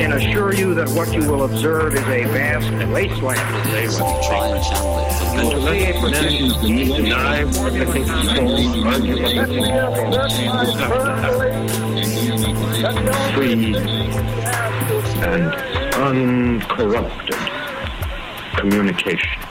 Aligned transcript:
can 0.00 0.12
assure 0.12 0.54
you 0.54 0.72
that 0.72 0.88
what 0.90 1.12
you 1.12 1.20
will 1.30 1.44
observe 1.44 1.92
is 1.92 2.00
a 2.00 2.24
vast 2.24 2.70
wasteland. 2.90 3.38
You 5.36 5.46
will 5.46 5.66
see 5.66 5.84
a 5.84 5.92
persistent 6.00 6.96
deny 6.96 7.44
technical 7.44 8.04
control 8.04 8.56
free 13.34 13.76
and 15.22 15.54
uncorrupted 15.94 17.36
communication. 18.56 19.49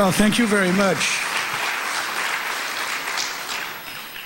Well, 0.00 0.12
thank 0.12 0.38
you 0.38 0.46
very 0.46 0.72
much. 0.72 1.20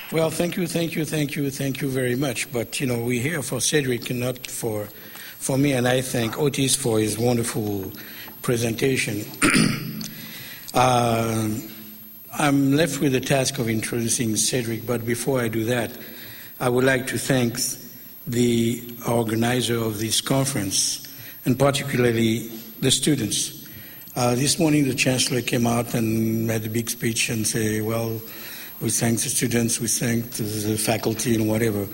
Well, 0.09 0.29
thank 0.29 0.55
you, 0.55 0.67
thank 0.67 0.95
you, 0.95 1.03
thank 1.03 1.35
you, 1.35 1.51
thank 1.51 1.81
you 1.81 1.89
very 1.89 2.15
much. 2.15 2.49
But 2.53 2.79
you 2.79 2.87
know, 2.87 3.03
we're 3.03 3.21
here 3.21 3.41
for 3.41 3.59
Cedric 3.59 4.09
not 4.09 4.47
for 4.47 4.85
for 5.37 5.57
me, 5.57 5.73
and 5.73 5.85
I 5.85 5.99
thank 5.99 6.39
Otis 6.39 6.77
for 6.77 7.01
his 7.01 7.17
wonderful 7.17 7.91
presentation. 8.41 9.25
uh, 10.73 11.49
I'm 12.39 12.71
left 12.71 13.01
with 13.01 13.11
the 13.11 13.19
task 13.19 13.59
of 13.59 13.67
introducing 13.67 14.37
Cedric, 14.37 14.85
but 14.87 15.05
before 15.05 15.41
I 15.41 15.49
do 15.49 15.65
that, 15.65 15.91
I 16.57 16.69
would 16.69 16.85
like 16.85 17.05
to 17.07 17.17
thank 17.17 17.59
the 18.25 18.81
organizer 19.05 19.75
of 19.75 19.99
this 19.99 20.21
conference, 20.21 21.05
and 21.43 21.59
particularly 21.59 22.47
the 22.79 22.91
students. 22.91 23.54
Uh, 24.15 24.33
this 24.33 24.57
morning, 24.59 24.87
the 24.87 24.95
chancellor 24.95 25.41
came 25.41 25.67
out 25.67 25.93
and 25.93 26.47
made 26.47 26.65
a 26.65 26.69
big 26.69 26.89
speech 26.89 27.29
and 27.29 27.45
say, 27.45 27.81
"Well, 27.81 28.21
we 28.79 28.89
thank 28.89 29.19
the 29.19 29.27
students, 29.27 29.81
we 29.81 29.89
thank 29.89 30.31
the 30.31 30.77
faculty, 30.77 31.35
and 31.35 31.49
whatever." 31.49 31.85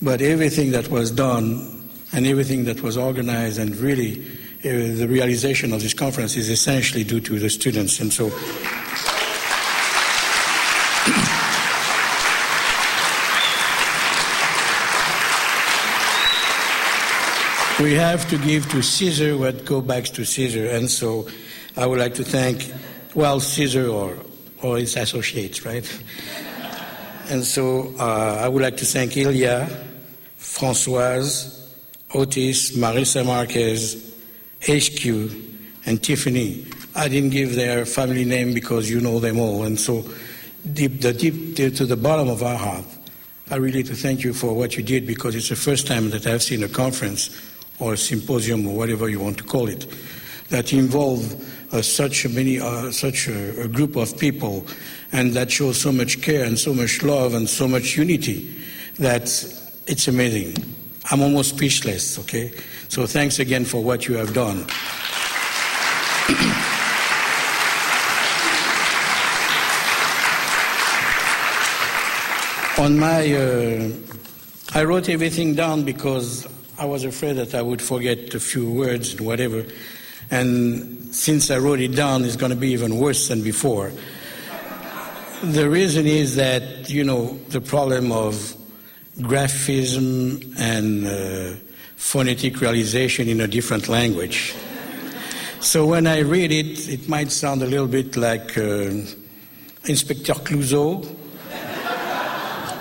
But 0.00 0.22
everything 0.22 0.72
that 0.72 0.88
was 0.88 1.12
done 1.12 1.88
and 2.12 2.26
everything 2.26 2.64
that 2.64 2.82
was 2.82 2.96
organized, 2.96 3.60
and 3.60 3.76
really 3.76 4.24
uh, 4.64 4.98
the 4.98 5.06
realization 5.08 5.72
of 5.72 5.82
this 5.82 5.94
conference 5.94 6.36
is 6.36 6.50
essentially 6.50 7.04
due 7.04 7.20
to 7.20 7.38
the 7.38 7.48
students. 7.48 8.00
And 8.00 8.12
so, 8.12 8.24
we 17.84 17.94
have 17.94 18.28
to 18.30 18.38
give 18.38 18.68
to 18.72 18.82
Caesar 18.82 19.38
what 19.38 19.64
goes 19.64 19.84
back 19.84 20.06
to 20.06 20.24
Caesar. 20.24 20.66
And 20.66 20.90
so, 20.90 21.28
I 21.76 21.86
would 21.86 21.98
like 21.98 22.14
to 22.14 22.24
thank, 22.24 22.70
well, 23.14 23.40
Caesar 23.40 23.88
or, 23.88 24.18
or 24.60 24.78
his 24.78 24.94
associates, 24.96 25.64
right? 25.64 25.86
and 27.28 27.44
so 27.44 27.94
uh, 27.98 28.40
I 28.42 28.48
would 28.48 28.62
like 28.62 28.76
to 28.78 28.84
thank 28.84 29.16
Ilya, 29.16 29.68
Françoise, 30.38 31.66
Otis, 32.14 32.76
Marissa 32.76 33.24
Marquez, 33.24 34.14
HQ, 34.60 35.32
and 35.86 36.02
Tiffany. 36.02 36.66
I 36.94 37.08
didn't 37.08 37.30
give 37.30 37.54
their 37.54 37.86
family 37.86 38.26
name 38.26 38.52
because 38.52 38.90
you 38.90 39.00
know 39.00 39.18
them 39.18 39.38
all. 39.38 39.62
And 39.62 39.80
so, 39.80 40.04
deep, 40.74 41.00
the 41.00 41.14
deep 41.14 41.56
to 41.56 41.86
the 41.86 41.96
bottom 41.96 42.28
of 42.28 42.42
our 42.42 42.56
heart, 42.56 42.84
I 43.50 43.56
really 43.56 43.82
to 43.84 43.94
thank 43.94 44.24
you 44.24 44.34
for 44.34 44.54
what 44.54 44.76
you 44.76 44.82
did 44.82 45.06
because 45.06 45.34
it's 45.34 45.48
the 45.48 45.56
first 45.56 45.86
time 45.86 46.10
that 46.10 46.26
I've 46.26 46.42
seen 46.42 46.62
a 46.62 46.68
conference 46.68 47.30
or 47.78 47.94
a 47.94 47.96
symposium 47.96 48.66
or 48.66 48.76
whatever 48.76 49.08
you 49.08 49.20
want 49.20 49.38
to 49.38 49.44
call 49.44 49.68
it 49.68 49.86
that 50.52 50.72
involved 50.74 51.42
such 51.80 52.28
many, 52.28 52.60
uh, 52.60 52.90
such 52.90 53.28
a, 53.28 53.62
a, 53.62 53.68
group 53.68 53.96
of 53.96 54.18
people, 54.18 54.66
and 55.12 55.32
that 55.32 55.50
shows 55.50 55.80
so 55.80 55.90
much 55.90 56.20
care 56.20 56.44
and 56.44 56.58
so 56.58 56.74
much 56.74 57.02
love 57.02 57.32
and 57.32 57.48
so 57.48 57.66
much 57.66 57.96
unity 57.96 58.54
that 58.96 59.22
it's 59.86 60.08
amazing. 60.08 60.54
I'm 61.10 61.22
almost 61.22 61.56
speechless. 61.56 62.18
Okay, 62.18 62.52
so 62.88 63.06
thanks 63.06 63.38
again 63.38 63.64
for 63.64 63.82
what 63.82 64.06
you 64.06 64.16
have 64.16 64.34
done. 64.34 64.58
On 72.78 72.98
my, 72.98 73.32
uh, 73.32 73.90
I 74.74 74.84
wrote 74.84 75.08
everything 75.08 75.54
down 75.54 75.84
because 75.84 76.46
I 76.78 76.84
was 76.84 77.04
afraid 77.04 77.36
that 77.36 77.54
I 77.54 77.62
would 77.62 77.80
forget 77.80 78.34
a 78.34 78.40
few 78.40 78.70
words 78.70 79.12
and 79.12 79.20
whatever. 79.20 79.64
And 80.32 81.14
since 81.14 81.50
I 81.50 81.58
wrote 81.58 81.78
it 81.78 81.94
down, 81.94 82.24
it's 82.24 82.36
going 82.36 82.50
to 82.50 82.56
be 82.56 82.70
even 82.70 82.96
worse 82.96 83.28
than 83.28 83.42
before. 83.42 83.92
The 85.42 85.68
reason 85.68 86.06
is 86.06 86.36
that, 86.36 86.88
you 86.88 87.04
know, 87.04 87.36
the 87.50 87.60
problem 87.60 88.10
of 88.10 88.56
graphism 89.18 90.54
and 90.58 91.06
uh, 91.06 91.58
phonetic 91.96 92.62
realization 92.62 93.28
in 93.28 93.42
a 93.42 93.46
different 93.46 93.88
language. 93.88 94.54
So 95.60 95.84
when 95.84 96.06
I 96.06 96.20
read 96.20 96.50
it, 96.50 96.88
it 96.88 97.08
might 97.10 97.30
sound 97.30 97.62
a 97.62 97.66
little 97.66 97.86
bit 97.86 98.16
like 98.16 98.56
uh, 98.56 98.90
Inspector 99.84 100.32
Clouseau, 100.32 101.14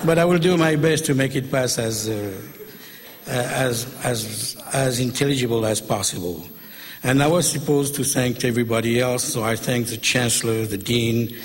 but 0.06 0.18
I 0.18 0.24
will 0.24 0.40
do 0.40 0.56
my 0.56 0.78
best 0.78 1.06
to 1.08 1.14
make 1.14 1.36
it 1.36 1.52
pass 1.52 1.78
as, 1.78 2.08
uh, 2.08 2.32
as, 3.28 3.94
as, 4.06 4.56
as 4.72 5.02
intelligible 5.02 5.66
as 5.66 5.82
possible. 5.82 6.46
And 7.04 7.24
I 7.24 7.28
was 7.28 7.50
supposed 7.50 7.96
to 7.96 8.04
thank 8.04 8.44
everybody 8.44 9.00
else, 9.00 9.24
so 9.24 9.44
I 9.44 9.56
thank 9.56 9.88
the 9.88 9.98
Chancellor, 9.98 10.66
the 10.66 10.78
Dean, 10.78 11.36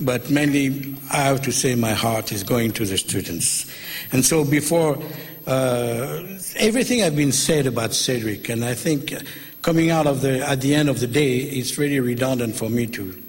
but 0.00 0.30
mainly 0.30 0.96
I 1.12 1.18
have 1.18 1.42
to 1.42 1.52
say 1.52 1.74
my 1.74 1.92
heart 1.92 2.32
is 2.32 2.42
going 2.42 2.72
to 2.72 2.86
the 2.86 2.96
students. 2.96 3.70
And 4.12 4.24
so 4.24 4.42
before 4.42 4.98
uh, 5.46 6.22
everything 6.56 7.00
has 7.00 7.12
been 7.12 7.32
said 7.32 7.66
about 7.66 7.92
Cedric, 7.92 8.48
and 8.48 8.64
I 8.64 8.72
think 8.72 9.12
coming 9.60 9.90
out 9.90 10.06
of 10.06 10.22
the 10.22 10.40
at 10.48 10.62
the 10.62 10.74
end 10.74 10.88
of 10.88 11.00
the 11.00 11.06
day, 11.06 11.36
it's 11.40 11.76
really 11.76 12.00
redundant 12.00 12.56
for 12.56 12.70
me 12.70 12.86
to 12.88 13.22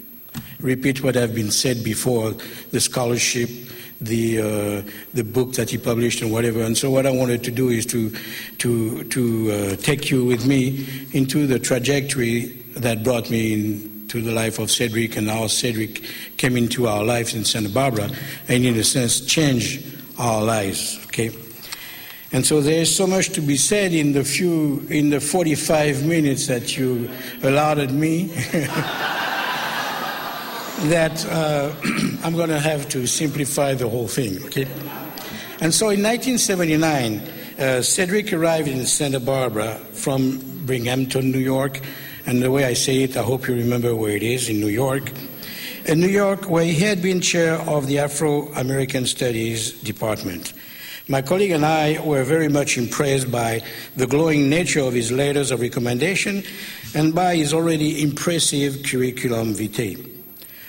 repeat 0.60 1.02
what 1.02 1.18
I've 1.18 1.34
been 1.34 1.50
said 1.50 1.84
before 1.84 2.32
the 2.70 2.80
scholarship, 2.80 3.50
the 4.00 4.40
uh, 4.40 4.90
the 5.14 5.24
book 5.24 5.52
that 5.54 5.70
he 5.70 5.78
published 5.78 6.22
and 6.22 6.32
whatever. 6.32 6.62
And 6.62 6.76
so 6.76 6.90
what 6.90 7.06
I 7.06 7.10
wanted 7.10 7.44
to 7.44 7.50
do 7.50 7.68
is 7.68 7.86
to 7.86 8.10
to 8.58 9.04
to 9.04 9.52
uh, 9.52 9.76
take 9.76 10.10
you 10.10 10.24
with 10.24 10.46
me 10.46 10.86
into 11.12 11.46
the 11.46 11.58
trajectory 11.58 12.46
that 12.76 13.02
brought 13.02 13.30
me 13.30 13.52
into 13.52 14.20
the 14.20 14.32
life 14.32 14.58
of 14.58 14.70
Cedric 14.70 15.16
and 15.16 15.28
how 15.28 15.46
Cedric 15.46 16.02
came 16.36 16.56
into 16.56 16.86
our 16.86 17.04
lives 17.04 17.34
in 17.34 17.44
Santa 17.44 17.68
Barbara 17.68 18.10
and 18.48 18.64
in 18.64 18.76
a 18.76 18.84
sense 18.84 19.20
changed 19.20 19.84
our 20.18 20.42
lives. 20.42 21.00
Okay. 21.06 21.30
And 22.32 22.44
so 22.44 22.60
there 22.60 22.80
is 22.80 22.94
so 22.94 23.06
much 23.06 23.30
to 23.30 23.40
be 23.40 23.56
said 23.56 23.92
in 23.92 24.12
the 24.12 24.24
few 24.24 24.84
in 24.90 25.10
the 25.10 25.20
45 25.20 26.04
minutes 26.04 26.48
that 26.48 26.76
you 26.76 27.08
allotted 27.42 27.92
me. 27.92 28.34
that 30.82 31.24
uh, 31.26 31.72
I'm 32.24 32.34
going 32.34 32.50
to 32.50 32.60
have 32.60 32.88
to 32.90 33.06
simplify 33.06 33.74
the 33.74 33.88
whole 33.88 34.08
thing. 34.08 34.42
Okay? 34.44 34.66
And 35.60 35.72
so 35.72 35.90
in 35.90 36.02
1979, 36.02 37.22
uh, 37.58 37.82
Cedric 37.82 38.32
arrived 38.32 38.68
in 38.68 38.84
Santa 38.84 39.20
Barbara 39.20 39.76
from 39.92 40.40
Binghamton, 40.66 41.30
New 41.30 41.38
York. 41.38 41.80
And 42.26 42.42
the 42.42 42.50
way 42.50 42.64
I 42.64 42.74
say 42.74 43.02
it, 43.02 43.16
I 43.16 43.22
hope 43.22 43.46
you 43.48 43.54
remember 43.54 43.94
where 43.94 44.16
it 44.16 44.22
is 44.22 44.48
in 44.48 44.60
New 44.60 44.68
York. 44.68 45.12
In 45.86 46.00
New 46.00 46.08
York, 46.08 46.48
where 46.48 46.64
he 46.64 46.74
had 46.74 47.02
been 47.02 47.20
chair 47.20 47.54
of 47.54 47.86
the 47.86 47.98
Afro 47.98 48.48
American 48.54 49.06
Studies 49.06 49.72
Department. 49.82 50.54
My 51.06 51.20
colleague 51.20 51.50
and 51.50 51.66
I 51.66 52.00
were 52.00 52.24
very 52.24 52.48
much 52.48 52.78
impressed 52.78 53.30
by 53.30 53.60
the 53.94 54.06
glowing 54.06 54.48
nature 54.48 54.80
of 54.80 54.94
his 54.94 55.12
letters 55.12 55.50
of 55.50 55.60
recommendation 55.60 56.42
and 56.94 57.14
by 57.14 57.36
his 57.36 57.52
already 57.52 58.02
impressive 58.02 58.82
curriculum 58.82 59.52
vitae. 59.52 60.13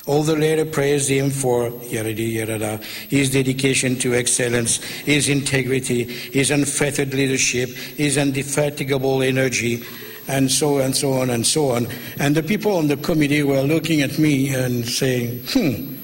All 0.08 0.22
the 0.22 0.36
later 0.36 0.66
praised 0.66 1.10
him 1.10 1.32
for 1.32 1.70
yada 1.86 2.14
yada, 2.14 2.78
his 3.10 3.32
dedication 3.32 3.98
to 4.00 4.14
excellence, 4.14 4.78
his 4.78 5.30
integrity, 5.30 6.04
his 6.04 6.52
unfettered 6.52 7.14
leadership, 7.14 7.70
his 7.70 8.16
indefatigable 8.18 9.24
energy, 9.24 9.84
and 10.28 10.52
so 10.52 10.78
and 10.78 10.96
so 10.96 11.14
on 11.14 11.32
and 11.32 11.46
so 11.46 11.72
on. 11.72 11.88
And 12.20 12.36
the 12.36 12.44
people 12.44 12.78
on 12.78 12.88
the 12.88 12.98
committee 12.98 13.42
were 13.42 13.62
looking 13.62 14.02
at 14.02 14.20
me 14.20 14.54
and 14.54 14.88
saying, 14.88 15.42
hmm, 15.48 15.95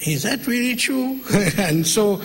is 0.00 0.22
that 0.22 0.46
really 0.46 0.76
true? 0.76 1.20
and 1.58 1.86
so 1.86 2.22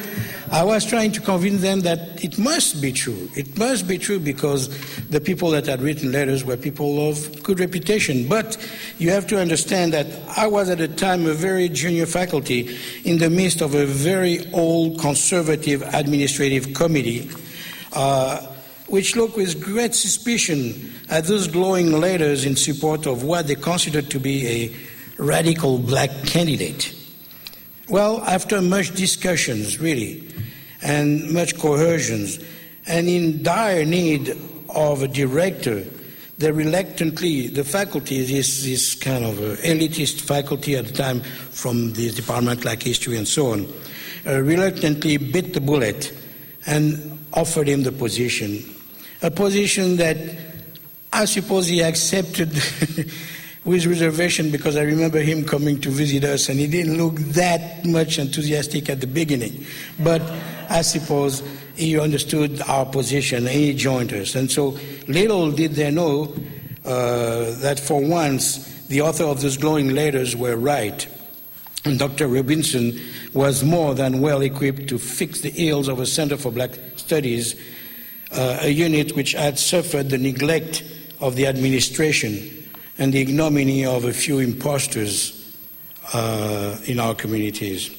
I 0.51 0.63
was 0.63 0.85
trying 0.85 1.11
to 1.13 1.21
convince 1.21 1.61
them 1.61 1.81
that 1.81 2.23
it 2.23 2.37
must 2.37 2.81
be 2.81 2.91
true. 2.91 3.29
It 3.35 3.57
must 3.57 3.87
be 3.87 3.97
true 3.97 4.19
because 4.19 4.69
the 5.07 5.19
people 5.19 5.49
that 5.51 5.65
had 5.65 5.81
written 5.81 6.11
letters 6.11 6.43
were 6.43 6.55
people 6.55 7.09
of 7.09 7.41
good 7.41 7.59
reputation. 7.59 8.27
But 8.27 8.57
you 8.99 9.09
have 9.09 9.25
to 9.27 9.39
understand 9.39 9.93
that 9.93 10.05
I 10.37 10.45
was 10.45 10.69
at 10.69 10.77
the 10.77 10.87
time 10.87 11.25
a 11.25 11.33
very 11.33 11.69
junior 11.69 12.05
faculty 12.05 12.77
in 13.03 13.17
the 13.17 13.31
midst 13.31 13.61
of 13.61 13.73
a 13.73 13.87
very 13.87 14.51
old 14.53 14.99
conservative 14.99 15.81
administrative 15.81 16.75
committee. 16.75 17.31
Uh, 17.91 18.49
which 18.87 19.15
looked 19.15 19.37
with 19.37 19.59
great 19.63 19.95
suspicion 19.95 20.93
at 21.09 21.23
those 21.23 21.47
glowing 21.47 21.91
letters 21.93 22.45
in 22.45 22.55
support 22.55 23.07
of 23.07 23.23
what 23.23 23.47
they 23.47 23.55
considered 23.55 24.11
to 24.11 24.19
be 24.19 24.47
a 24.47 24.75
radical 25.17 25.79
black 25.79 26.11
candidate. 26.25 26.93
Well, 27.89 28.21
after 28.21 28.61
much 28.61 28.95
discussions, 28.95 29.79
really, 29.79 30.23
and 30.81 31.31
much 31.31 31.57
coercions, 31.57 32.43
and 32.87 33.09
in 33.09 33.43
dire 33.43 33.83
need 33.83 34.37
of 34.69 35.03
a 35.03 35.07
director, 35.07 35.83
they 36.37 36.51
reluctantly, 36.51 37.47
the 37.47 37.63
faculty, 37.63 38.23
this, 38.23 38.63
this 38.63 38.95
kind 38.95 39.25
of 39.25 39.35
elitist 39.35 40.21
faculty 40.21 40.75
at 40.75 40.85
the 40.85 40.93
time 40.93 41.21
from 41.21 41.93
the 41.93 42.09
department 42.11 42.65
like 42.65 42.81
history 42.81 43.17
and 43.17 43.27
so 43.27 43.51
on, 43.51 43.67
uh, 44.25 44.39
reluctantly 44.41 45.17
bit 45.17 45.53
the 45.53 45.61
bullet 45.61 46.11
and 46.65 47.19
offered 47.33 47.67
him 47.67 47.83
the 47.83 47.91
position. 47.91 48.63
A 49.21 49.29
position 49.29 49.97
that 49.97 50.17
I 51.11 51.25
suppose 51.25 51.67
he 51.67 51.81
accepted 51.81 52.49
with 53.65 53.85
reservation 53.85 54.51
because 54.51 54.75
I 54.75 54.81
remember 54.81 55.19
him 55.19 55.45
coming 55.45 55.79
to 55.81 55.89
visit 55.89 56.23
us 56.25 56.49
and 56.49 56.59
he 56.59 56.67
didn't 56.67 56.97
look 56.97 57.15
that 57.15 57.85
much 57.85 58.19
enthusiastic 58.19 58.89
at 58.89 58.99
the 58.99 59.07
beginning. 59.07 59.65
But 59.99 60.21
I 60.69 60.81
suppose 60.81 61.41
he 61.75 61.97
understood 61.97 62.61
our 62.63 62.85
position 62.85 63.47
and 63.47 63.55
he 63.55 63.73
joined 63.73 64.11
us. 64.13 64.35
And 64.35 64.51
so 64.51 64.77
little 65.07 65.51
did 65.51 65.73
they 65.73 65.91
know 65.91 66.33
uh, 66.83 67.55
that 67.59 67.79
for 67.79 68.01
once 68.01 68.85
the 68.87 69.01
author 69.01 69.23
of 69.23 69.41
those 69.41 69.57
glowing 69.57 69.89
letters 69.89 70.35
were 70.35 70.57
right. 70.57 71.07
And 71.85 71.97
Dr. 71.97 72.27
Robinson 72.27 72.99
was 73.33 73.63
more 73.63 73.95
than 73.95 74.19
well 74.19 74.41
equipped 74.41 74.87
to 74.89 74.97
fix 74.97 75.41
the 75.41 75.53
ills 75.69 75.87
of 75.87 75.99
a 75.99 76.05
Center 76.05 76.37
for 76.37 76.51
Black 76.51 76.71
Studies, 76.97 77.55
uh, 78.31 78.59
a 78.61 78.69
unit 78.69 79.15
which 79.15 79.33
had 79.33 79.57
suffered 79.57 80.09
the 80.09 80.17
neglect 80.17 80.83
of 81.19 81.35
the 81.35 81.47
administration 81.47 82.62
and 83.03 83.11
the 83.11 83.19
ignominy 83.19 83.85
of 83.85 84.05
a 84.05 84.13
few 84.13 84.39
impostors 84.39 85.53
uh, 86.13 86.77
in 86.85 87.01
our 87.01 87.13
communities. 87.13 87.91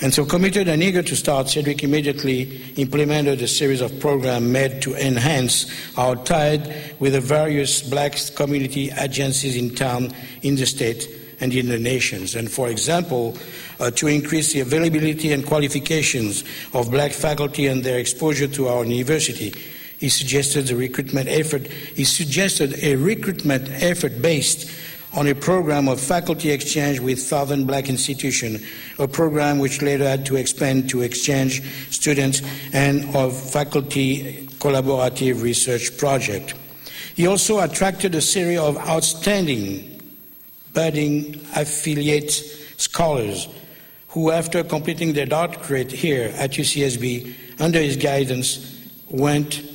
And 0.00 0.14
so, 0.14 0.24
committed 0.24 0.68
and 0.68 0.80
eager 0.80 1.02
to 1.02 1.16
start, 1.16 1.48
Cedric 1.48 1.82
immediately 1.82 2.72
implemented 2.76 3.42
a 3.42 3.48
series 3.48 3.80
of 3.80 3.98
programs 3.98 4.46
made 4.46 4.80
to 4.82 4.94
enhance 4.94 5.66
our 5.98 6.14
tie 6.14 6.92
with 7.00 7.14
the 7.14 7.20
various 7.20 7.82
black 7.82 8.16
community 8.36 8.92
agencies 8.92 9.56
in 9.56 9.74
town, 9.74 10.12
in 10.42 10.54
the 10.54 10.66
state, 10.66 11.08
and 11.40 11.52
in 11.52 11.68
the 11.68 11.78
nations. 11.78 12.36
And 12.36 12.48
for 12.48 12.68
example, 12.68 13.36
uh, 13.80 13.90
to 13.90 14.06
increase 14.06 14.52
the 14.52 14.60
availability 14.60 15.32
and 15.32 15.44
qualifications 15.44 16.44
of 16.74 16.92
black 16.92 17.10
faculty 17.10 17.66
and 17.66 17.82
their 17.82 17.98
exposure 17.98 18.46
to 18.46 18.68
our 18.68 18.84
university 18.84 19.52
he 20.02 20.08
suggested 20.08 20.68
a 20.68 20.74
recruitment 20.74 21.28
effort. 21.28 21.68
He 21.68 22.02
suggested 22.02 22.74
a 22.82 22.96
recruitment 22.96 23.68
effort 23.70 24.20
based 24.20 24.68
on 25.14 25.28
a 25.28 25.34
program 25.36 25.86
of 25.86 26.00
faculty 26.00 26.50
exchange 26.50 26.98
with 26.98 27.20
Southern 27.20 27.66
Black 27.66 27.88
Institution, 27.88 28.60
a 28.98 29.06
program 29.06 29.60
which 29.60 29.80
later 29.80 30.02
had 30.02 30.26
to 30.26 30.34
expand 30.34 30.90
to 30.90 31.02
exchange 31.02 31.62
students 31.92 32.42
and 32.72 33.14
of 33.14 33.32
faculty 33.52 34.48
collaborative 34.58 35.40
research 35.40 35.96
project. 35.96 36.54
He 37.14 37.28
also 37.28 37.60
attracted 37.60 38.16
a 38.16 38.20
series 38.20 38.58
of 38.58 38.76
outstanding 38.78 40.02
budding 40.74 41.40
affiliate 41.54 42.32
scholars 42.76 43.46
who, 44.08 44.32
after 44.32 44.64
completing 44.64 45.12
their 45.12 45.26
doctorate 45.26 45.92
here 45.92 46.32
at 46.34 46.50
UCSB, 46.50 47.60
under 47.60 47.78
his 47.78 47.96
guidance, 47.96 48.68
went 49.08 49.68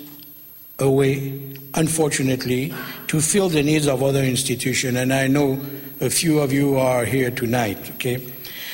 away, 0.80 1.54
unfortunately, 1.74 2.74
to 3.08 3.22
fill 3.22 3.50
the 3.50 3.64
needs 3.64 3.88
of 3.88 4.04
other 4.04 4.24
institutions. 4.24 4.98
And 4.98 5.14
I 5.14 5.28
know 5.28 5.60
a 6.00 6.10
few 6.10 6.40
of 6.40 6.54
you 6.54 6.78
are 6.78 7.06
here 7.06 7.32
tonight, 7.32 7.92
okay? 7.96 8.24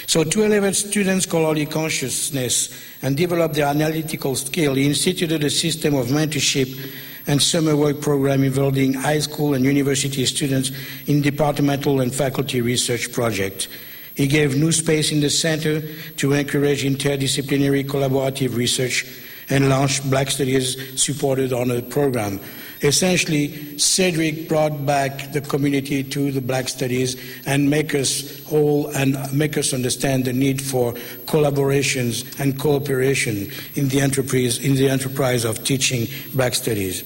So, 0.05 0.23
to 0.23 0.44
elevate 0.44 0.75
students' 0.75 1.25
scholarly 1.25 1.65
consciousness 1.65 2.77
and 3.01 3.15
develop 3.15 3.53
their 3.53 3.67
analytical 3.67 4.35
skill, 4.35 4.75
he 4.75 4.85
instituted 4.85 5.44
a 5.44 5.50
system 5.50 5.95
of 5.95 6.07
mentorship 6.07 6.77
and 7.25 7.41
summer 7.41 7.75
work 7.75 8.01
program 8.01 8.44
involving 8.44 8.94
high 8.94 9.19
school 9.19 9.53
and 9.53 9.63
university 9.63 10.25
students 10.25 10.71
in 11.07 11.21
departmental 11.21 12.01
and 12.01 12.13
faculty 12.13 12.59
research 12.59 13.13
projects. 13.13 13.69
He 14.15 14.27
gave 14.27 14.56
new 14.56 14.71
space 14.71 15.11
in 15.11 15.21
the 15.21 15.29
center 15.29 15.81
to 16.17 16.33
encourage 16.33 16.83
interdisciplinary 16.83 17.85
collaborative 17.85 18.56
research 18.56 19.06
and 19.50 19.69
launched 19.69 20.10
Black 20.10 20.31
Studies 20.31 21.01
supported 21.01 21.54
on 21.54 21.72
a 21.72 21.81
program. 21.81 22.40
Essentially, 22.81 23.78
Cedric 23.78 24.50
brought 24.50 24.86
back 24.86 25.31
the 25.31 25.40
community 25.40 26.04
to 26.04 26.31
the 26.31 26.42
Black 26.42 26.68
Studies 26.68 27.16
and 27.45 27.69
make 27.69 27.95
us 27.95 28.44
whole 28.45 28.88
and 28.88 29.16
make 29.34 29.57
us 29.57 29.74
understand 29.74 30.25
the 30.25 30.34
need 30.34 30.62
for 30.62 30.94
collaborations 31.25 32.40
and 32.42 32.60
cooperation 32.60 33.50
in 33.75 33.88
the 33.88 34.01
enterprise, 34.01 34.60
in 34.60 34.75
the 34.75 34.90
enterprise 34.90 35.45
of 35.45 35.63
teaching 35.63 36.07
Black 36.34 36.54
Studies. 36.54 37.06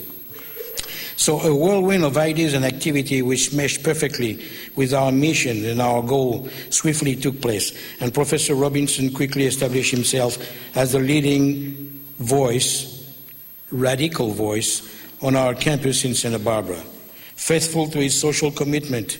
So, 1.15 1.41
a 1.41 1.53
whirlwind 1.53 2.03
of 2.03 2.15
ideas 2.15 2.53
and 2.53 2.63
activity 2.63 3.23
which 3.23 3.51
meshed 3.51 3.83
perfectly 3.83 4.43
with 4.75 4.93
our 4.93 5.11
mission 5.11 5.65
and 5.65 5.81
our 5.81 6.03
goal 6.03 6.47
swiftly 6.69 7.15
took 7.15 7.41
place. 7.41 7.75
And 7.99 8.13
Professor 8.13 8.53
Robinson 8.53 9.11
quickly 9.11 9.45
established 9.45 9.91
himself 9.91 10.37
as 10.75 10.91
the 10.91 10.99
leading 10.99 11.96
voice, 12.19 13.15
radical 13.71 14.31
voice, 14.31 14.81
on 15.21 15.35
our 15.35 15.55
campus 15.55 16.05
in 16.05 16.13
Santa 16.13 16.39
Barbara. 16.39 16.81
Faithful 17.35 17.87
to 17.89 17.99
his 17.99 18.19
social 18.19 18.51
commitment, 18.51 19.19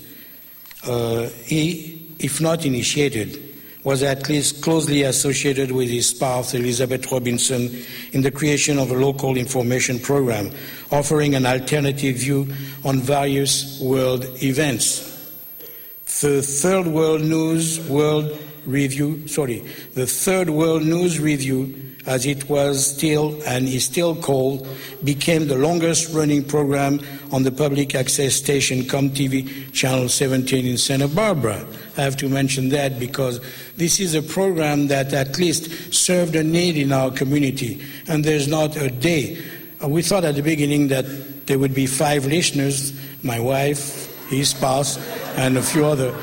uh, 0.85 1.27
he, 1.43 2.15
if 2.19 2.41
not 2.41 2.65
initiated, 2.65 3.43
was 3.83 4.03
at 4.03 4.27
least 4.27 4.61
closely 4.61 5.03
associated 5.03 5.71
with 5.71 5.89
his 5.89 6.09
spouse, 6.09 6.53
Elizabeth 6.53 7.09
Robinson, 7.11 7.69
in 8.11 8.21
the 8.21 8.31
creation 8.31 8.77
of 8.79 8.91
a 8.91 8.93
local 8.93 9.37
information 9.37 9.97
program 9.97 10.51
offering 10.91 11.35
an 11.35 11.45
alternative 11.45 12.17
view 12.17 12.47
on 12.83 12.99
various 12.99 13.79
world 13.79 14.25
events. 14.43 15.03
The 16.21 16.41
Third 16.41 16.87
World 16.87 17.21
News 17.21 17.79
World 17.87 18.37
Review, 18.65 19.27
sorry, 19.27 19.59
the 19.93 20.05
Third 20.05 20.49
World 20.49 20.83
News 20.83 21.19
Review 21.19 21.86
as 22.07 22.25
it 22.25 22.49
was 22.49 22.95
still 22.95 23.39
and 23.45 23.67
is 23.67 23.85
still 23.85 24.15
called, 24.15 24.65
became 25.03 25.47
the 25.47 25.57
longest 25.57 26.13
running 26.13 26.43
program 26.43 26.99
on 27.31 27.43
the 27.43 27.51
public 27.51 27.93
access 27.93 28.33
station 28.33 28.83
ComTV 28.83 29.73
Channel 29.73 30.07
17 30.07 30.65
in 30.65 30.77
Santa 30.77 31.07
Barbara. 31.07 31.65
I 31.97 32.01
have 32.01 32.15
to 32.17 32.29
mention 32.29 32.69
that 32.69 32.97
because 32.97 33.41
this 33.75 33.99
is 33.99 34.15
a 34.15 34.21
program 34.21 34.87
that 34.87 35.13
at 35.13 35.37
least 35.37 35.93
served 35.93 36.35
a 36.35 36.43
need 36.43 36.77
in 36.77 36.93
our 36.93 37.11
community, 37.11 37.81
and 38.07 38.23
there's 38.23 38.47
not 38.47 38.77
a 38.77 38.89
day. 38.89 39.43
We 39.85 40.01
thought 40.01 40.23
at 40.23 40.35
the 40.35 40.41
beginning 40.41 40.87
that 40.87 41.05
there 41.45 41.59
would 41.59 41.73
be 41.73 41.85
five 41.85 42.25
listeners 42.25 42.97
my 43.21 43.39
wife, 43.39 44.27
his 44.29 44.49
spouse, 44.49 44.97
and 45.37 45.57
a 45.57 45.61
few 45.61 45.85
other 45.85 46.15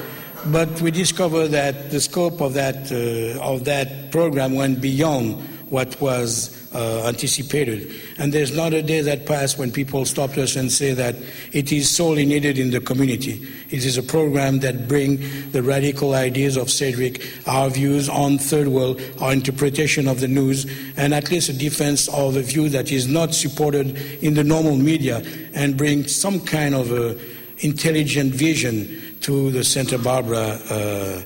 but 0.46 0.68
we 0.82 0.90
discovered 0.90 1.48
that 1.48 1.90
the 1.90 2.00
scope 2.00 2.42
of 2.42 2.52
that, 2.54 2.92
uh, 2.92 3.40
of 3.42 3.64
that 3.64 4.10
program 4.12 4.54
went 4.54 4.80
beyond 4.80 5.42
what 5.74 6.00
was 6.00 6.72
uh, 6.72 7.04
anticipated. 7.04 7.92
And 8.16 8.32
there's 8.32 8.54
not 8.54 8.72
a 8.72 8.80
day 8.80 9.00
that 9.00 9.26
passed 9.26 9.58
when 9.58 9.72
people 9.72 10.04
stopped 10.04 10.38
us 10.38 10.54
and 10.54 10.70
say 10.70 10.94
that 10.94 11.16
it 11.50 11.72
is 11.72 11.90
sorely 11.90 12.24
needed 12.24 12.60
in 12.60 12.70
the 12.70 12.80
community. 12.80 13.44
It 13.70 13.84
is 13.84 13.98
a 13.98 14.02
program 14.02 14.60
that 14.60 14.86
bring 14.86 15.18
the 15.50 15.64
radical 15.64 16.14
ideas 16.14 16.56
of 16.56 16.70
Cedric, 16.70 17.26
our 17.48 17.70
views 17.70 18.08
on 18.08 18.38
third 18.38 18.68
world, 18.68 19.02
our 19.20 19.32
interpretation 19.32 20.06
of 20.06 20.20
the 20.20 20.28
news, 20.28 20.64
and 20.96 21.12
at 21.12 21.32
least 21.32 21.48
a 21.48 21.52
defense 21.52 22.06
of 22.08 22.36
a 22.36 22.42
view 22.42 22.68
that 22.68 22.92
is 22.92 23.08
not 23.08 23.34
supported 23.34 23.96
in 24.22 24.34
the 24.34 24.44
normal 24.44 24.76
media, 24.76 25.24
and 25.54 25.76
bring 25.76 26.06
some 26.06 26.38
kind 26.38 26.76
of 26.76 26.92
a 26.92 27.18
intelligent 27.58 28.32
vision 28.32 29.18
to 29.22 29.50
the 29.50 29.64
Santa 29.64 29.98
Barbara 29.98 30.58
uh, 30.70 31.22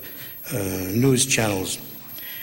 uh, 0.51 0.57
news 0.93 1.27
channels. 1.27 1.77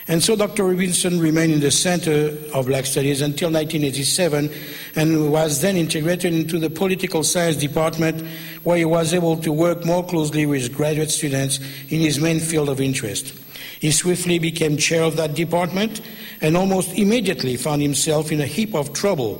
And 0.09 0.23
so 0.23 0.37
Dr. 0.37 0.63
Robinson 0.63 1.19
remained 1.19 1.51
in 1.51 1.59
the 1.59 1.71
center 1.71 2.33
of 2.53 2.67
Black 2.67 2.85
Studies 2.85 3.19
until 3.19 3.49
1987 3.49 4.49
and 4.95 5.31
was 5.33 5.59
then 5.59 5.75
integrated 5.75 6.33
into 6.33 6.59
the 6.59 6.69
political 6.69 7.25
science 7.25 7.57
department 7.57 8.25
where 8.63 8.77
he 8.77 8.85
was 8.85 9.13
able 9.13 9.35
to 9.37 9.51
work 9.51 9.85
more 9.85 10.05
closely 10.05 10.45
with 10.45 10.73
graduate 10.73 11.11
students 11.11 11.59
in 11.89 11.99
his 11.99 12.21
main 12.21 12.39
field 12.39 12.69
of 12.69 12.79
interest. 12.79 13.37
He 13.81 13.91
swiftly 13.91 14.39
became 14.39 14.77
chair 14.77 15.03
of 15.03 15.17
that 15.17 15.33
department 15.33 15.99
and 16.39 16.55
almost 16.55 16.97
immediately 16.97 17.57
found 17.57 17.81
himself 17.81 18.31
in 18.31 18.39
a 18.39 18.45
heap 18.45 18.75
of 18.75 18.93
trouble 18.93 19.39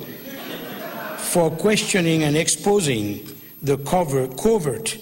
for 1.16 1.50
questioning 1.50 2.24
and 2.24 2.36
exposing 2.36 3.26
the 3.62 3.78
covert, 3.78 4.36
covert 4.36 4.98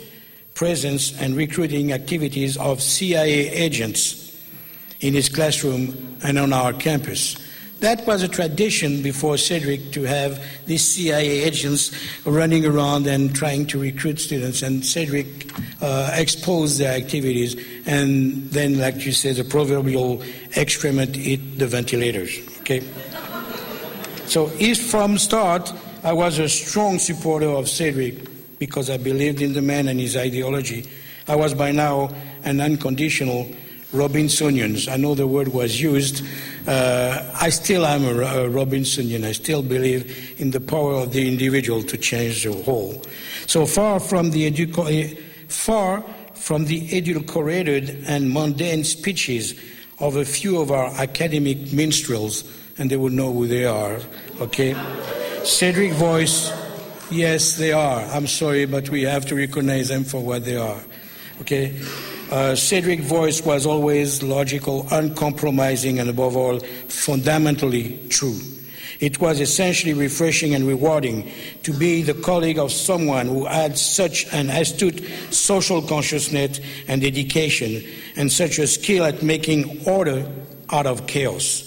presence 0.55 1.13
and 1.21 1.37
recruiting 1.37 1.93
activities 1.93 2.57
of 2.57 2.81
CIA 2.81 3.51
agents 3.51 4.26
in 5.01 5.15
his 5.15 5.29
classroom 5.29 6.19
and 6.25 6.39
on 6.39 6.53
our 6.53 6.73
campus. 6.73 7.37
That 7.81 8.07
was 8.07 8.23
a 8.23 8.29
tradition 8.29 9.03
before 9.03 9.37
Cedric 9.37 9.93
to 9.93 10.05
have 10.05 10.43
these 10.65 10.83
CIA 10.83 11.45
agents 11.45 11.93
running 12.25 12.65
around 12.65 13.07
and 13.07 13.35
trying 13.35 13.67
to 13.67 13.79
recruit 13.79 14.19
students, 14.19 14.63
and 14.63 14.85
Cedric 14.85 15.53
uh, 15.83 16.11
exposed 16.15 16.81
their 16.81 16.97
activities, 16.97 17.55
and 17.87 18.51
then, 18.51 18.79
like 18.79 19.05
you 19.05 19.13
said, 19.13 19.37
the 19.37 19.45
proverbial 19.45 20.23
excrement 20.55 21.15
hit 21.17 21.59
the 21.59 21.67
ventilators. 21.67 22.39
Okay. 22.61 22.81
So, 24.25 24.51
if 24.59 24.91
from 24.91 25.19
start 25.19 25.71
I 26.03 26.15
was 26.15 26.39
a 26.39 26.49
strong 26.49 26.99
supporter 26.99 27.49
of 27.49 27.69
Cedric 27.69 28.59
because 28.59 28.89
I 28.89 28.97
believed 28.97 29.43
in 29.43 29.53
the 29.53 29.63
man 29.63 29.87
and 29.89 30.01
his 30.01 30.17
ideology, 30.17 30.89
I 31.29 31.37
was 31.37 31.53
by 31.53 31.73
now 31.73 32.09
an 32.43 32.61
unconditional 32.61 33.51
Robinsonian. 33.93 34.93
I 34.93 34.97
know 34.97 35.15
the 35.15 35.27
word 35.27 35.49
was 35.49 35.81
used. 35.81 36.25
Uh, 36.67 37.33
I 37.41 37.51
still 37.51 37.87
am 37.87 38.05
a, 38.05 38.09
a 38.09 38.49
Robinsonian. 38.49 39.25
I 39.25 39.33
still 39.33 39.63
believe 39.63 40.35
in 40.39 40.51
the 40.51 40.61
power 40.61 40.95
of 40.95 41.13
the 41.13 41.29
individual 41.29 41.83
to 41.85 41.97
change 41.97 42.45
the 42.45 42.53
whole. 42.53 43.03
So 43.47 43.65
far 43.65 44.01
from 44.01 44.31
the 44.31 44.51
edu- 44.51 45.19
far 45.49 46.05
from 46.35 46.67
the 46.67 46.89
edulcorated 46.89 48.05
and 48.07 48.31
mundane 48.33 48.85
speeches 48.85 49.55
of 49.99 50.17
a 50.17 50.25
few 50.25 50.61
of 50.61 50.71
our 50.71 50.89
academic 51.01 51.73
minstrels, 51.73 52.45
and 52.79 52.91
they 52.91 52.97
would 52.97 53.13
know 53.13 53.33
who 53.33 53.47
they 53.47 53.65
are, 53.65 53.99
okay? 54.41 54.75
Cedric 55.45 55.93
Voice, 55.93 56.53
yes, 57.11 57.57
they 57.57 57.73
are. 57.73 58.01
I'm 58.01 58.27
sorry, 58.27 58.67
but 58.67 58.91
we 58.91 59.03
have 59.03 59.25
to 59.27 59.37
recognize 59.37 59.89
them 59.89 60.05
for 60.05 60.21
what 60.21 60.45
they 60.45 60.57
are, 60.57 60.81
okay? 61.41 61.81
Uh, 62.31 62.57
Cedric 62.57 63.01
Voice 63.01 63.43
was 63.43 63.67
always 63.67 64.21
logical, 64.21 64.87
uncompromising, 64.91 66.01
and 66.01 66.11
above 66.11 66.37
all, 66.37 66.59
fundamentally 66.89 68.01
true. 68.09 68.37
It 68.99 69.21
was 69.21 69.41
essentially 69.41 69.95
refreshing 69.95 70.55
and 70.55 70.67
rewarding 70.67 71.31
to 71.63 71.73
be 71.73 72.03
the 72.03 72.15
colleague 72.15 72.59
of 72.59 72.73
someone 72.73 73.29
who 73.29 73.45
had 73.45 73.79
such 73.79 74.27
an 74.33 74.51
astute 74.51 75.05
social 75.31 75.83
consciousness 75.83 76.59
and 76.89 77.01
dedication, 77.01 77.85
and 78.17 78.33
such 78.33 78.59
a 78.59 78.67
skill 78.67 79.05
at 79.05 79.23
making 79.23 79.87
order 79.87 80.27
out 80.71 80.87
of 80.87 81.07
chaos. 81.07 81.63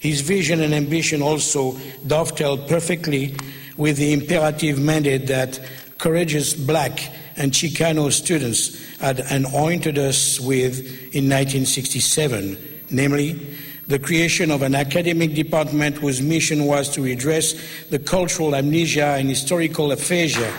His 0.00 0.22
vision 0.22 0.60
and 0.60 0.74
ambition 0.74 1.22
also 1.22 1.78
dovetailed 2.06 2.66
perfectly 2.66 3.36
with 3.76 3.96
the 3.96 4.12
imperative 4.12 4.80
mandate 4.80 5.28
that 5.28 5.60
courageous 5.98 6.52
black 6.52 7.12
and 7.36 7.52
Chicano 7.52 8.12
students 8.12 8.98
had 8.98 9.20
anointed 9.20 9.98
us 9.98 10.40
with 10.40 10.78
in 11.14 11.28
1967, 11.28 12.58
namely, 12.90 13.56
the 13.86 13.98
creation 13.98 14.50
of 14.50 14.62
an 14.62 14.74
academic 14.74 15.34
department 15.34 15.96
whose 15.96 16.22
mission 16.22 16.64
was 16.64 16.88
to 16.90 17.02
redress 17.02 17.54
the 17.90 17.98
cultural 17.98 18.54
amnesia 18.54 19.16
and 19.18 19.28
historical 19.28 19.92
aphasia 19.92 20.50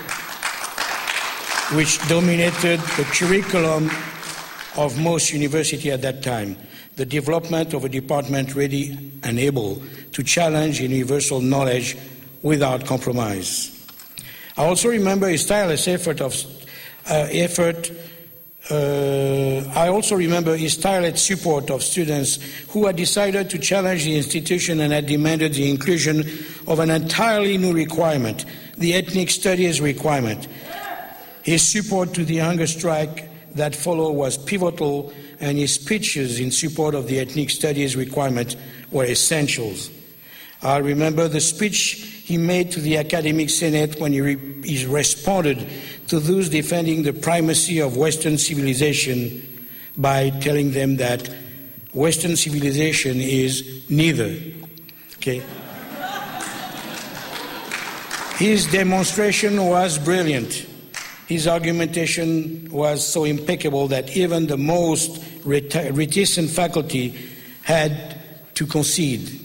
which 1.73 1.97
dominated 2.07 2.79
the 2.79 3.03
curriculum 3.11 3.89
of 4.77 4.99
most 5.01 5.33
universities 5.33 5.93
at 5.93 6.01
that 6.03 6.21
time. 6.21 6.55
The 6.95 7.05
development 7.05 7.73
of 7.73 7.83
a 7.83 7.89
department 7.89 8.53
ready 8.53 9.11
and 9.23 9.39
able 9.39 9.81
to 10.11 10.23
challenge 10.23 10.79
universal 10.79 11.41
knowledge 11.41 11.97
without 12.43 12.85
compromise. 12.85 13.71
I 14.57 14.65
also 14.65 14.89
remember 14.89 15.27
his 15.27 15.45
tireless 15.45 15.87
effort 15.87 16.21
of 16.21 16.35
uh, 17.09 17.27
effort 17.31 17.91
uh, 18.69 19.63
I 19.75 19.89
also 19.89 20.15
remember 20.15 20.57
his 20.57 20.75
tireless 20.75 21.21
support 21.21 21.69
of 21.69 21.83
students 21.83 22.39
who 22.69 22.87
had 22.87 22.95
decided 22.95 23.49
to 23.51 23.59
challenge 23.59 24.05
the 24.05 24.17
institution 24.17 24.79
and 24.79 24.91
had 24.91 25.05
demanded 25.05 25.53
the 25.53 25.69
inclusion 25.69 26.21
of 26.65 26.79
an 26.79 26.89
entirely 26.89 27.59
new 27.59 27.73
requirement, 27.73 28.45
the 28.77 28.95
ethnic 28.95 29.29
studies 29.29 29.81
requirement. 29.81 30.47
His 31.43 31.61
support 31.61 32.15
to 32.15 32.25
the 32.25 32.39
hunger 32.39 32.65
strike 32.65 33.29
that 33.53 33.75
followed 33.75 34.13
was 34.13 34.35
pivotal, 34.35 35.13
and 35.39 35.59
his 35.59 35.75
speeches 35.75 36.39
in 36.39 36.49
support 36.49 36.95
of 36.95 37.07
the 37.07 37.19
ethnic 37.19 37.51
studies 37.51 37.95
requirement 37.95 38.55
were 38.89 39.05
essentials. 39.05 39.91
I 40.63 40.77
remember 40.77 41.27
the 41.27 41.41
speech 41.41 42.15
he 42.25 42.39
made 42.39 42.71
to 42.71 42.79
the 42.79 42.97
Academic 42.97 43.51
Senate 43.51 43.99
when 43.99 44.11
he, 44.11 44.21
re- 44.21 44.63
he 44.63 44.83
responded 44.87 45.69
to 46.07 46.19
those 46.19 46.49
defending 46.49 47.03
the 47.03 47.13
primacy 47.13 47.79
of 47.79 47.97
Western 47.97 48.37
civilization 48.37 49.41
by 49.97 50.29
telling 50.41 50.71
them 50.71 50.97
that 50.97 51.29
Western 51.93 52.35
civilization 52.35 53.19
is 53.19 53.83
neither. 53.89 54.35
Okay? 55.17 55.41
His 58.37 58.69
demonstration 58.71 59.65
was 59.65 59.97
brilliant. 59.97 60.65
His 61.27 61.47
argumentation 61.47 62.69
was 62.69 63.05
so 63.05 63.23
impeccable 63.23 63.87
that 63.87 64.15
even 64.15 64.47
the 64.47 64.57
most 64.57 65.23
reticent 65.43 66.49
faculty 66.49 67.15
had 67.63 68.21
to 68.55 68.67
concede. 68.67 69.41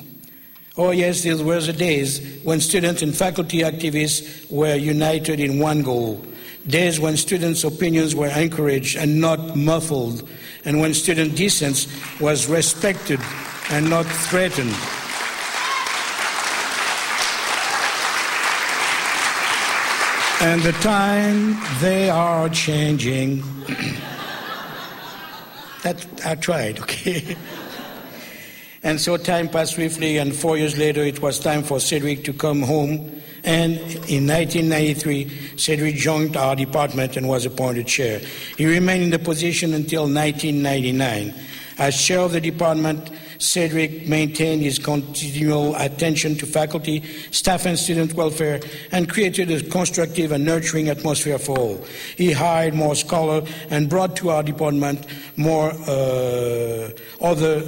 Oh, 0.77 0.91
yes, 0.91 1.23
there 1.23 1.37
were 1.43 1.61
the 1.61 1.73
days 1.73 2.41
when 2.43 2.61
students 2.61 3.03
and 3.03 3.15
faculty 3.15 3.59
activists 3.59 4.51
were 4.51 4.75
united 4.75 5.41
in 5.41 5.59
one 5.59 5.83
goal 5.83 6.25
days 6.67 7.01
when 7.01 7.17
students' 7.17 7.65
opinions 7.65 8.15
were 8.15 8.29
encouraged 8.29 8.97
and 8.97 9.21
not 9.21 9.57
muffled, 9.57 10.29
and 10.65 10.81
when 10.81 10.95
student 10.95 11.37
dissent 11.37 11.87
was 12.21 12.47
respected 12.49 13.21
and 13.71 13.89
not 13.89 14.07
threatened. 14.07 14.75
And 20.43 20.63
the 20.63 20.73
time 20.81 21.57
they 21.81 22.09
are 22.09 22.49
changing. 22.49 23.43
that 25.83 26.07
I 26.25 26.35
tried, 26.35 26.81
okay? 26.81 27.37
and 28.83 29.01
so 29.01 29.17
time 29.17 29.49
passed 29.49 29.75
swiftly, 29.75 30.19
and 30.19 30.35
four 30.35 30.57
years 30.57 30.77
later, 30.79 31.03
it 31.03 31.21
was 31.21 31.39
time 31.39 31.63
for 31.63 31.81
Cedric 31.81 32.25
to 32.25 32.33
come 32.33 32.63
home 32.63 33.21
and 33.45 33.79
in 34.09 34.27
1993, 34.27 35.57
Cedric 35.57 35.97
joined 35.97 36.37
our 36.37 36.55
department 36.55 37.17
and 37.17 37.29
was 37.29 37.47
appointed 37.47 37.87
chair. 37.87 38.21
He 38.59 38.67
remained 38.67 39.05
in 39.05 39.11
the 39.11 39.19
position 39.19 39.73
until 39.73 40.03
1999. 40.03 41.35
As 41.79 41.99
chair 41.99 42.21
of 42.21 42.33
the 42.33 42.41
department, 42.41 43.11
Cedric 43.39 44.07
maintained 44.07 44.61
his 44.61 44.79
continual 44.79 45.75
attention 45.77 46.37
to 46.37 46.47
faculty, 46.47 47.03
staff, 47.31 47.65
and 47.65 47.79
student 47.79 48.13
welfare 48.13 48.61
and 48.93 49.09
created 49.09 49.51
a 49.51 49.63
constructive 49.63 50.33
and 50.33 50.45
nurturing 50.45 50.91
atmosphere 50.91 51.39
for 51.39 51.59
all. 51.59 51.85
He 52.17 52.33
hired 52.33 52.75
more 52.75 52.95
scholars 52.95 53.49
and 53.71 53.89
brought 53.89 54.17
to 54.17 54.29
our 54.29 54.43
department 54.43 55.07
more 55.39 55.71
uh, 55.71 56.91
other 57.23 57.63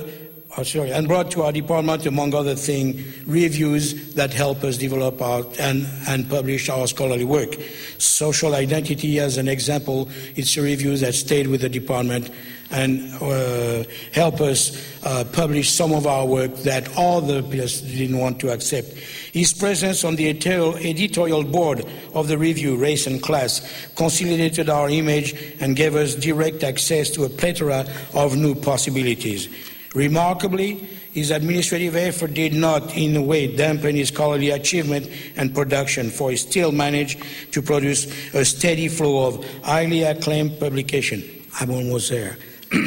sorry, 0.60 0.92
and 0.92 1.08
brought 1.08 1.30
to 1.30 1.42
our 1.42 1.52
department, 1.52 2.04
among 2.04 2.34
other 2.34 2.54
things, 2.54 3.00
reviews 3.26 4.14
that 4.14 4.34
help 4.34 4.62
us 4.64 4.76
develop 4.76 5.20
our, 5.22 5.44
and, 5.58 5.88
and 6.08 6.28
publish 6.28 6.68
our 6.68 6.86
scholarly 6.86 7.24
work. 7.24 7.56
Social 7.96 8.54
Identity, 8.54 9.18
as 9.18 9.38
an 9.38 9.48
example, 9.48 10.10
it's 10.36 10.54
a 10.58 10.62
review 10.62 10.96
that 10.98 11.14
stayed 11.14 11.46
with 11.46 11.62
the 11.62 11.70
department 11.70 12.30
and 12.70 13.12
uh, 13.22 13.84
help 14.12 14.40
us 14.40 14.76
uh, 15.04 15.24
publish 15.32 15.70
some 15.70 15.92
of 15.92 16.06
our 16.06 16.26
work 16.26 16.54
that 16.58 16.88
others 16.96 17.80
didn't 17.82 18.18
want 18.18 18.40
to 18.40 18.50
accept. 18.50 18.88
His 19.32 19.52
presence 19.52 20.04
on 20.04 20.16
the 20.16 20.28
editorial 20.28 21.44
board 21.44 21.84
of 22.14 22.28
the 22.28 22.36
review, 22.38 22.76
Race 22.76 23.06
and 23.06 23.22
Class, 23.22 23.88
consolidated 23.94 24.68
our 24.68 24.88
image 24.90 25.34
and 25.60 25.76
gave 25.76 25.96
us 25.96 26.14
direct 26.14 26.62
access 26.62 27.10
to 27.10 27.24
a 27.24 27.28
plethora 27.28 27.86
of 28.14 28.36
new 28.36 28.54
possibilities. 28.54 29.48
Remarkably, 29.94 30.74
his 31.12 31.30
administrative 31.30 31.94
effort 31.96 32.32
did 32.32 32.54
not 32.54 32.96
in 32.96 33.14
a 33.16 33.22
way 33.22 33.54
dampen 33.54 33.94
his 33.94 34.08
scholarly 34.08 34.50
achievement 34.50 35.08
and 35.36 35.54
production, 35.54 36.08
for 36.08 36.30
he 36.30 36.36
still 36.36 36.72
managed 36.72 37.22
to 37.52 37.60
produce 37.60 38.06
a 38.34 38.44
steady 38.44 38.88
flow 38.88 39.26
of 39.26 39.62
highly 39.62 40.02
acclaimed 40.02 40.58
publication. 40.58 41.22
I'm 41.60 41.70
almost 41.70 42.08
there. 42.08 42.38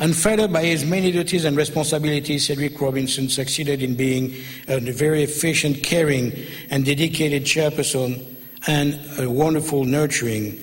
Unfettered 0.00 0.52
by 0.52 0.64
his 0.64 0.84
many 0.84 1.10
duties 1.12 1.46
and 1.46 1.56
responsibilities, 1.56 2.46
Cedric 2.46 2.78
Robinson 2.78 3.30
succeeded 3.30 3.82
in 3.82 3.94
being 3.94 4.34
a 4.68 4.80
very 4.80 5.22
efficient, 5.22 5.82
caring, 5.82 6.32
and 6.68 6.84
dedicated 6.84 7.44
chairperson 7.44 8.22
and 8.66 9.00
a 9.18 9.30
wonderful, 9.30 9.84
nurturing 9.84 10.62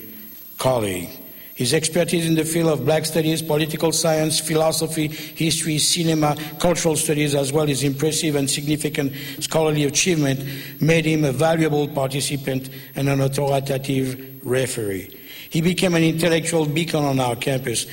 colleague. 0.58 1.08
His 1.54 1.74
expertise 1.74 2.26
in 2.26 2.34
the 2.34 2.44
field 2.44 2.70
of 2.70 2.84
black 2.84 3.04
studies, 3.04 3.42
political 3.42 3.92
science, 3.92 4.40
philosophy, 4.40 5.08
history, 5.08 5.78
cinema, 5.78 6.36
cultural 6.58 6.96
studies, 6.96 7.34
as 7.34 7.52
well 7.52 7.68
as 7.68 7.82
impressive 7.82 8.36
and 8.36 8.50
significant 8.50 9.12
scholarly 9.40 9.84
achievement, 9.84 10.40
made 10.80 11.04
him 11.04 11.24
a 11.24 11.32
valuable 11.32 11.86
participant 11.88 12.70
and 12.96 13.08
an 13.08 13.20
authoritative 13.20 14.40
referee. 14.44 15.14
He 15.50 15.60
became 15.60 15.94
an 15.94 16.02
intellectual 16.02 16.64
beacon 16.64 17.04
on 17.04 17.20
our 17.20 17.36
campus. 17.36 17.86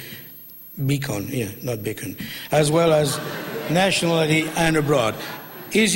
Beacon, 0.85 1.27
yeah, 1.27 1.49
not 1.61 1.83
beacon, 1.83 2.15
as 2.51 2.71
well 2.71 2.93
as 2.93 3.19
nationally 3.69 4.47
and 4.55 4.77
abroad. 4.77 5.13
His, 5.71 5.95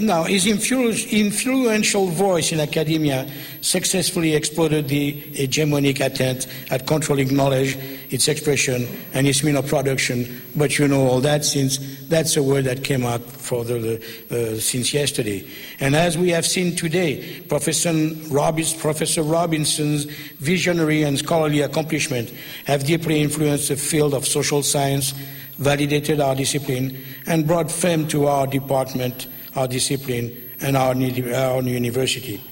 no, 0.00 0.24
his 0.24 0.46
influential 0.46 2.06
voice 2.06 2.52
in 2.52 2.60
academia 2.60 3.28
successfully 3.60 4.34
exploded 4.34 4.88
the 4.88 5.20
hegemonic 5.32 6.04
attempt 6.04 6.46
at 6.70 6.86
controlling 6.86 7.34
knowledge, 7.34 7.76
its 8.10 8.28
expression, 8.28 8.86
and 9.12 9.26
its 9.26 9.42
mean 9.42 9.56
of 9.56 9.66
production. 9.66 10.40
But 10.54 10.78
you 10.78 10.86
know 10.86 11.06
all 11.06 11.20
that 11.20 11.44
since 11.44 11.78
that's 12.08 12.36
a 12.36 12.42
word 12.42 12.64
that 12.64 12.84
came 12.84 13.04
out 13.04 13.22
for 13.22 13.64
the, 13.64 13.96
uh, 14.30 14.60
since 14.60 14.94
yesterday. 14.94 15.48
And 15.80 15.96
as 15.96 16.16
we 16.16 16.30
have 16.30 16.46
seen 16.46 16.76
today, 16.76 17.40
Professor, 17.48 17.92
Robis, 17.92 18.78
Professor 18.78 19.22
Robinson's 19.22 20.04
visionary 20.38 21.02
and 21.02 21.18
scholarly 21.18 21.60
accomplishment 21.60 22.32
have 22.66 22.84
deeply 22.84 23.20
influenced 23.20 23.68
the 23.68 23.76
field 23.76 24.14
of 24.14 24.26
social 24.26 24.62
science 24.62 25.14
validated 25.62 26.20
our 26.20 26.34
discipline, 26.34 26.96
and 27.26 27.46
brought 27.46 27.70
fame 27.70 28.06
to 28.08 28.26
our 28.26 28.46
department, 28.46 29.26
our 29.56 29.68
discipline, 29.68 30.36
and 30.60 30.76
our, 30.76 30.94
our 30.94 31.62
university. 31.62 32.42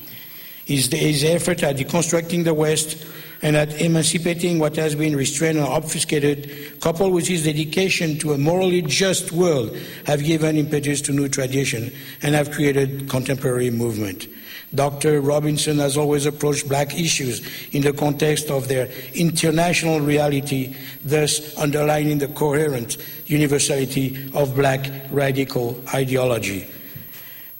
His, 0.64 0.86
his 0.92 1.24
effort 1.24 1.62
at 1.62 1.76
deconstructing 1.76 2.44
the 2.44 2.54
West 2.54 3.04
and 3.42 3.56
at 3.56 3.80
emancipating 3.80 4.58
what 4.58 4.76
has 4.76 4.94
been 4.94 5.16
restrained 5.16 5.58
and 5.58 5.66
obfuscated, 5.66 6.80
coupled 6.80 7.12
with 7.12 7.26
his 7.26 7.44
dedication 7.44 8.18
to 8.18 8.34
a 8.34 8.38
morally 8.38 8.82
just 8.82 9.32
world, 9.32 9.76
have 10.06 10.22
given 10.22 10.56
impetus 10.56 11.00
to 11.02 11.12
new 11.12 11.28
tradition 11.28 11.92
and 12.22 12.34
have 12.34 12.50
created 12.50 13.08
contemporary 13.08 13.70
movement. 13.70 14.28
Dr. 14.74 15.20
Robinson 15.20 15.78
has 15.78 15.96
always 15.96 16.26
approached 16.26 16.68
black 16.68 16.96
issues 16.98 17.42
in 17.72 17.82
the 17.82 17.92
context 17.92 18.50
of 18.50 18.68
their 18.68 18.88
international 19.14 20.00
reality, 20.00 20.76
thus 21.04 21.58
underlining 21.58 22.18
the 22.18 22.28
coherent 22.28 22.96
universality 23.26 24.30
of 24.34 24.54
black 24.54 24.88
radical 25.10 25.82
ideology. 25.92 26.68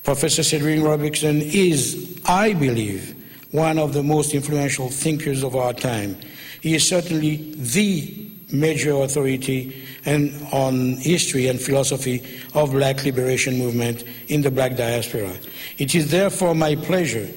Professor 0.05 0.43
Cedric 0.43 0.83
Robinson 0.83 1.40
is, 1.43 2.21
I 2.26 2.52
believe, 2.55 3.17
one 3.50 3.79
of 3.79 3.93
the 3.93 4.02
most 4.02 4.33
influential 4.33 4.88
thinkers 4.88 5.43
of 5.43 5.57
our 5.57 5.73
time. 5.73 6.17
He 6.61 6.75
is 6.75 6.88
certainly 6.88 7.52
the 7.55 8.31
major 8.52 8.93
authority 8.93 9.85
and 10.04 10.33
on 10.52 10.97
history 10.97 11.49
and 11.49 11.61
philosophy 11.61 12.23
of 12.54 12.73
black 12.73 13.04
liberation 13.04 13.59
movement 13.59 14.04
in 14.28 14.42
the 14.42 14.50
black 14.50 14.76
diaspora. 14.76 15.33
It 15.78 15.95
is 15.95 16.11
therefore 16.11 16.54
my 16.54 16.76
pleasure 16.76 17.28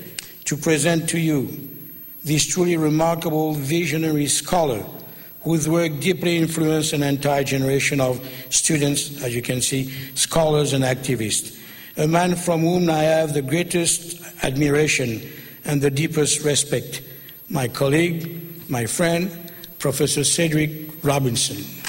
to 0.45 0.57
present 0.57 1.09
to 1.09 1.19
you 1.19 1.69
this 2.23 2.45
truly 2.45 2.77
remarkable 2.77 3.53
visionary 3.53 4.27
scholar 4.27 4.85
whose 5.41 5.67
work 5.67 5.99
deeply 5.99 6.37
influenced 6.37 6.93
an 6.93 7.03
entire 7.03 7.43
generation 7.43 7.99
of 7.99 8.25
students, 8.49 9.21
as 9.21 9.35
you 9.35 9.41
can 9.41 9.61
see, 9.61 9.91
scholars 10.15 10.71
and 10.71 10.85
activists. 10.85 11.59
A 11.97 12.07
man 12.07 12.35
from 12.35 12.61
whom 12.61 12.89
I 12.89 13.03
have 13.03 13.33
the 13.33 13.41
greatest 13.41 14.21
admiration 14.43 15.21
and 15.65 15.81
the 15.81 15.91
deepest 15.91 16.43
respect. 16.43 17.03
My 17.49 17.67
colleague, 17.67 18.69
my 18.69 18.85
friend, 18.85 19.51
Professor 19.79 20.23
Cedric 20.23 21.03
Robinson. 21.03 21.82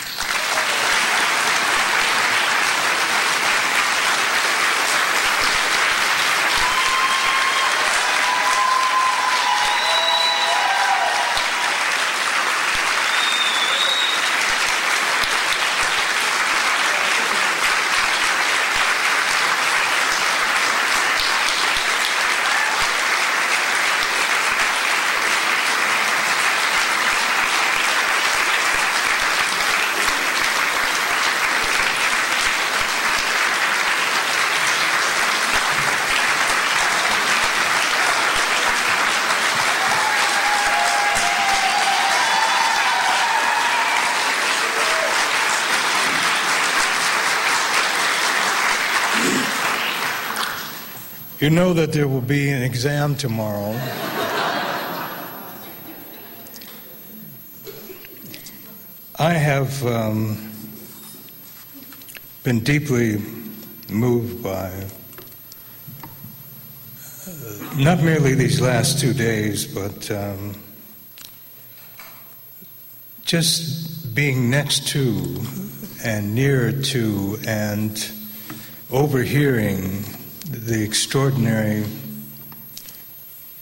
You 51.45 51.51
know 51.51 51.75
that 51.75 51.93
there 51.93 52.09
will 52.09 52.23
be 52.23 52.49
an 52.49 52.63
exam 52.63 53.17
tomorrow. 53.17 53.73
I 59.19 59.35
have 59.35 59.85
um, 59.85 60.51
been 62.45 62.61
deeply 62.61 63.19
moved 63.91 64.43
by 64.43 64.71
uh, 67.29 67.75
not 67.77 68.03
merely 68.03 68.33
these 68.33 68.63
last 68.63 68.99
two 68.99 69.13
days, 69.13 69.67
but 69.67 70.11
um, 70.11 70.55
just 73.21 74.15
being 74.15 74.49
next 74.49 74.89
to 74.89 75.45
and 76.03 76.35
near 76.35 76.73
to 76.73 77.39
and 77.47 78.11
overhearing 78.91 80.05
the 80.55 80.83
extraordinary 80.83 81.85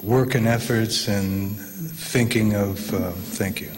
work 0.03 0.35
and 0.35 0.47
efforts 0.47 1.09
and 1.09 1.59
thinking 1.59 2.55
of, 2.55 2.93
uh, 2.93 3.13
thank 3.13 3.61
you, 3.61 3.73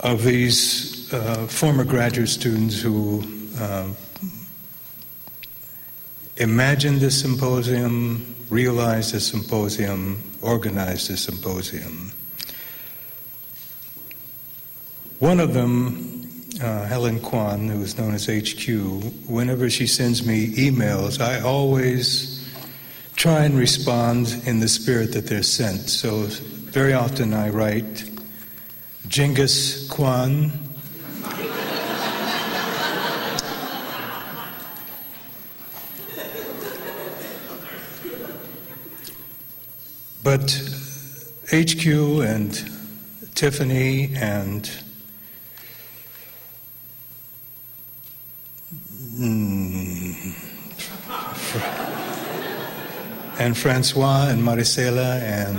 of 0.00 0.22
these 0.22 1.12
uh, 1.12 1.46
former 1.46 1.84
graduate 1.84 2.28
students 2.28 2.80
who 2.80 3.24
uh, 3.58 3.88
imagined 6.36 7.00
this 7.00 7.20
symposium, 7.20 8.36
realized 8.50 9.14
the 9.14 9.20
symposium, 9.20 10.22
organized 10.42 11.10
the 11.10 11.16
symposium. 11.16 12.12
One 15.18 15.40
of 15.40 15.54
them 15.54 16.05
uh, 16.60 16.86
Helen 16.86 17.20
Kwan, 17.20 17.68
who 17.68 17.82
is 17.82 17.98
known 17.98 18.14
as 18.14 18.26
HQ, 18.26 19.28
whenever 19.28 19.68
she 19.68 19.86
sends 19.86 20.26
me 20.26 20.48
emails, 20.54 21.20
I 21.20 21.40
always 21.40 22.46
try 23.14 23.44
and 23.44 23.58
respond 23.58 24.42
in 24.46 24.60
the 24.60 24.68
spirit 24.68 25.12
that 25.12 25.26
they're 25.26 25.42
sent. 25.42 25.88
So 25.88 26.22
very 26.22 26.92
often 26.92 27.34
I 27.34 27.50
write, 27.50 28.08
Genghis 29.08 29.88
Kwan. 29.90 30.52
but 40.22 40.50
HQ 41.52 41.86
and 41.86 42.70
Tiffany 43.36 44.12
and 44.16 44.68
Mm. 49.16 50.34
and 53.38 53.56
Francois 53.56 54.28
and 54.28 54.42
Maricela 54.42 55.22
and 55.22 55.58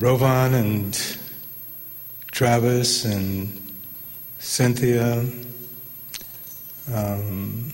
Rovan 0.00 0.54
and 0.54 1.18
Travis 2.30 3.04
and 3.04 3.76
Cynthia. 4.38 5.26
Um, 6.94 7.72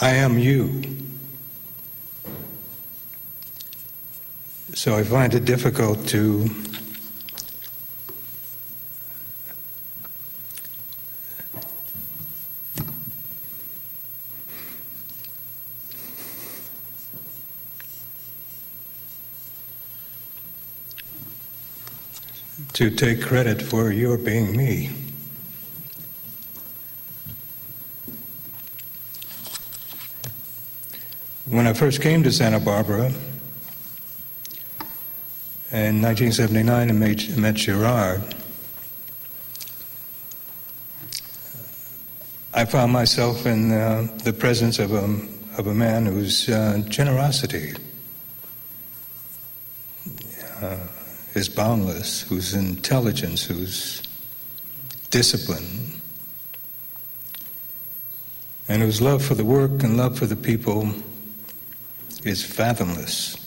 I 0.00 0.10
am 0.10 0.38
you. 0.38 0.82
So 4.74 4.94
I 4.94 5.02
find 5.02 5.34
it 5.34 5.44
difficult 5.44 6.06
to 6.08 6.48
to 22.74 22.90
take 22.90 23.20
credit 23.20 23.60
for 23.60 23.92
your 23.92 24.16
being 24.16 24.56
me. 24.56 24.90
When 31.46 31.66
I 31.66 31.74
first 31.74 32.00
came 32.00 32.22
to 32.22 32.32
Santa 32.32 32.60
Barbara 32.60 33.12
in 35.70 36.00
1979 36.00 36.88
and 36.88 36.98
met, 36.98 37.36
met 37.36 37.54
Gerard, 37.56 38.34
I 42.54 42.64
found 42.64 42.92
myself 42.92 43.44
in 43.44 43.72
uh, 43.72 44.06
the 44.24 44.32
presence 44.32 44.78
of 44.78 44.92
a, 44.92 45.18
of 45.58 45.66
a 45.66 45.74
man 45.74 46.06
whose 46.06 46.48
uh, 46.48 46.82
generosity 46.88 47.74
uh, 50.62 50.76
is 51.34 51.48
boundless, 51.48 52.22
whose 52.22 52.54
intelligence, 52.54 53.44
whose 53.44 54.02
discipline, 55.10 56.00
and 58.68 58.82
whose 58.82 59.00
love 59.00 59.24
for 59.24 59.34
the 59.34 59.44
work 59.44 59.82
and 59.82 59.96
love 59.96 60.18
for 60.18 60.26
the 60.26 60.36
people 60.36 60.92
is 62.24 62.44
fathomless. 62.44 63.38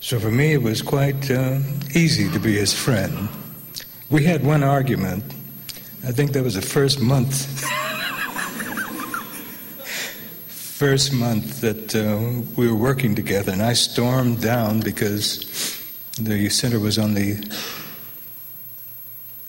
So 0.00 0.18
for 0.18 0.30
me, 0.30 0.54
it 0.54 0.62
was 0.62 0.82
quite 0.82 1.30
uh, 1.30 1.58
easy 1.94 2.30
to 2.30 2.38
be 2.38 2.54
his 2.54 2.72
friend. 2.72 3.28
We 4.10 4.24
had 4.24 4.44
one 4.44 4.62
argument 4.62 5.24
I 6.02 6.12
think 6.12 6.32
that 6.32 6.42
was 6.42 6.54
the 6.54 6.62
first 6.62 6.98
month. 6.98 7.62
first 10.80 11.12
month 11.12 11.60
that 11.60 11.94
uh, 11.94 12.18
we 12.56 12.66
were 12.66 12.74
working 12.74 13.14
together, 13.14 13.52
and 13.52 13.62
I 13.62 13.74
stormed 13.74 14.40
down 14.40 14.80
because 14.80 15.44
the 16.18 16.48
center 16.48 16.80
was 16.80 16.98
on 16.98 17.12
the 17.12 17.34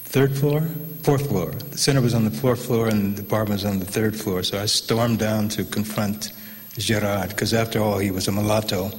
third 0.03 0.37
floor, 0.37 0.59
fourth 1.03 1.29
floor. 1.29 1.51
The 1.51 1.77
center 1.77 2.01
was 2.01 2.13
on 2.13 2.25
the 2.25 2.31
fourth 2.31 2.65
floor, 2.65 2.89
and 2.89 3.15
the 3.15 3.21
apartment 3.21 3.63
was 3.63 3.65
on 3.71 3.79
the 3.79 3.85
third 3.85 4.13
floor. 4.13 4.43
So 4.43 4.59
I 4.59 4.65
stormed 4.65 5.19
down 5.19 5.47
to 5.55 5.63
confront 5.63 6.33
Gerard, 6.77 7.29
because 7.29 7.53
after 7.53 7.79
all, 7.79 7.97
he 7.97 8.11
was 8.11 8.27
a 8.27 8.33
mulatto. 8.33 8.91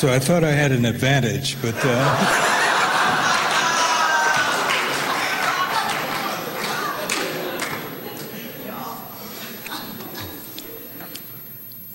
So 0.00 0.08
I 0.10 0.18
thought 0.18 0.42
I 0.44 0.52
had 0.52 0.72
an 0.72 0.86
advantage, 0.86 1.60
but. 1.60 1.74
Uh, 1.76 2.16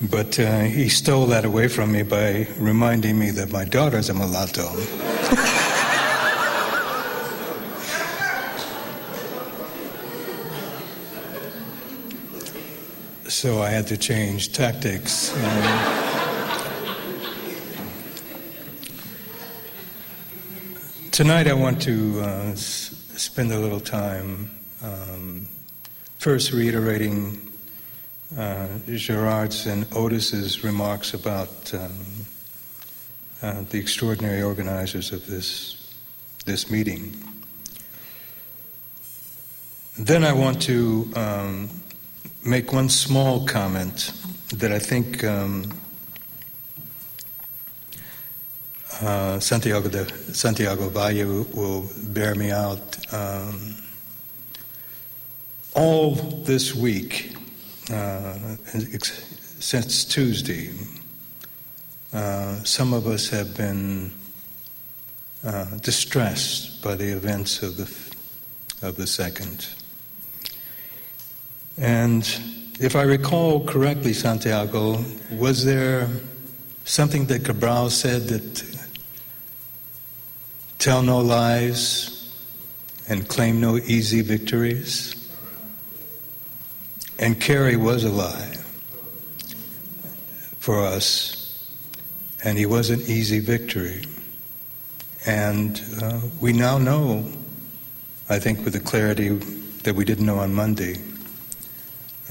but 0.08 0.38
uh, 0.38 0.60
he 0.60 0.88
stole 0.88 1.26
that 1.26 1.44
away 1.44 1.66
from 1.66 1.90
me 1.90 2.04
by 2.04 2.46
reminding 2.58 3.18
me 3.18 3.32
that 3.32 3.50
my 3.50 3.64
daughter's 3.64 4.08
a 4.08 4.14
mulatto. 4.14 4.68
so 13.28 13.60
I 13.62 13.70
had 13.70 13.88
to 13.88 13.96
change 13.96 14.52
tactics. 14.52 15.34
Um, 15.34 16.05
Tonight, 21.16 21.48
I 21.48 21.54
want 21.54 21.80
to 21.80 22.20
uh, 22.20 22.26
s- 22.52 22.92
spend 23.16 23.50
a 23.50 23.58
little 23.58 23.80
time 23.80 24.50
um, 24.82 25.48
first 26.18 26.52
reiterating 26.52 27.40
uh, 28.36 28.68
Gerard's 28.86 29.66
and 29.66 29.86
Otis's 29.96 30.62
remarks 30.62 31.14
about 31.14 31.72
um, 31.72 31.90
uh, 33.40 33.62
the 33.70 33.78
extraordinary 33.78 34.42
organizers 34.42 35.10
of 35.10 35.26
this 35.26 35.90
this 36.44 36.70
meeting. 36.70 37.14
Then 39.98 40.22
I 40.22 40.34
want 40.34 40.60
to 40.64 41.10
um, 41.16 41.70
make 42.44 42.74
one 42.74 42.90
small 42.90 43.46
comment 43.46 44.12
that 44.48 44.70
I 44.70 44.78
think 44.78 45.24
um, 45.24 45.72
uh, 49.02 49.38
Santiago 49.40 49.88
de 49.88 50.06
Santiago 50.32 50.88
Valles 50.88 51.46
will 51.54 51.88
bear 52.08 52.34
me 52.34 52.50
out. 52.50 52.96
Um, 53.12 53.74
all 55.74 56.14
this 56.14 56.74
week, 56.74 57.36
uh, 57.92 58.56
since 59.60 60.04
Tuesday, 60.04 60.70
uh, 62.12 62.62
some 62.64 62.94
of 62.94 63.06
us 63.06 63.28
have 63.28 63.56
been 63.56 64.12
uh, 65.44 65.64
distressed 65.82 66.82
by 66.82 66.94
the 66.94 67.12
events 67.12 67.62
of 67.62 67.76
the 67.76 68.86
of 68.86 68.96
the 68.96 69.06
second. 69.06 69.68
And 71.78 72.22
if 72.80 72.96
I 72.96 73.02
recall 73.02 73.64
correctly, 73.66 74.14
Santiago, 74.14 75.04
was 75.30 75.64
there 75.64 76.08
something 76.84 77.26
that 77.26 77.44
Cabral 77.44 77.90
said 77.90 78.28
that 78.28 78.75
tell 80.78 81.02
no 81.02 81.18
lies, 81.18 82.16
and 83.08 83.28
claim 83.28 83.60
no 83.60 83.76
easy 83.76 84.20
victories. 84.20 85.12
And 87.18 87.40
Kerry 87.40 87.76
was 87.76 88.04
alive 88.04 88.56
for 90.58 90.80
us, 90.80 91.68
and 92.44 92.58
he 92.58 92.66
was 92.66 92.90
an 92.90 93.00
easy 93.02 93.38
victory. 93.38 94.04
And 95.26 95.80
uh, 96.02 96.20
we 96.40 96.52
now 96.52 96.78
know, 96.78 97.26
I 98.28 98.38
think, 98.38 98.64
with 98.64 98.74
the 98.74 98.80
clarity 98.80 99.30
that 99.84 99.94
we 99.94 100.04
didn't 100.04 100.26
know 100.26 100.38
on 100.38 100.52
Monday, 100.52 101.00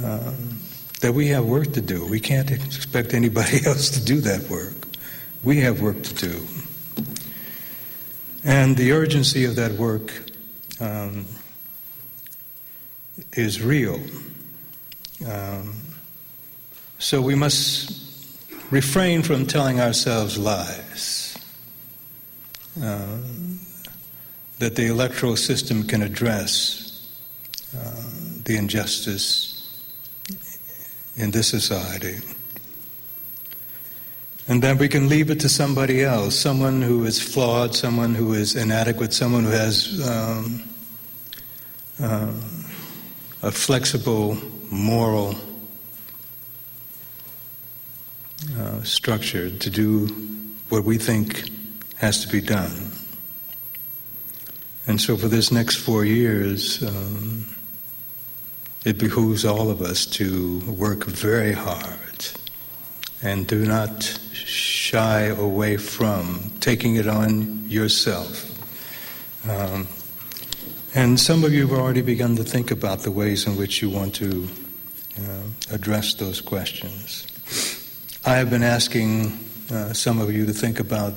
uh, 0.03 0.34
that 1.01 1.13
we 1.13 1.27
have 1.27 1.45
work 1.45 1.71
to 1.73 1.81
do. 1.81 2.05
We 2.05 2.19
can't 2.19 2.51
expect 2.51 3.13
anybody 3.13 3.60
else 3.65 3.89
to 3.91 4.03
do 4.03 4.19
that 4.21 4.49
work. 4.49 4.73
We 5.43 5.62
have 5.62 5.81
work 5.81 6.01
to 6.03 6.13
do. 6.13 6.45
And 8.45 8.77
the 8.77 8.91
urgency 8.91 9.45
of 9.45 9.55
that 9.55 9.71
work 9.73 10.13
um, 10.79 11.25
is 13.34 13.62
real. 13.62 13.99
Um, 15.27 15.75
so 16.99 17.21
we 17.21 17.36
must 17.36 17.91
refrain 18.71 19.23
from 19.23 19.47
telling 19.47 19.81
ourselves 19.81 20.38
lies. 20.38 21.38
Uh, 22.81 23.17
that 24.60 24.75
the 24.75 24.88
electoral 24.88 25.36
system 25.36 25.84
can 25.84 26.01
address 26.01 27.08
uh, 27.75 28.03
the 28.43 28.55
injustice 28.55 29.84
in 31.15 31.31
this 31.31 31.47
society. 31.47 32.17
And 34.47 34.62
then 34.62 34.77
we 34.77 34.88
can 34.88 35.10
leave 35.10 35.31
it 35.31 35.39
to 35.39 35.49
somebody 35.49 36.03
else, 36.03 36.36
someone 36.36 36.81
who 36.81 37.05
is 37.05 37.19
flawed, 37.19 37.73
someone 37.73 38.13
who 38.13 38.34
is 38.34 38.55
inadequate, 38.55 39.12
someone 39.12 39.43
who 39.43 39.49
has 39.49 40.08
um, 40.08 40.63
uh, 41.99 42.31
a 43.41 43.51
flexible 43.51 44.38
moral 44.69 45.36
uh, 48.60 48.84
structure 48.84 49.49
to 49.49 49.69
do 49.71 50.08
what 50.69 50.84
we 50.84 50.99
think 50.99 51.49
has 51.95 52.23
to 52.23 52.31
be 52.31 52.41
done. 52.41 52.91
And 54.86 55.01
so 55.01 55.17
for 55.17 55.27
this 55.27 55.51
next 55.51 55.77
four 55.77 56.05
years, 56.05 56.84
um, 56.84 57.45
it 58.86 58.99
behooves 58.99 59.43
all 59.43 59.71
of 59.71 59.81
us 59.81 60.05
to 60.05 60.60
work 60.71 61.05
very 61.05 61.53
hard 61.53 62.27
and 63.23 63.47
do 63.47 63.65
not 63.65 64.19
shy 64.86 65.21
away 65.24 65.78
from 65.78 66.52
taking 66.60 66.95
it 66.95 67.08
on 67.08 67.67
yourself. 67.67 68.52
Um, 69.50 69.88
and 70.93 71.19
some 71.19 71.43
of 71.43 71.52
you 71.52 71.67
have 71.67 71.78
already 71.78 72.04
begun 72.04 72.36
to 72.36 72.43
think 72.43 72.69
about 72.69 73.00
the 73.00 73.10
ways 73.10 73.48
in 73.48 73.58
which 73.58 73.82
you 73.82 73.89
want 73.89 74.13
to 74.15 74.48
uh, 75.19 75.41
address 75.71 76.13
those 76.13 76.39
questions. 76.39 77.26
I 78.26 78.36
have 78.36 78.52
been 78.52 78.62
asking 78.62 79.39
uh, 79.71 79.93
some 79.93 80.21
of 80.21 80.32
you 80.32 80.45
to 80.45 80.54
think 80.54 80.80
about 80.80 81.15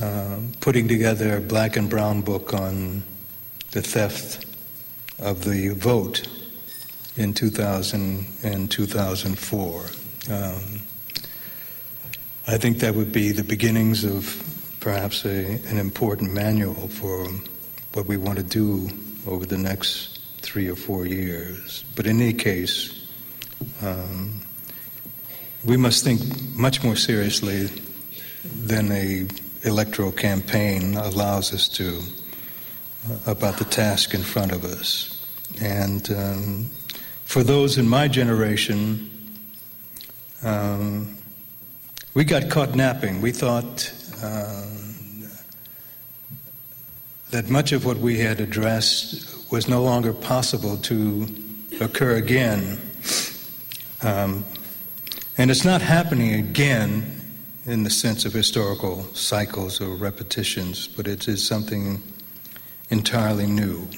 uh, 0.00 0.40
putting 0.60 0.88
together 0.88 1.36
a 1.36 1.40
black 1.40 1.76
and 1.76 1.88
brown 1.88 2.22
book 2.22 2.52
on 2.54 3.04
the 3.70 3.82
theft 3.82 4.44
of 5.20 5.44
the 5.44 5.68
vote 5.68 6.26
in 7.16 7.32
2000 7.32 8.26
and 8.42 8.68
2004. 8.68 9.86
Um, 10.28 10.80
I 12.48 12.58
think 12.58 12.80
that 12.80 12.96
would 12.96 13.12
be 13.12 13.30
the 13.30 13.44
beginnings 13.44 14.02
of 14.04 14.42
perhaps 14.80 15.24
a, 15.24 15.60
an 15.68 15.78
important 15.78 16.32
manual 16.32 16.88
for 16.88 17.28
what 17.92 18.06
we 18.06 18.16
want 18.16 18.36
to 18.38 18.44
do 18.44 18.90
over 19.28 19.46
the 19.46 19.56
next 19.56 20.18
three 20.40 20.68
or 20.68 20.74
four 20.74 21.06
years. 21.06 21.84
But 21.94 22.06
in 22.06 22.20
any 22.20 22.32
case, 22.32 23.06
um, 23.80 24.40
we 25.64 25.76
must 25.76 26.02
think 26.02 26.20
much 26.52 26.82
more 26.82 26.96
seriously 26.96 27.70
than 28.44 28.90
a 28.90 29.28
electoral 29.62 30.10
campaign 30.10 30.96
allows 30.96 31.54
us 31.54 31.68
to 31.68 32.02
uh, 33.08 33.18
about 33.30 33.58
the 33.58 33.64
task 33.64 34.14
in 34.14 34.22
front 34.22 34.50
of 34.50 34.64
us. 34.64 35.24
And 35.60 36.10
um, 36.10 36.70
for 37.24 37.44
those 37.44 37.78
in 37.78 37.88
my 37.88 38.08
generation, 38.08 39.08
um, 40.42 41.16
we 42.14 42.24
got 42.24 42.50
caught 42.50 42.74
napping. 42.74 43.20
We 43.20 43.32
thought 43.32 43.92
uh, 44.22 44.66
that 47.30 47.48
much 47.48 47.72
of 47.72 47.84
what 47.84 47.96
we 47.96 48.18
had 48.18 48.40
addressed 48.40 49.50
was 49.50 49.68
no 49.68 49.82
longer 49.82 50.12
possible 50.12 50.76
to 50.78 51.26
occur 51.80 52.16
again. 52.16 52.78
Um, 54.02 54.44
and 55.38 55.50
it's 55.50 55.64
not 55.64 55.80
happening 55.80 56.34
again 56.34 57.20
in 57.64 57.84
the 57.84 57.90
sense 57.90 58.24
of 58.24 58.32
historical 58.32 59.04
cycles 59.14 59.80
or 59.80 59.94
repetitions, 59.94 60.88
but 60.88 61.06
it 61.06 61.28
is 61.28 61.46
something 61.46 62.02
entirely 62.90 63.46
new. 63.46 63.88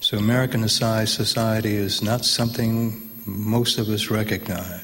So, 0.00 0.18
American 0.18 0.68
society 0.68 1.74
is 1.74 2.02
not 2.02 2.24
something 2.24 3.10
most 3.24 3.78
of 3.78 3.88
us 3.88 4.10
recognize, 4.10 4.81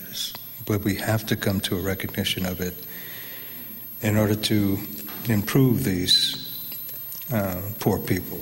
but 0.68 0.84
we 0.84 0.94
have 0.96 1.24
to 1.26 1.34
come 1.34 1.60
to 1.60 1.78
a 1.78 1.80
recognition 1.80 2.44
of 2.44 2.60
it 2.60 2.74
in 4.02 4.18
order 4.18 4.36
to 4.36 4.78
improve 5.28 5.82
these 5.82 6.70
uh, 7.32 7.60
poor 7.80 7.98
people. 7.98 8.38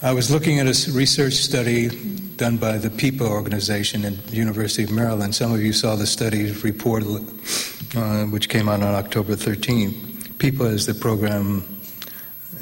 I 0.00 0.12
was 0.12 0.30
looking 0.30 0.58
at 0.58 0.66
a 0.66 0.92
research 0.92 1.34
study 1.34 1.88
done 2.36 2.56
by 2.56 2.78
the 2.78 2.88
PIPA 2.88 3.28
organization 3.28 4.04
at 4.04 4.26
the 4.28 4.36
University 4.36 4.84
of 4.84 4.90
Maryland. 4.90 5.34
Some 5.34 5.52
of 5.52 5.60
you 5.60 5.72
saw 5.72 5.96
the 5.96 6.06
study 6.06 6.52
report, 6.62 7.02
uh, 7.94 8.24
which 8.26 8.48
came 8.48 8.68
out 8.68 8.82
on 8.82 8.94
October 8.94 9.34
13th. 9.34 10.38
PIPA 10.38 10.72
is 10.72 10.86
the 10.86 10.94
program 10.94 11.64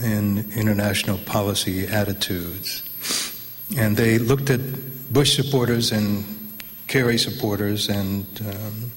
in 0.03 0.51
international 0.57 1.19
policy 1.19 1.87
attitudes. 1.87 2.83
And 3.77 3.97
they 3.97 4.19
looked 4.19 4.51
at 4.51 4.61
Bush 5.13 5.37
supporters 5.37 5.93
and 5.93 6.25
Kerry 6.87 7.19
supporters 7.19 7.89
and 7.89 8.27
um, 8.49 8.93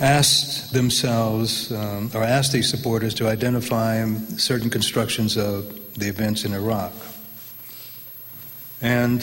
asked 0.00 0.72
themselves, 0.72 1.72
um, 1.72 2.10
or 2.14 2.22
asked 2.22 2.52
these 2.52 2.68
supporters 2.68 3.14
to 3.14 3.28
identify 3.28 4.04
certain 4.36 4.70
constructions 4.70 5.36
of 5.36 5.94
the 5.94 6.08
events 6.08 6.44
in 6.44 6.52
Iraq. 6.52 6.92
And 8.80 9.22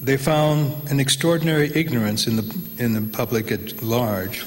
they 0.00 0.16
found 0.16 0.90
an 0.90 1.00
extraordinary 1.00 1.70
ignorance 1.74 2.26
in 2.26 2.36
the, 2.36 2.58
in 2.78 2.92
the 2.94 3.16
public 3.16 3.50
at 3.50 3.82
large, 3.82 4.42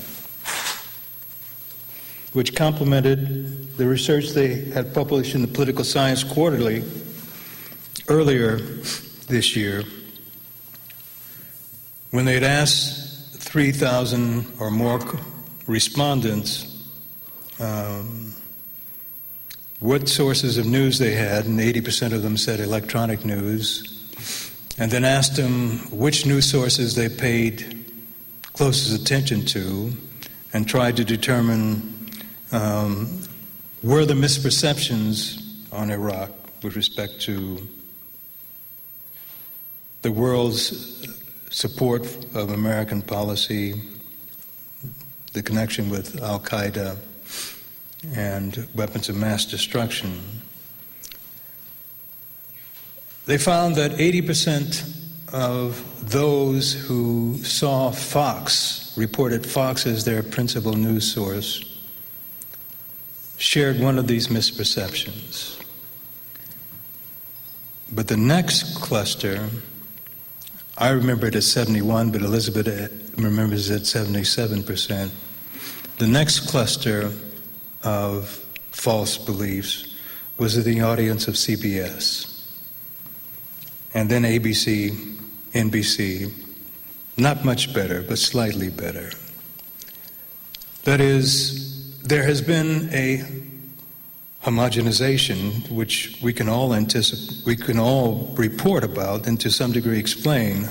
which 2.33 2.55
complemented 2.55 3.75
the 3.77 3.87
research 3.87 4.31
they 4.31 4.65
had 4.71 4.93
published 4.93 5.33
in 5.33 5.41
the 5.41 5.47
Political 5.47 5.83
Science 5.83 6.23
Quarterly 6.23 6.83
earlier 8.07 8.57
this 9.27 9.55
year 9.55 9.83
when 12.11 12.25
they 12.25 12.33
had 12.33 12.43
asked 12.43 13.37
3,000 13.39 14.45
or 14.59 14.71
more 14.71 14.99
respondents 15.67 16.85
um, 17.59 18.33
what 19.79 20.07
sources 20.07 20.57
of 20.57 20.65
news 20.65 20.99
they 20.99 21.13
had, 21.13 21.45
and 21.45 21.59
80% 21.59 22.13
of 22.13 22.23
them 22.23 22.37
said 22.37 22.59
electronic 22.59 23.25
news, 23.25 23.93
and 24.77 24.91
then 24.91 25.03
asked 25.03 25.35
them 25.35 25.79
which 25.91 26.25
news 26.25 26.49
sources 26.49 26.95
they 26.95 27.09
paid 27.09 27.85
closest 28.53 28.99
attention 28.99 29.45
to, 29.45 29.91
and 30.53 30.67
tried 30.67 30.97
to 30.97 31.05
determine 31.05 32.09
um, 32.51 33.21
were 33.83 34.05
the 34.05 34.13
misperceptions 34.13 35.43
on 35.71 35.91
Iraq 35.91 36.31
with 36.63 36.75
respect 36.75 37.21
to 37.21 37.67
the 40.01 40.11
world's 40.11 41.16
support 41.57 42.03
of 42.35 42.51
American 42.51 43.01
policy, 43.01 43.73
the 45.33 45.41
connection 45.41 45.89
with 45.89 46.21
Al 46.21 46.39
Qaeda 46.39 46.95
and 48.15 48.67
weapons 48.75 49.09
of 49.09 49.15
mass 49.15 49.43
destruction, 49.43 50.21
they 53.25 53.39
found 53.39 53.75
that 53.75 53.89
80% 53.93 54.87
of 55.33 55.83
those 56.11 56.73
who 56.73 57.39
saw 57.43 57.89
Fox, 57.89 58.93
reported 58.95 59.43
Fox 59.43 59.87
as 59.87 60.05
their 60.05 60.21
principal 60.21 60.73
news 60.73 61.11
source, 61.11 61.63
shared 63.37 63.79
one 63.79 63.97
of 63.97 64.05
these 64.05 64.27
misperceptions. 64.27 65.59
But 67.91 68.09
the 68.09 68.17
next 68.17 68.75
cluster, 68.79 69.49
I 70.79 70.91
remember 70.91 71.25
it 71.25 71.35
at 71.35 71.43
71, 71.43 72.11
but 72.11 72.21
Elizabeth 72.21 72.67
uh, 72.67 73.21
remembers 73.21 73.71
it 73.71 73.81
at 73.95 74.05
77%. 74.05 75.09
The 75.97 76.07
next 76.07 76.41
cluster 76.41 77.11
of 77.83 78.45
false 78.71 79.17
beliefs 79.17 79.95
was 80.37 80.55
in 80.55 80.63
the 80.63 80.81
audience 80.81 81.27
of 81.27 81.33
CBS. 81.33 82.31
And 83.95 84.07
then 84.07 84.21
ABC, 84.21 85.17
NBC, 85.53 86.31
not 87.17 87.43
much 87.43 87.73
better, 87.73 88.03
but 88.03 88.19
slightly 88.19 88.69
better. 88.69 89.09
That 90.83 91.01
is, 91.01 91.99
there 92.03 92.21
has 92.21 92.39
been 92.39 92.89
a 92.93 93.36
homogenization 94.47 95.69
which 95.69 96.17
we 96.23 96.31
can 96.31 96.47
all 96.47 96.73
anticipate, 96.73 97.45
we 97.45 97.55
can 97.57 97.77
all 97.77 98.33
report 98.37 98.81
about 98.81 99.27
and 99.27 99.37
to 99.41 99.51
some 99.51 99.73
degree 99.73 99.99
explain, 99.99 100.69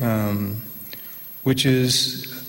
um, 0.00 0.62
which 1.42 1.66
is 1.66 2.46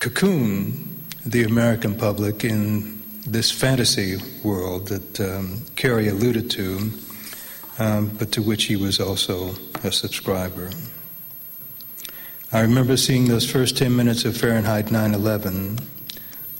cocoon 0.00 1.00
the 1.24 1.44
American 1.44 1.94
public 1.94 2.42
in 2.42 3.00
this 3.24 3.52
fantasy 3.52 4.16
world 4.42 4.88
that 4.88 5.20
um, 5.20 5.62
Kerry 5.76 6.08
alluded 6.08 6.50
to, 6.50 6.90
um, 7.78 8.08
but 8.18 8.32
to 8.32 8.42
which 8.42 8.64
he 8.64 8.74
was 8.74 8.98
also 8.98 9.54
a 9.84 9.92
subscriber. 9.92 10.70
I 12.52 12.62
remember 12.62 12.96
seeing 12.96 13.26
those 13.26 13.48
first 13.48 13.76
10 13.76 13.94
minutes 13.94 14.24
of 14.24 14.36
Fahrenheit 14.36 14.90
9 14.90 15.14
11 15.14 15.78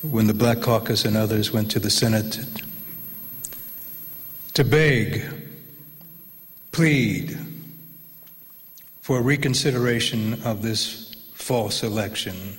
when 0.03 0.29
the 0.29 0.35
Black 0.35 0.61
Caucus 0.61 1.05
and 1.05 1.17
others 1.17 1.53
went 1.53 1.69
to 1.73 1.81
the 1.81 1.91
Senate 1.91 2.39
to 4.57 4.65
beg, 4.65 5.23
plead 6.73 7.39
for 9.03 9.21
reconsideration 9.21 10.43
of 10.45 10.63
this 10.63 11.15
false 11.35 11.83
election 11.83 12.59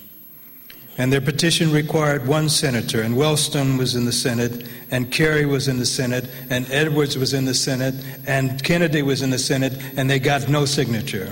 and 0.97 1.13
their 1.13 1.21
petition 1.21 1.71
required 1.71 2.27
one 2.27 2.49
senator, 2.49 3.01
and 3.01 3.15
Wellstone 3.15 3.77
was 3.77 3.95
in 3.95 4.05
the 4.05 4.11
Senate, 4.11 4.67
and 4.89 5.11
Kerry 5.11 5.45
was 5.45 5.67
in 5.67 5.77
the 5.77 5.85
Senate, 5.85 6.27
and 6.49 6.69
Edwards 6.71 7.17
was 7.17 7.33
in 7.33 7.45
the 7.45 7.53
Senate, 7.53 7.93
and 8.25 8.63
Kennedy 8.63 9.03
was 9.03 9.21
in 9.21 9.29
the 9.29 9.37
Senate, 9.37 9.73
and 9.95 10.09
they 10.09 10.17
got 10.17 10.49
no 10.49 10.65
signature. 10.65 11.31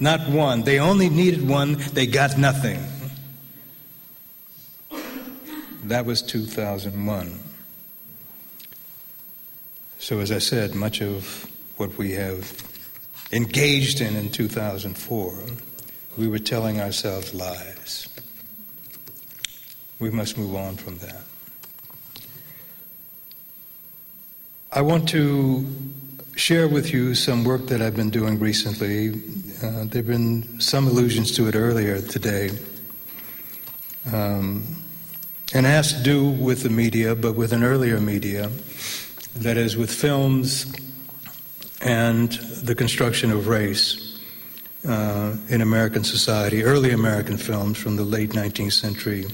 Not 0.00 0.26
one. 0.30 0.62
They 0.62 0.80
only 0.80 1.10
needed 1.10 1.46
one, 1.46 1.76
they 1.92 2.06
got 2.06 2.38
nothing. 2.38 2.82
That 5.84 6.06
was 6.06 6.22
2001. 6.22 7.43
So, 10.04 10.20
as 10.20 10.30
I 10.30 10.38
said, 10.38 10.74
much 10.74 11.00
of 11.00 11.50
what 11.78 11.96
we 11.96 12.12
have 12.12 12.52
engaged 13.32 14.02
in 14.02 14.16
in 14.16 14.28
2004, 14.28 15.34
we 16.18 16.28
were 16.28 16.38
telling 16.38 16.78
ourselves 16.78 17.32
lies. 17.32 18.06
We 19.98 20.10
must 20.10 20.36
move 20.36 20.56
on 20.56 20.76
from 20.76 20.98
that. 20.98 21.22
I 24.72 24.82
want 24.82 25.08
to 25.08 25.66
share 26.36 26.68
with 26.68 26.92
you 26.92 27.14
some 27.14 27.42
work 27.42 27.68
that 27.68 27.80
I've 27.80 27.96
been 27.96 28.10
doing 28.10 28.38
recently. 28.38 29.08
Uh, 29.62 29.84
there 29.86 30.02
have 30.02 30.06
been 30.06 30.60
some 30.60 30.86
allusions 30.86 31.32
to 31.36 31.48
it 31.48 31.54
earlier 31.54 32.02
today. 32.02 32.50
Um, 34.12 34.84
and 35.54 35.64
it 35.64 35.70
has 35.70 35.94
to 35.94 36.02
do 36.02 36.28
with 36.28 36.62
the 36.62 36.68
media, 36.68 37.14
but 37.14 37.36
with 37.36 37.54
an 37.54 37.64
earlier 37.64 37.98
media, 38.00 38.50
that 39.36 39.56
is, 39.56 39.76
with 39.76 39.90
films 39.92 40.72
and 41.80 42.32
the 42.62 42.74
construction 42.74 43.30
of 43.30 43.46
race. 43.48 44.00
uh, 44.86 45.36
in 45.48 45.60
American 45.60 46.04
society, 46.04 46.62
early 46.62 46.90
American 46.90 47.36
films 47.36 47.78
from 47.78 47.96
the 47.96 48.04
late 48.04 48.30
19th 48.30 48.72
century 48.72 49.26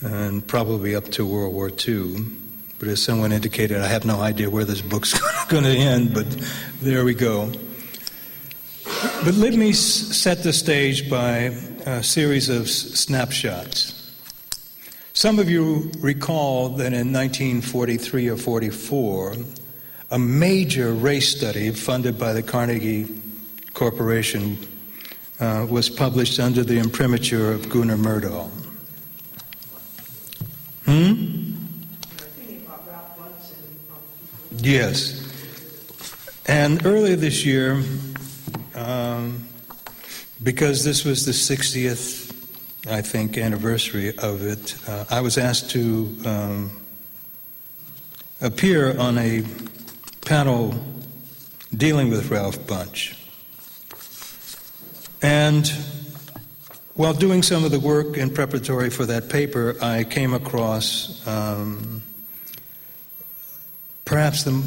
and 0.00 0.46
probably 0.46 0.94
up 0.94 1.04
to 1.04 1.26
World 1.26 1.54
War 1.54 1.70
II. 1.86 2.24
But 2.78 2.88
as 2.88 3.02
someone 3.02 3.32
indicated, 3.32 3.78
I 3.78 3.88
have 3.88 4.04
no 4.04 4.20
idea 4.20 4.48
where 4.48 4.64
this 4.64 4.80
book's 4.80 5.18
going 5.48 5.64
to 5.64 5.70
end, 5.70 6.14
but 6.14 6.26
there 6.80 7.04
we 7.04 7.14
go. 7.14 7.52
But 9.24 9.34
let 9.34 9.54
me 9.54 9.72
set 9.72 10.42
the 10.42 10.52
stage 10.52 11.10
by 11.10 11.54
a 11.84 12.02
series 12.02 12.48
of 12.48 12.70
snapshots. 12.70 13.97
Some 15.18 15.40
of 15.40 15.50
you 15.50 15.90
recall 15.98 16.68
that 16.68 16.92
in 16.92 17.12
1943 17.12 18.28
or 18.28 18.36
44, 18.36 19.34
a 20.12 20.16
major 20.16 20.92
race 20.92 21.36
study 21.36 21.72
funded 21.72 22.16
by 22.16 22.32
the 22.32 22.40
Carnegie 22.40 23.20
Corporation 23.74 24.56
uh, 25.40 25.66
was 25.68 25.90
published 25.90 26.38
under 26.38 26.62
the 26.62 26.78
imprimatur 26.78 27.50
of 27.50 27.68
Gunnar 27.68 27.96
Myrdal. 27.96 28.48
Hmm? 30.84 31.56
Yes. 34.58 35.28
And 36.46 36.86
earlier 36.86 37.16
this 37.16 37.44
year, 37.44 37.82
um, 38.76 39.48
because 40.44 40.84
this 40.84 41.04
was 41.04 41.26
the 41.26 41.32
60th, 41.32 42.27
I 42.90 43.02
think, 43.02 43.36
anniversary 43.36 44.16
of 44.16 44.42
it, 44.42 44.76
uh, 44.88 45.04
I 45.10 45.20
was 45.20 45.36
asked 45.36 45.70
to 45.70 46.16
um, 46.24 46.70
appear 48.40 48.98
on 48.98 49.18
a 49.18 49.44
panel 50.22 50.74
dealing 51.76 52.10
with 52.10 52.30
Ralph 52.30 52.58
Bunche. 52.60 53.14
And 55.20 55.68
while 56.94 57.14
doing 57.14 57.42
some 57.42 57.64
of 57.64 57.70
the 57.70 57.80
work 57.80 58.16
in 58.16 58.30
preparatory 58.30 58.90
for 58.90 59.06
that 59.06 59.28
paper, 59.28 59.76
I 59.82 60.04
came 60.04 60.32
across 60.32 61.26
um, 61.26 62.02
perhaps 64.04 64.44
the 64.44 64.52
m- 64.52 64.64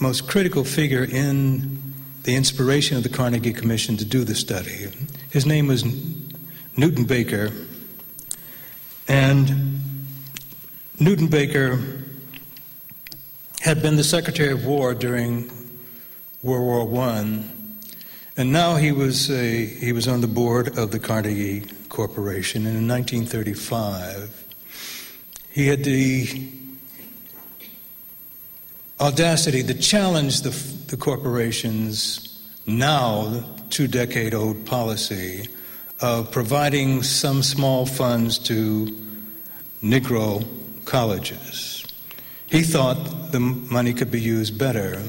most 0.00 0.28
critical 0.28 0.64
figure 0.64 1.04
in 1.04 1.94
the 2.22 2.34
inspiration 2.34 2.96
of 2.96 3.02
the 3.02 3.08
Carnegie 3.08 3.52
Commission 3.52 3.96
to 3.96 4.04
do 4.04 4.24
the 4.24 4.34
study. 4.34 4.88
His 5.30 5.46
name 5.46 5.66
was 5.66 5.84
Newton 6.78 7.06
Baker. 7.06 7.50
And 9.08 9.80
Newton 11.00 11.26
Baker 11.26 11.76
had 13.60 13.82
been 13.82 13.96
the 13.96 14.04
Secretary 14.04 14.52
of 14.52 14.64
War 14.64 14.94
during 14.94 15.50
World 16.40 16.92
War 16.92 17.04
I, 17.04 17.42
and 18.36 18.52
now 18.52 18.76
he 18.76 18.92
was, 18.92 19.28
a, 19.28 19.66
he 19.66 19.92
was 19.92 20.06
on 20.06 20.20
the 20.20 20.28
board 20.28 20.78
of 20.78 20.92
the 20.92 21.00
Carnegie 21.00 21.64
Corporation. 21.88 22.64
And 22.64 22.76
in 22.76 22.86
1935, 22.86 24.44
he 25.50 25.66
had 25.66 25.82
the 25.82 26.48
audacity 29.00 29.64
to 29.64 29.74
challenge 29.74 30.42
the, 30.42 30.50
the 30.86 30.96
corporation's 30.96 32.40
now 32.66 33.42
two 33.68 33.88
decade 33.88 34.32
old 34.32 34.64
policy 34.64 35.48
of 36.00 36.30
providing 36.30 37.02
some 37.02 37.42
small 37.42 37.86
funds 37.86 38.38
to 38.38 38.96
Negro 39.82 40.46
colleges. 40.84 41.84
He 42.46 42.62
thought 42.62 43.32
the 43.32 43.40
money 43.40 43.92
could 43.92 44.10
be 44.10 44.20
used 44.20 44.58
better. 44.58 45.02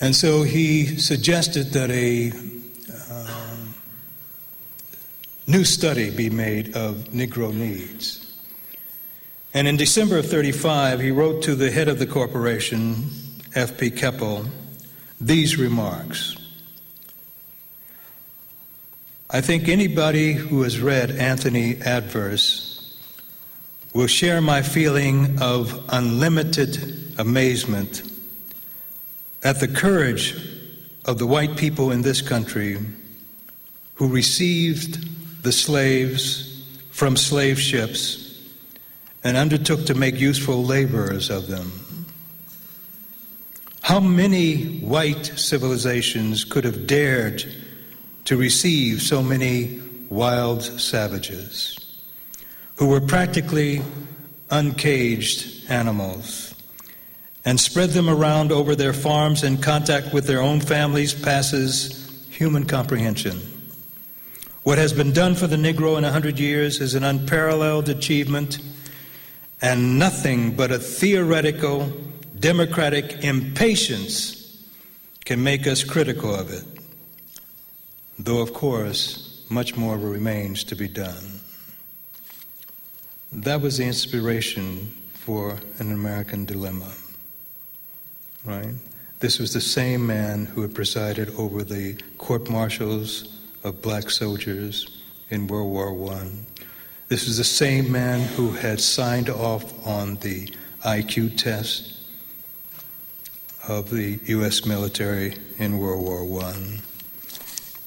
And 0.00 0.14
so 0.14 0.42
he 0.42 0.98
suggested 0.98 1.72
that 1.72 1.90
a 1.90 2.32
um, 3.10 3.74
new 5.46 5.64
study 5.64 6.10
be 6.10 6.28
made 6.28 6.76
of 6.76 7.08
Negro 7.12 7.52
needs. 7.52 8.22
And 9.54 9.66
in 9.66 9.78
December 9.78 10.18
of 10.18 10.28
35, 10.28 11.00
he 11.00 11.10
wrote 11.10 11.42
to 11.44 11.54
the 11.54 11.70
head 11.70 11.88
of 11.88 11.98
the 11.98 12.06
corporation, 12.06 13.08
F.P. 13.54 13.92
Keppel, 13.92 14.44
these 15.18 15.56
remarks. 15.56 16.36
I 19.28 19.40
think 19.40 19.68
anybody 19.68 20.34
who 20.34 20.62
has 20.62 20.78
read 20.78 21.10
Anthony 21.10 21.82
Adverse 21.82 22.96
will 23.92 24.06
share 24.06 24.40
my 24.40 24.62
feeling 24.62 25.42
of 25.42 25.84
unlimited 25.88 27.12
amazement 27.18 28.04
at 29.42 29.58
the 29.58 29.66
courage 29.66 30.36
of 31.06 31.18
the 31.18 31.26
white 31.26 31.56
people 31.56 31.90
in 31.90 32.02
this 32.02 32.22
country 32.22 32.78
who 33.94 34.06
received 34.06 35.42
the 35.42 35.50
slaves 35.50 36.64
from 36.92 37.16
slave 37.16 37.58
ships 37.58 38.48
and 39.24 39.36
undertook 39.36 39.86
to 39.86 39.94
make 39.94 40.20
useful 40.20 40.64
laborers 40.64 41.30
of 41.30 41.48
them. 41.48 41.72
How 43.82 43.98
many 43.98 44.78
white 44.78 45.26
civilizations 45.26 46.44
could 46.44 46.62
have 46.62 46.86
dared 46.86 47.44
to 48.26 48.36
receive 48.36 49.00
so 49.00 49.22
many 49.22 49.80
wild 50.10 50.62
savages 50.62 51.78
who 52.76 52.88
were 52.88 53.00
practically 53.00 53.82
uncaged 54.50 55.70
animals 55.70 56.54
and 57.44 57.58
spread 57.58 57.90
them 57.90 58.08
around 58.08 58.50
over 58.50 58.74
their 58.74 58.92
farms 58.92 59.44
in 59.44 59.56
contact 59.56 60.12
with 60.12 60.26
their 60.26 60.42
own 60.42 60.60
families 60.60 61.14
passes 61.14 62.26
human 62.28 62.66
comprehension. 62.66 63.40
What 64.64 64.78
has 64.78 64.92
been 64.92 65.12
done 65.12 65.36
for 65.36 65.46
the 65.46 65.56
Negro 65.56 65.96
in 65.96 66.04
a 66.04 66.10
hundred 66.10 66.40
years 66.40 66.80
is 66.80 66.94
an 66.94 67.04
unparalleled 67.04 67.88
achievement 67.88 68.58
and 69.62 69.98
nothing 69.98 70.56
but 70.56 70.72
a 70.72 70.78
theoretical 70.78 71.92
democratic 72.40 73.24
impatience 73.24 74.64
can 75.24 75.42
make 75.42 75.68
us 75.68 75.84
critical 75.84 76.34
of 76.34 76.50
it. 76.52 76.64
Though, 78.18 78.40
of 78.40 78.54
course, 78.54 79.44
much 79.50 79.76
more 79.76 79.98
remains 79.98 80.64
to 80.64 80.76
be 80.76 80.88
done. 80.88 81.40
That 83.32 83.60
was 83.60 83.78
the 83.78 83.84
inspiration 83.84 84.92
for 85.14 85.58
an 85.78 85.92
American 85.92 86.44
dilemma, 86.44 86.92
right? 88.44 88.74
This 89.18 89.38
was 89.38 89.52
the 89.52 89.60
same 89.60 90.06
man 90.06 90.46
who 90.46 90.62
had 90.62 90.74
presided 90.74 91.30
over 91.36 91.64
the 91.64 91.96
court 92.18 92.48
martials 92.48 93.40
of 93.64 93.82
black 93.82 94.10
soldiers 94.10 95.02
in 95.30 95.46
World 95.46 95.70
War 95.70 96.12
I. 96.14 96.28
This 97.08 97.28
is 97.28 97.36
the 97.38 97.44
same 97.44 97.90
man 97.90 98.20
who 98.20 98.50
had 98.50 98.80
signed 98.80 99.28
off 99.28 99.86
on 99.86 100.16
the 100.16 100.48
IQ 100.84 101.36
test 101.36 101.96
of 103.68 103.90
the 103.90 104.18
U.S. 104.26 104.64
military 104.64 105.34
in 105.58 105.78
World 105.78 106.02
War 106.02 106.42
I. 106.42 106.78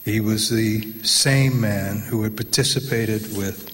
He 0.09 0.21
was 0.21 0.49
the 0.49 0.91
same 1.03 1.61
man 1.61 1.99
who 1.99 2.23
had 2.23 2.35
participated 2.35 3.37
with 3.37 3.69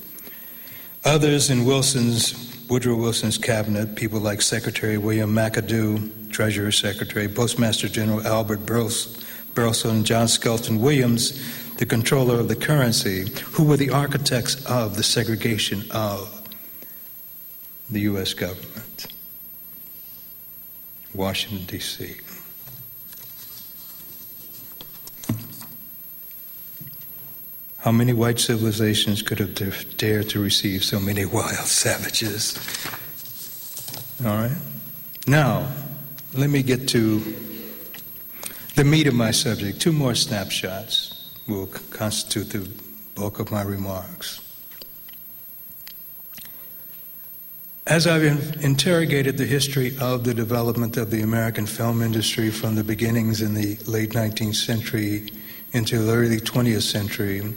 others 1.05 1.49
in 1.49 1.63
Wilson's, 1.63 2.33
Woodrow 2.67 2.95
Wilson's 2.95 3.37
cabinet, 3.37 3.95
people 3.95 4.19
like 4.19 4.41
Secretary 4.41 4.97
William 4.97 5.33
McAdoo, 5.33 6.29
Treasury 6.33 6.73
Secretary, 6.73 7.29
Postmaster 7.29 7.87
General 7.87 8.27
Albert 8.27 8.65
Burleson, 8.65 10.03
John 10.03 10.27
Skelton 10.27 10.81
Williams, 10.81 11.41
the 11.77 11.85
comptroller 11.85 12.37
of 12.37 12.49
the 12.49 12.55
currency, 12.57 13.31
who 13.53 13.63
were 13.63 13.77
the 13.77 13.91
architects 13.91 14.61
of 14.65 14.97
the 14.97 15.03
segregation 15.03 15.85
of 15.91 16.41
the 17.89 18.01
U.S. 18.01 18.33
government. 18.33 19.07
Washington, 21.13 21.65
D.C. 21.65 22.17
How 27.85 27.91
many 27.91 28.13
white 28.13 28.39
civilizations 28.39 29.21
could 29.21 29.37
have 29.37 29.95
dared 29.97 30.27
to 30.29 30.39
receive 30.39 30.83
so 30.83 30.99
many 30.99 31.23
wild 31.23 31.67
savages? 31.67 32.57
All 34.25 34.35
right. 34.35 34.57
Now, 35.27 35.71
let 36.33 36.49
me 36.49 36.63
get 36.63 36.87
to 36.89 37.19
the 38.73 38.83
meat 38.83 39.05
of 39.05 39.13
my 39.13 39.29
subject. 39.29 39.79
Two 39.79 39.91
more 39.91 40.15
snapshots 40.15 41.29
will 41.47 41.67
constitute 41.91 42.49
the 42.49 42.67
bulk 43.13 43.37
of 43.37 43.51
my 43.51 43.61
remarks. 43.61 44.41
As 47.85 48.07
I've 48.07 48.23
interrogated 48.63 49.37
the 49.37 49.45
history 49.45 49.95
of 50.01 50.23
the 50.23 50.33
development 50.33 50.97
of 50.97 51.11
the 51.11 51.21
American 51.21 51.67
film 51.67 52.01
industry 52.01 52.49
from 52.49 52.73
the 52.73 52.83
beginnings 52.83 53.43
in 53.43 53.53
the 53.53 53.77
late 53.85 54.09
19th 54.09 54.55
century 54.55 55.29
into 55.75 55.99
the 55.99 56.13
early 56.13 56.39
20th 56.39 56.83
century, 56.83 57.53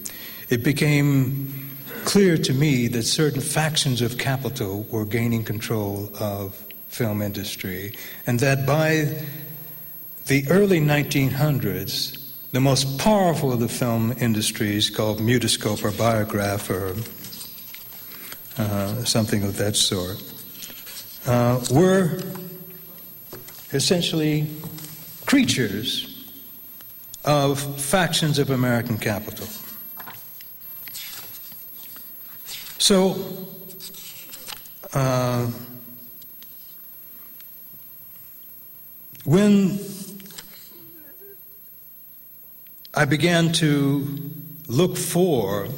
it 0.49 0.65
became 0.65 1.71
clear 2.05 2.37
to 2.37 2.53
me 2.53 2.89
that 2.89 3.05
certain 3.05 3.41
factions 3.41 4.03
of 4.03 4.19
capital 4.19 4.83
were 4.91 5.05
gaining 5.05 5.45
control 5.45 6.11
of 6.19 6.61
film 6.89 7.23
industry, 7.23 7.93
and 8.27 8.41
that 8.41 8.67
by 8.67 9.23
the 10.27 10.45
early 10.51 10.81
1900s, 10.81 12.17
the 12.53 12.61
most 12.61 12.99
powerful 12.99 13.53
of 13.53 13.61
the 13.61 13.69
film 13.69 14.13
industries 14.19 14.91
called 14.91 15.21
Mutoscope 15.21 15.85
or 15.85 15.93
Biograph 15.93 16.71
or 16.71 16.97
uh, 18.57 19.05
something 19.05 19.45
of 19.45 19.59
that 19.59 19.77
sort, 19.77 20.17
uh, 21.27 21.63
were 21.71 22.21
essentially 23.73 24.49
creatures 25.27 26.08
of 27.29 27.61
factions 27.79 28.39
of 28.39 28.49
American 28.49 28.97
capital. 28.97 29.47
So, 32.79 33.47
uh, 34.95 35.51
when 39.27 39.79
I 42.95 43.05
began 43.05 43.53
to 43.53 44.07
look 44.67 44.97
for 44.97 45.69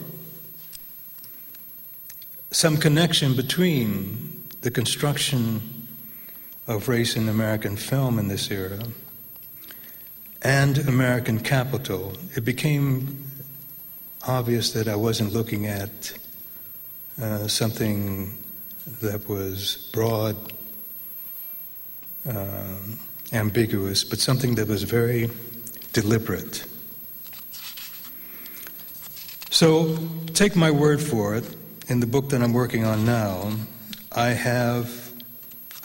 some 2.52 2.76
connection 2.76 3.34
between 3.34 4.46
the 4.60 4.70
construction 4.70 5.88
of 6.68 6.88
race 6.88 7.16
in 7.16 7.28
American 7.28 7.74
film 7.74 8.20
in 8.20 8.28
this 8.28 8.52
era 8.52 8.78
and 10.42 10.78
American 10.88 11.38
capital. 11.38 12.12
It 12.36 12.44
became 12.44 13.24
obvious 14.26 14.72
that 14.72 14.88
I 14.88 14.96
wasn't 14.96 15.32
looking 15.32 15.66
at 15.66 16.18
uh, 17.20 17.46
something 17.48 18.36
that 19.00 19.28
was 19.28 19.90
broad, 19.92 20.36
uh, 22.28 22.76
ambiguous, 23.32 24.04
but 24.04 24.18
something 24.18 24.54
that 24.54 24.68
was 24.68 24.82
very 24.82 25.30
deliberate. 25.92 26.64
So 29.50 29.98
take 30.32 30.56
my 30.56 30.70
word 30.70 31.02
for 31.02 31.34
it. 31.34 31.44
In 31.88 32.00
the 32.00 32.06
book 32.06 32.30
that 32.30 32.40
I'm 32.40 32.52
working 32.52 32.84
on 32.84 33.04
now, 33.04 33.52
I 34.12 34.28
have 34.28 35.10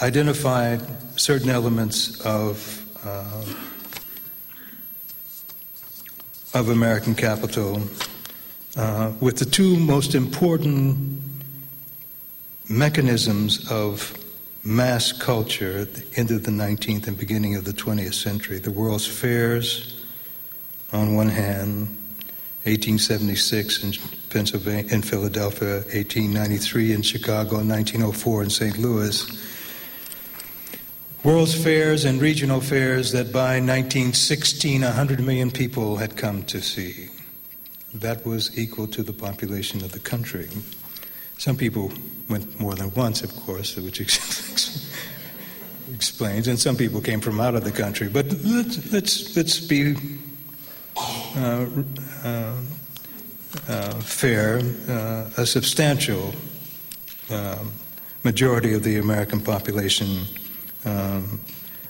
identified 0.02 0.82
certain 1.20 1.50
elements 1.50 2.22
of 2.22 2.86
uh, 3.04 3.44
of 6.56 6.70
American 6.70 7.14
capital 7.14 7.82
uh, 8.78 9.12
with 9.20 9.38
the 9.38 9.46
two 9.46 9.78
most 9.78 10.16
important 10.16 11.20
mechanisms 12.70 13.70
of 13.70 14.18
mass 14.64 15.12
culture 15.12 15.78
at 15.78 15.94
the 15.94 16.20
end 16.20 16.32
of 16.32 16.44
the 16.44 16.52
19th 16.52 17.08
and 17.08 17.18
beginning 17.18 17.56
of 17.56 17.66
the 17.66 17.74
20th 17.74 18.16
century 18.16 18.58
the 18.58 18.72
World's 18.72 19.06
Fairs 19.06 20.04
on 20.92 21.14
one 21.14 21.30
hand 21.30 21.88
1876 22.66 23.84
in 23.84 23.94
Pennsylvania, 24.32 24.92
in 24.92 25.04
Philadelphia, 25.04 25.82
1893 25.94 26.94
in 26.94 27.02
Chicago, 27.04 27.58
1904 27.58 28.44
in 28.44 28.50
St. 28.50 28.78
Louis. 28.80 29.45
World's 31.26 31.56
fairs 31.56 32.06
and 32.06 32.22
regional 32.22 32.62
fairs 32.62 33.12
that 33.14 33.34
by 33.34 33.60
1916 33.60 34.82
100 34.82 35.20
million 35.22 35.50
people 35.50 35.98
had 35.98 36.16
come 36.16 36.44
to 36.44 36.62
see. 36.62 37.10
That 37.96 38.24
was 38.28 38.56
equal 38.56 38.86
to 38.90 39.02
the 39.02 39.12
population 39.12 39.84
of 39.84 39.92
the 39.92 39.98
country. 39.98 40.48
Some 41.40 41.58
people 41.58 41.92
went 42.30 42.60
more 42.60 42.76
than 42.76 42.94
once, 42.94 43.24
of 43.24 43.36
course, 43.38 43.76
which 43.76 44.00
explains, 45.96 46.48
and 46.48 46.60
some 46.60 46.76
people 46.76 47.02
came 47.02 47.22
from 47.22 47.42
out 47.42 47.56
of 47.56 47.64
the 47.64 47.72
country. 47.72 48.08
But 48.08 48.28
let's, 48.44 48.94
let's, 48.94 49.36
let's 49.36 49.60
be 49.60 49.96
uh, 50.96 51.66
uh, 52.24 52.56
uh, 53.68 53.94
fair, 53.96 54.58
a 55.38 55.46
substantial 55.48 56.36
majority 58.24 58.76
of 58.76 58.84
the 58.84 59.00
American 59.00 59.42
population 59.42 60.28
um, 60.86 61.40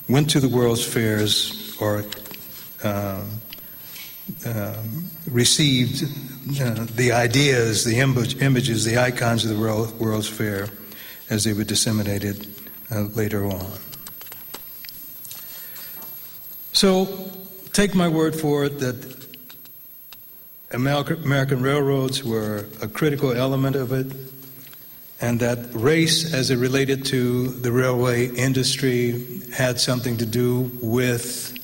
went 0.08 0.30
to 0.32 0.40
the 0.40 0.50
World's 0.50 0.86
Fairs 0.86 1.76
or 1.80 2.04
uh, 2.84 3.24
uh, 4.46 4.84
received 5.30 6.04
uh, 6.62 6.86
the 6.96 7.12
ideas, 7.12 7.84
the 7.84 8.00
image, 8.00 8.42
images, 8.42 8.86
the 8.86 8.98
icons 8.98 9.44
of 9.46 9.52
the 9.52 9.60
World, 9.60 10.00
World's 10.00 10.28
Fair 10.28 10.68
as 11.30 11.44
they 11.44 11.54
were 11.54 11.64
disseminated 11.64 12.48
later 13.16 13.46
on. 13.46 13.72
So, 16.72 17.32
take 17.74 17.96
my 17.96 18.08
word 18.08 18.36
for 18.36 18.66
it 18.66 18.80
that 18.80 19.16
American 20.72 21.62
railroads 21.62 22.24
were 22.24 22.68
a 22.82 22.88
critical 22.88 23.32
element 23.32 23.76
of 23.76 23.92
it, 23.92 24.08
and 25.22 25.40
that 25.40 25.74
race, 25.74 26.34
as 26.34 26.52
it 26.52 26.58
related 26.58 27.06
to 27.06 27.48
the 27.48 27.72
railway 27.72 28.28
industry, 28.28 29.26
had 29.54 29.80
something 29.80 30.18
to 30.18 30.26
do 30.26 30.72
with 30.82 31.58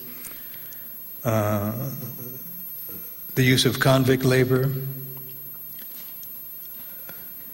uh, 1.23 1.73
the 3.35 3.43
use 3.43 3.65
of 3.65 3.79
convict 3.79 4.23
labor 4.23 4.71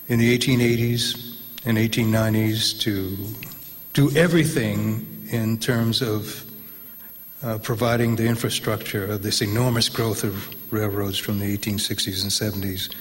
in 0.08 0.20
the 0.20 0.38
1880s 0.38 1.40
and 1.66 1.78
1890s 1.78 2.80
to 2.82 3.18
do 3.94 4.16
everything 4.16 5.26
in 5.32 5.58
terms 5.58 6.02
of 6.02 6.46
uh, 7.44 7.58
providing 7.60 8.16
the 8.16 8.26
infrastructure 8.26 9.06
of 9.06 9.22
this 9.22 9.42
enormous 9.42 9.90
growth 9.90 10.24
of 10.24 10.50
railroads 10.72 11.18
from 11.18 11.40
the 11.40 11.58
1860s 11.58 12.22
and 12.22 12.64
70s, 12.64 12.94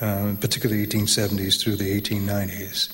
uh, 0.00 0.34
particularly 0.40 0.86
1870s 0.86 1.60
through 1.60 1.76
the 1.76 2.00
1890s. 2.00 2.92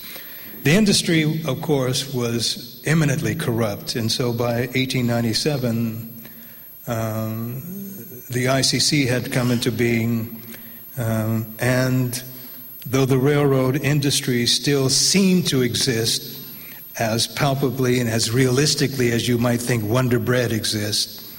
The 0.63 0.73
industry, 0.73 1.43
of 1.45 1.61
course, 1.61 2.15
was 2.15 2.81
eminently 2.87 3.35
corrupt, 3.35 3.97
and 3.97 4.11
so 4.11 4.33
by 4.33 4.67
1897, 4.75 6.13
um, 6.87 7.55
the 8.31 8.47
ICC 8.47 9.09
had 9.09 9.33
come 9.33 9.51
into 9.51 9.73
being, 9.73 10.41
um, 10.97 11.53
and 11.59 12.23
though 12.87 13.07
the 13.07 13.19
railroad 13.19 13.77
industry 13.77 14.47
still 14.47 14.89
seemed 14.89 15.49
to 15.49 15.63
exist 15.63 16.41
as 16.99 17.27
palpably 17.27 17.99
and 17.99 18.09
as 18.09 18.31
realistically 18.31 19.11
as 19.11 19.27
you 19.27 19.39
might 19.39 19.61
think 19.61 19.83
Wonder 19.85 20.21
Bread 20.21 20.53
exists, 20.53 21.37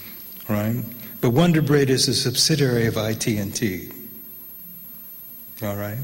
right? 0.50 0.84
But 1.22 1.30
Wonder 1.30 1.62
Bread 1.62 1.90
is 1.90 2.10
a 2.10 2.14
subsidiary 2.14 2.88
of 2.88 2.98
IT&T. 2.98 3.93
All 5.62 5.76
right? 5.76 5.98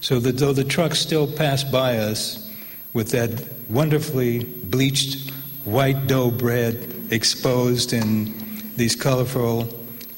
So 0.00 0.18
that 0.20 0.38
though 0.38 0.52
the 0.52 0.64
trucks 0.64 0.98
still 0.98 1.30
pass 1.30 1.64
by 1.64 1.98
us 1.98 2.50
with 2.92 3.10
that 3.10 3.30
wonderfully 3.68 4.44
bleached 4.44 5.30
white 5.64 6.06
dough 6.06 6.30
bread 6.30 6.94
exposed 7.10 7.92
in 7.92 8.34
these 8.76 8.96
colorful 8.96 9.68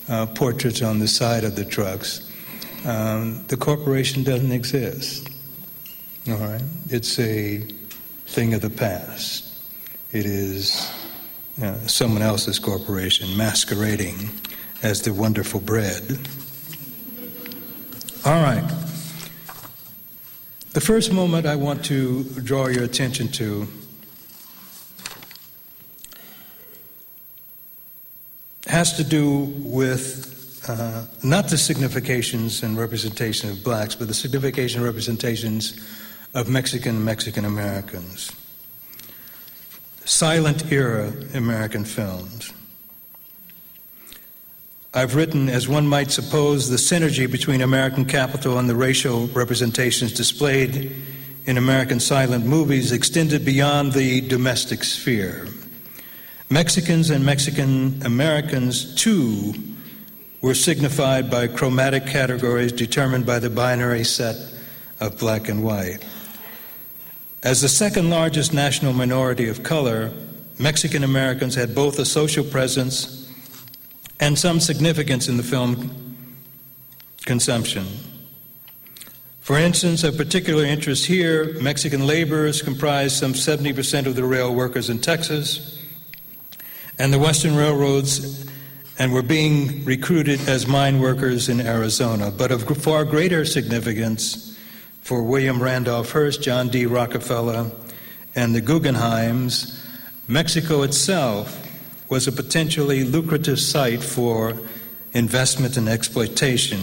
uh, 0.08 0.26
portraits 0.26 0.82
on 0.82 0.98
the 0.98 1.08
side 1.08 1.44
of 1.44 1.56
the 1.56 1.64
trucks, 1.64 2.30
um, 2.84 3.44
the 3.48 3.56
corporation 3.56 4.22
doesn't 4.22 4.52
exist. 4.52 5.28
All 6.28 6.36
right? 6.36 6.62
It's 6.88 7.18
a 7.18 7.58
thing 8.26 8.54
of 8.54 8.60
the 8.60 8.70
past. 8.70 9.48
It 10.12 10.26
is 10.26 10.90
uh, 11.62 11.78
someone 11.86 12.22
else's 12.22 12.58
corporation 12.58 13.36
masquerading 13.36 14.30
as 14.82 15.02
the 15.02 15.12
wonderful 15.12 15.60
bread. 15.60 16.18
All 18.24 18.40
right. 18.42 18.62
The 20.72 20.80
first 20.80 21.12
moment 21.12 21.44
I 21.44 21.56
want 21.56 21.84
to 21.86 22.24
draw 22.44 22.68
your 22.68 22.84
attention 22.84 23.28
to 23.32 23.66
has 28.66 28.96
to 28.96 29.04
do 29.04 29.52
with 29.58 30.64
uh, 30.68 31.04
not 31.24 31.48
the 31.48 31.58
significations 31.58 32.62
and 32.62 32.78
representation 32.78 33.50
of 33.50 33.64
blacks, 33.64 33.94
but 33.94 34.08
the 34.08 34.14
signification 34.14 34.80
and 34.80 34.86
representations 34.86 35.80
of 36.32 36.48
Mexican 36.48 37.04
Mexican 37.04 37.44
Americans 37.44 38.30
silent 40.04 40.70
era 40.72 41.12
American 41.34 41.84
films. 41.84 42.52
I've 44.94 45.14
written, 45.14 45.48
as 45.48 45.66
one 45.66 45.86
might 45.86 46.10
suppose, 46.10 46.68
the 46.68 46.76
synergy 46.76 47.30
between 47.30 47.62
American 47.62 48.04
capital 48.04 48.58
and 48.58 48.68
the 48.68 48.76
racial 48.76 49.26
representations 49.28 50.12
displayed 50.12 50.94
in 51.46 51.56
American 51.56 51.98
silent 51.98 52.44
movies 52.44 52.92
extended 52.92 53.42
beyond 53.42 53.94
the 53.94 54.20
domestic 54.20 54.84
sphere. 54.84 55.48
Mexicans 56.50 57.08
and 57.08 57.24
Mexican 57.24 58.02
Americans, 58.04 58.94
too, 58.94 59.54
were 60.42 60.52
signified 60.52 61.30
by 61.30 61.46
chromatic 61.46 62.06
categories 62.06 62.70
determined 62.70 63.24
by 63.24 63.38
the 63.38 63.48
binary 63.48 64.04
set 64.04 64.36
of 65.00 65.18
black 65.18 65.48
and 65.48 65.64
white. 65.64 66.04
As 67.42 67.62
the 67.62 67.68
second 67.68 68.10
largest 68.10 68.52
national 68.52 68.92
minority 68.92 69.48
of 69.48 69.62
color, 69.62 70.12
Mexican 70.58 71.02
Americans 71.02 71.54
had 71.54 71.74
both 71.74 71.98
a 71.98 72.04
social 72.04 72.44
presence 72.44 73.21
and 74.22 74.38
some 74.38 74.60
significance 74.60 75.26
in 75.26 75.36
the 75.36 75.42
film 75.42 76.16
consumption. 77.26 77.84
For 79.40 79.58
instance, 79.58 80.04
of 80.04 80.16
particular 80.16 80.64
interest 80.64 81.06
here, 81.06 81.58
Mexican 81.60 82.06
laborers 82.06 82.62
comprised 82.62 83.16
some 83.16 83.32
70% 83.32 84.06
of 84.06 84.14
the 84.14 84.22
rail 84.22 84.54
workers 84.54 84.88
in 84.88 85.00
Texas, 85.00 85.76
and 87.00 87.12
the 87.12 87.18
Western 87.18 87.56
railroads 87.56 88.48
and 88.96 89.12
were 89.12 89.22
being 89.22 89.84
recruited 89.84 90.48
as 90.48 90.68
mine 90.68 91.00
workers 91.00 91.48
in 91.48 91.60
Arizona. 91.60 92.30
But 92.30 92.52
of 92.52 92.62
far 92.78 93.04
greater 93.04 93.44
significance 93.44 94.56
for 95.00 95.24
William 95.24 95.60
Randolph 95.60 96.12
Hearst, 96.12 96.40
John 96.42 96.68
D. 96.68 96.86
Rockefeller, 96.86 97.72
and 98.36 98.54
the 98.54 98.62
Guggenheims, 98.62 99.84
Mexico 100.28 100.82
itself 100.82 101.61
was 102.12 102.28
a 102.28 102.32
potentially 102.32 103.04
lucrative 103.04 103.58
site 103.58 104.02
for 104.02 104.52
investment 105.14 105.78
and 105.78 105.88
exploitation 105.88 106.78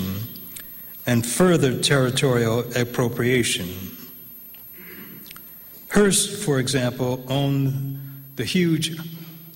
and 1.06 1.24
further 1.24 1.80
territorial 1.80 2.62
appropriation. 2.76 3.70
Hearst, 5.92 6.44
for 6.44 6.58
example, 6.58 7.24
owned 7.28 8.00
the 8.38 8.44
huge 8.44 8.98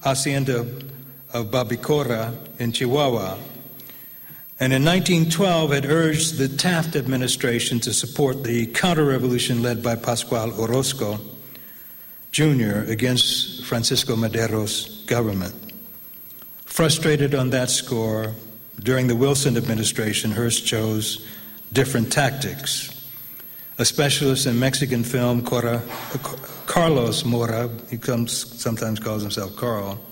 hacienda 0.03 0.59
of 1.33 1.47
Babicora 1.47 2.35
in 2.59 2.71
Chihuahua, 2.71 3.39
and 4.59 4.73
in 4.73 4.85
1912 4.85 5.71
had 5.71 5.85
urged 5.85 6.37
the 6.37 6.49
Taft 6.49 6.95
administration 6.95 7.79
to 7.79 7.93
support 7.93 8.43
the 8.43 8.67
counter-revolution 8.67 9.63
led 9.63 9.81
by 9.81 9.95
Pascual 9.95 10.53
Orozco 10.61 11.19
Jr. 12.31 12.83
against 12.91 13.65
Francisco 13.65 14.15
Madero's 14.15 15.03
government. 15.07 15.62
Frustrated 16.73 17.35
on 17.35 17.51
that 17.51 17.69
score, 17.69 18.33
during 18.79 19.05
the 19.05 19.15
Wilson 19.15 19.57
administration, 19.57 20.31
Hearst 20.31 20.65
chose 20.65 21.23
different 21.71 22.11
tactics. 22.11 22.89
A 23.77 23.85
specialist 23.85 24.47
in 24.47 24.57
Mexican 24.57 25.03
film, 25.03 25.45
Carlos 26.65 27.25
Mora, 27.25 27.69
he 27.91 27.99
comes, 27.99 28.59
sometimes 28.59 28.99
calls 28.99 29.21
himself 29.21 29.55
Carl, 29.55 30.03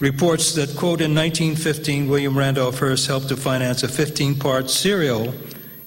reports 0.00 0.56
that, 0.56 0.70
quote, 0.70 1.00
in 1.00 1.14
1915, 1.14 2.08
William 2.08 2.36
Randolph 2.36 2.80
Hearst 2.80 3.06
helped 3.06 3.28
to 3.28 3.36
finance 3.36 3.84
a 3.84 3.88
15 3.88 4.40
part 4.40 4.68
serial 4.68 5.32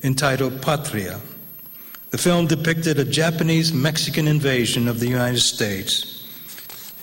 entitled 0.02 0.62
Patria. 0.62 1.20
The 2.12 2.18
film 2.18 2.48
depicted 2.48 3.00
a 3.00 3.04
Japanese 3.04 3.74
Mexican 3.74 4.30
invasion 4.30 4.88
of 4.88 5.02
the 5.02 5.10
United 5.10 5.42
States 5.42 6.23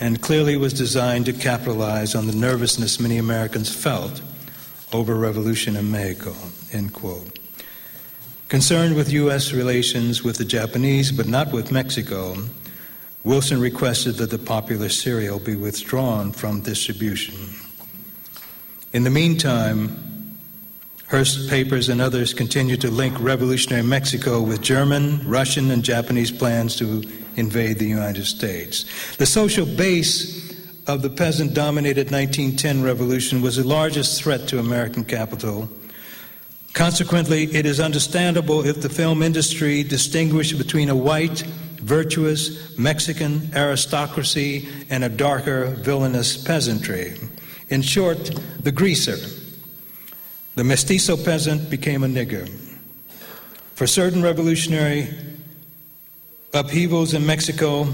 and 0.00 0.22
clearly 0.22 0.56
was 0.56 0.72
designed 0.72 1.26
to 1.26 1.32
capitalize 1.32 2.14
on 2.14 2.26
the 2.26 2.34
nervousness 2.34 2.98
many 2.98 3.18
Americans 3.18 3.72
felt 3.72 4.22
over 4.92 5.14
revolution 5.14 5.76
in 5.76 5.90
Mexico, 5.90 6.34
end 6.72 6.92
quote. 6.92 7.38
Concerned 8.48 8.96
with 8.96 9.12
U.S. 9.12 9.52
relations 9.52 10.24
with 10.24 10.38
the 10.38 10.44
Japanese, 10.44 11.12
but 11.12 11.28
not 11.28 11.52
with 11.52 11.70
Mexico, 11.70 12.34
Wilson 13.22 13.60
requested 13.60 14.16
that 14.16 14.30
the 14.30 14.38
popular 14.38 14.88
serial 14.88 15.38
be 15.38 15.54
withdrawn 15.54 16.32
from 16.32 16.62
distribution. 16.62 17.36
In 18.92 19.04
the 19.04 19.10
meantime, 19.10 20.09
Hearst 21.10 21.50
papers 21.50 21.88
and 21.88 22.00
others 22.00 22.32
continued 22.32 22.80
to 22.82 22.90
link 22.90 23.18
revolutionary 23.20 23.82
Mexico 23.82 24.40
with 24.40 24.62
German, 24.62 25.28
Russian, 25.28 25.70
and 25.70 25.82
Japanese 25.82 26.30
plans 26.30 26.76
to 26.76 27.02
invade 27.36 27.78
the 27.78 27.86
United 27.88 28.24
States. 28.26 29.16
The 29.16 29.26
social 29.26 29.66
base 29.66 30.56
of 30.86 31.02
the 31.02 31.10
peasant 31.10 31.52
dominated 31.52 32.10
1910 32.10 32.82
revolution 32.82 33.42
was 33.42 33.56
the 33.56 33.66
largest 33.66 34.22
threat 34.22 34.48
to 34.48 34.58
American 34.58 35.04
capital 35.04 35.68
Consequently, 36.72 37.44
it 37.54 37.66
is 37.66 37.80
understandable 37.80 38.64
if 38.64 38.80
the 38.80 38.88
film 38.88 39.22
industry 39.22 39.82
distinguished 39.82 40.56
between 40.56 40.88
a 40.88 40.94
white, 40.94 41.42
virtuous 41.82 42.78
Mexican 42.78 43.50
aristocracy 43.54 44.68
and 44.88 45.02
a 45.02 45.08
darker, 45.08 45.66
villainous 45.66 46.36
peasantry. 46.36 47.14
In 47.70 47.82
short, 47.82 48.30
the 48.62 48.72
greaser. 48.72 49.16
The 50.56 50.64
mestizo 50.64 51.16
peasant 51.16 51.70
became 51.70 52.02
a 52.02 52.08
nigger. 52.08 52.48
For 53.74 53.86
certain 53.86 54.22
revolutionary 54.22 55.08
upheavals 56.52 57.14
in 57.14 57.24
Mexico, 57.24 57.88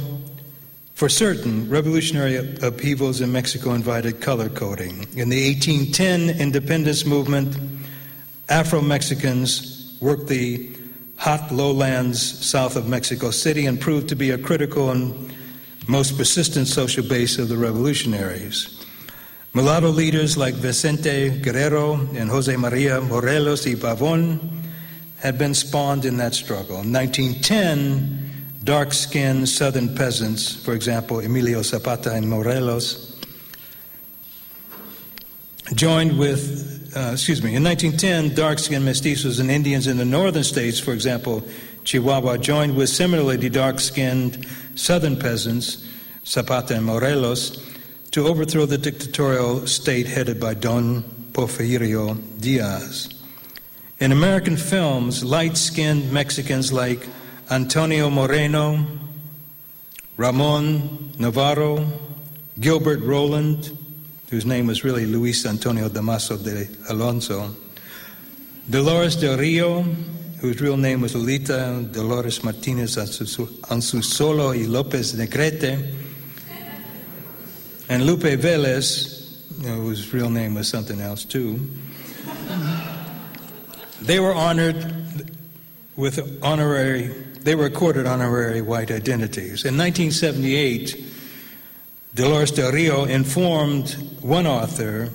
for 0.94 1.08
certain 1.08 1.68
revolutionary 1.68 2.36
upheavals 2.62 3.20
in 3.20 3.30
Mexico 3.30 3.74
invited 3.74 4.20
color 4.20 4.48
coding. 4.48 5.06
In 5.14 5.28
the 5.28 5.52
1810 5.52 6.40
independence 6.40 7.04
movement, 7.04 7.56
Afro 8.48 8.80
Mexicans 8.80 9.96
worked 10.00 10.28
the 10.28 10.70
hot 11.16 11.52
lowlands 11.52 12.20
south 12.20 12.76
of 12.76 12.88
Mexico 12.88 13.30
City 13.30 13.66
and 13.66 13.80
proved 13.80 14.08
to 14.08 14.16
be 14.16 14.30
a 14.30 14.38
critical 14.38 14.90
and 14.90 15.34
most 15.86 16.16
persistent 16.16 16.66
social 16.66 17.06
base 17.06 17.38
of 17.38 17.48
the 17.48 17.56
revolutionaries. 17.56 18.75
Mulatto 19.56 19.88
leaders 19.88 20.36
like 20.36 20.52
Vicente 20.52 21.30
Guerrero 21.30 21.94
and 22.14 22.28
Jose 22.28 22.54
Maria 22.58 23.00
Morelos 23.00 23.64
y 23.64 23.72
Pavon 23.72 24.38
had 25.20 25.38
been 25.38 25.54
spawned 25.54 26.04
in 26.04 26.18
that 26.18 26.34
struggle. 26.34 26.82
In 26.82 26.92
1910, 26.92 28.58
dark 28.64 28.92
skinned 28.92 29.48
southern 29.48 29.94
peasants, 29.96 30.62
for 30.62 30.74
example, 30.74 31.20
Emilio 31.20 31.62
Zapata 31.62 32.12
and 32.12 32.28
Morelos, 32.28 33.18
joined 35.74 36.18
with 36.18 36.92
uh, 36.94 37.12
excuse 37.12 37.42
me, 37.42 37.54
in 37.54 37.64
1910, 37.64 38.36
dark 38.36 38.58
skinned 38.58 38.86
mestizos 38.86 39.40
and 39.40 39.50
Indians 39.50 39.86
in 39.86 39.96
the 39.96 40.04
northern 40.04 40.44
states, 40.44 40.78
for 40.78 40.92
example, 40.92 41.42
Chihuahua, 41.84 42.36
joined 42.36 42.76
with 42.76 42.90
similarly 42.90 43.38
the 43.38 43.48
dark 43.48 43.80
skinned 43.80 44.46
southern 44.74 45.18
peasants, 45.18 45.82
Zapata 46.26 46.76
and 46.76 46.84
Morelos, 46.84 47.75
to 48.16 48.26
overthrow 48.26 48.64
the 48.64 48.78
dictatorial 48.78 49.66
state 49.66 50.06
headed 50.06 50.40
by 50.40 50.54
Don 50.54 51.02
Porfirio 51.32 52.16
Diaz. 52.40 53.10
In 54.00 54.10
American 54.10 54.56
films, 54.56 55.22
light 55.22 55.58
skinned 55.58 56.10
Mexicans 56.10 56.72
like 56.72 57.06
Antonio 57.50 58.08
Moreno, 58.08 58.86
Ramon 60.16 61.12
Novarro, 61.18 61.86
Gilbert 62.58 63.00
Roland, 63.00 63.76
whose 64.30 64.46
name 64.46 64.66
was 64.66 64.82
really 64.82 65.04
Luis 65.04 65.44
Antonio 65.44 65.90
Damaso 65.90 66.42
de 66.42 66.68
Alonso, 66.88 67.54
Dolores 68.70 69.16
del 69.16 69.36
Rio, 69.36 69.82
whose 70.40 70.58
real 70.62 70.78
name 70.78 71.02
was 71.02 71.14
Lolita 71.14 71.86
Dolores 71.92 72.42
Martinez 72.42 72.96
Anzusolo 72.96 74.54
y 74.54 74.66
Lopez 74.66 75.12
Negrete, 75.12 76.05
and 77.88 78.04
Lupe 78.04 78.22
Velez, 78.22 79.62
whose 79.64 80.12
real 80.12 80.30
name 80.30 80.54
was 80.54 80.68
something 80.68 81.00
else 81.00 81.24
too. 81.24 81.60
They 84.02 84.20
were 84.20 84.34
honored 84.34 85.30
with 85.96 86.42
honorary, 86.42 87.08
they 87.40 87.54
were 87.54 87.66
accorded 87.66 88.06
honorary 88.06 88.60
white 88.60 88.90
identities. 88.90 89.64
In 89.64 89.76
1978, 89.76 91.04
Dolores 92.14 92.50
del 92.50 92.72
Rio 92.72 93.04
informed 93.04 93.92
one 94.20 94.46
author, 94.46 95.10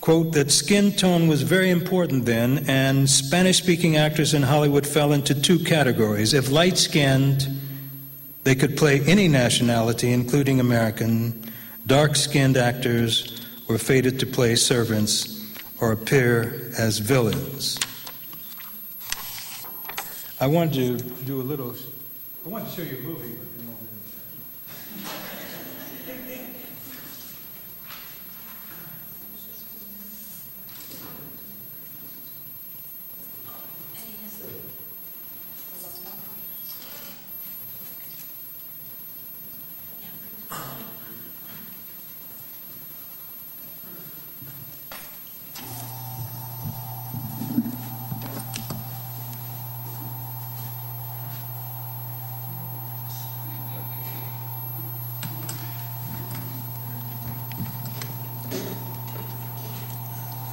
quote, 0.00 0.32
that 0.32 0.50
skin 0.50 0.92
tone 0.92 1.28
was 1.28 1.42
very 1.42 1.70
important 1.70 2.24
then, 2.24 2.64
and 2.68 3.08
Spanish 3.08 3.58
speaking 3.58 3.96
actors 3.96 4.34
in 4.34 4.42
Hollywood 4.42 4.86
fell 4.86 5.12
into 5.12 5.34
two 5.34 5.58
categories. 5.58 6.34
If 6.34 6.50
light 6.50 6.78
skinned, 6.78 7.46
they 8.44 8.54
could 8.54 8.76
play 8.76 9.00
any 9.00 9.28
nationality, 9.28 10.12
including 10.12 10.60
American. 10.60 11.47
Dark 11.88 12.16
skinned 12.16 12.58
actors 12.58 13.40
were 13.66 13.78
fated 13.78 14.20
to 14.20 14.26
play 14.26 14.56
servants 14.56 15.42
or 15.80 15.92
appear 15.92 16.70
as 16.78 16.98
villains. 16.98 17.80
I 20.38 20.48
wanted 20.48 20.98
to 20.98 21.24
do 21.24 21.40
a 21.40 21.42
little, 21.42 21.74
I 22.44 22.48
want 22.50 22.68
to 22.68 22.76
show 22.76 22.82
you 22.82 22.98
a 22.98 23.00
movie. 23.00 23.47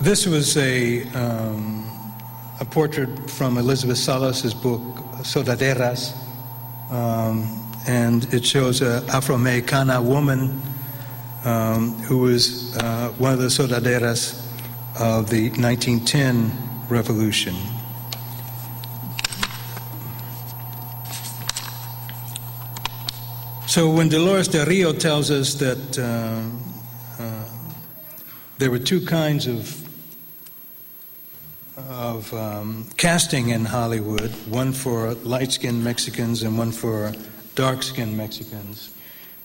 This 0.06 0.28
was 0.28 0.56
a, 0.56 1.02
um, 1.14 1.84
a 2.60 2.66
portrait 2.66 3.28
from 3.28 3.58
Elizabeth 3.58 3.98
Salas's 3.98 4.54
book, 4.54 4.80
Soldaderas, 5.24 6.14
um, 6.92 7.50
and 7.88 8.32
it 8.32 8.46
shows 8.46 8.82
an 8.82 9.04
Afro-Americana 9.10 10.00
woman 10.00 10.62
um, 11.44 11.94
who 12.04 12.20
was 12.20 12.78
uh, 12.78 13.10
one 13.18 13.34
of 13.34 13.40
the 13.40 13.48
Soldaderas 13.48 14.46
of 15.00 15.32
the 15.32 15.50
1910 15.60 16.52
revolution. 16.88 17.56
So 23.66 23.90
when 23.90 24.10
Dolores 24.10 24.50
del 24.50 24.68
Rio 24.68 24.94
tells 24.94 25.32
us 25.32 25.56
that 25.56 25.98
uh, 25.98 27.24
uh, 27.24 27.50
there 28.60 28.70
were 28.70 28.78
two 28.78 29.04
kinds 29.04 29.48
of 29.48 29.82
of 31.88 32.34
um, 32.34 32.88
casting 32.98 33.50
in 33.50 33.66
Hollywood, 33.66 34.32
one 34.48 34.74
for 34.74 35.14
light-skinned 35.16 35.84
Mexicans 35.84 36.42
and 36.44 36.58
one 36.58 36.72
for 36.72 37.14
dark-skinned 37.54 38.16
Mexicans. 38.18 38.94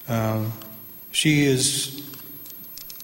Uh, 0.09 0.47
she 1.11 1.45
is 1.45 2.09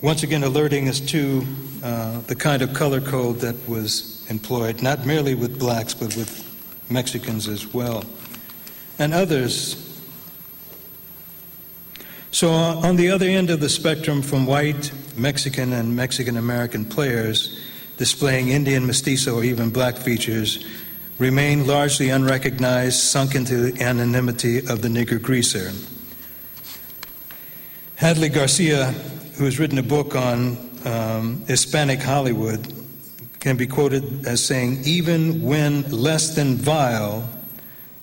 once 0.02 0.22
again 0.22 0.42
alerting 0.42 0.88
us 0.88 1.00
to 1.00 1.44
uh, 1.82 2.20
the 2.22 2.34
kind 2.34 2.62
of 2.62 2.72
color 2.72 3.00
code 3.00 3.40
that 3.40 3.56
was 3.68 4.24
employed, 4.30 4.82
not 4.82 5.04
merely 5.04 5.34
with 5.34 5.58
blacks, 5.58 5.92
but 5.92 6.16
with 6.16 6.42
Mexicans 6.90 7.46
as 7.46 7.72
well, 7.74 8.04
and 8.98 9.12
others. 9.12 9.82
So, 12.30 12.50
on 12.50 12.96
the 12.96 13.10
other 13.10 13.26
end 13.26 13.50
of 13.50 13.60
the 13.60 13.68
spectrum, 13.68 14.20
from 14.20 14.46
white, 14.46 14.92
Mexican, 15.16 15.72
and 15.72 15.96
Mexican 15.96 16.36
American 16.36 16.84
players 16.84 17.65
displaying 17.96 18.48
Indian, 18.48 18.86
mestizo, 18.86 19.36
or 19.36 19.44
even 19.44 19.70
black 19.70 19.96
features, 19.96 20.64
remain 21.18 21.66
largely 21.66 22.10
unrecognized, 22.10 23.00
sunk 23.00 23.34
into 23.34 23.56
the 23.56 23.82
anonymity 23.82 24.58
of 24.58 24.82
the 24.82 24.88
nigger 24.88 25.20
greaser. 25.20 25.72
Hadley 27.96 28.28
Garcia, 28.28 28.86
who 29.36 29.44
has 29.44 29.58
written 29.58 29.78
a 29.78 29.82
book 29.82 30.14
on 30.14 30.58
um, 30.84 31.44
Hispanic 31.46 32.00
Hollywood, 32.00 32.72
can 33.40 33.56
be 33.56 33.66
quoted 33.66 34.26
as 34.26 34.44
saying, 34.44 34.82
even 34.84 35.40
when 35.42 35.82
less 35.90 36.34
than 36.34 36.56
vile, 36.56 37.28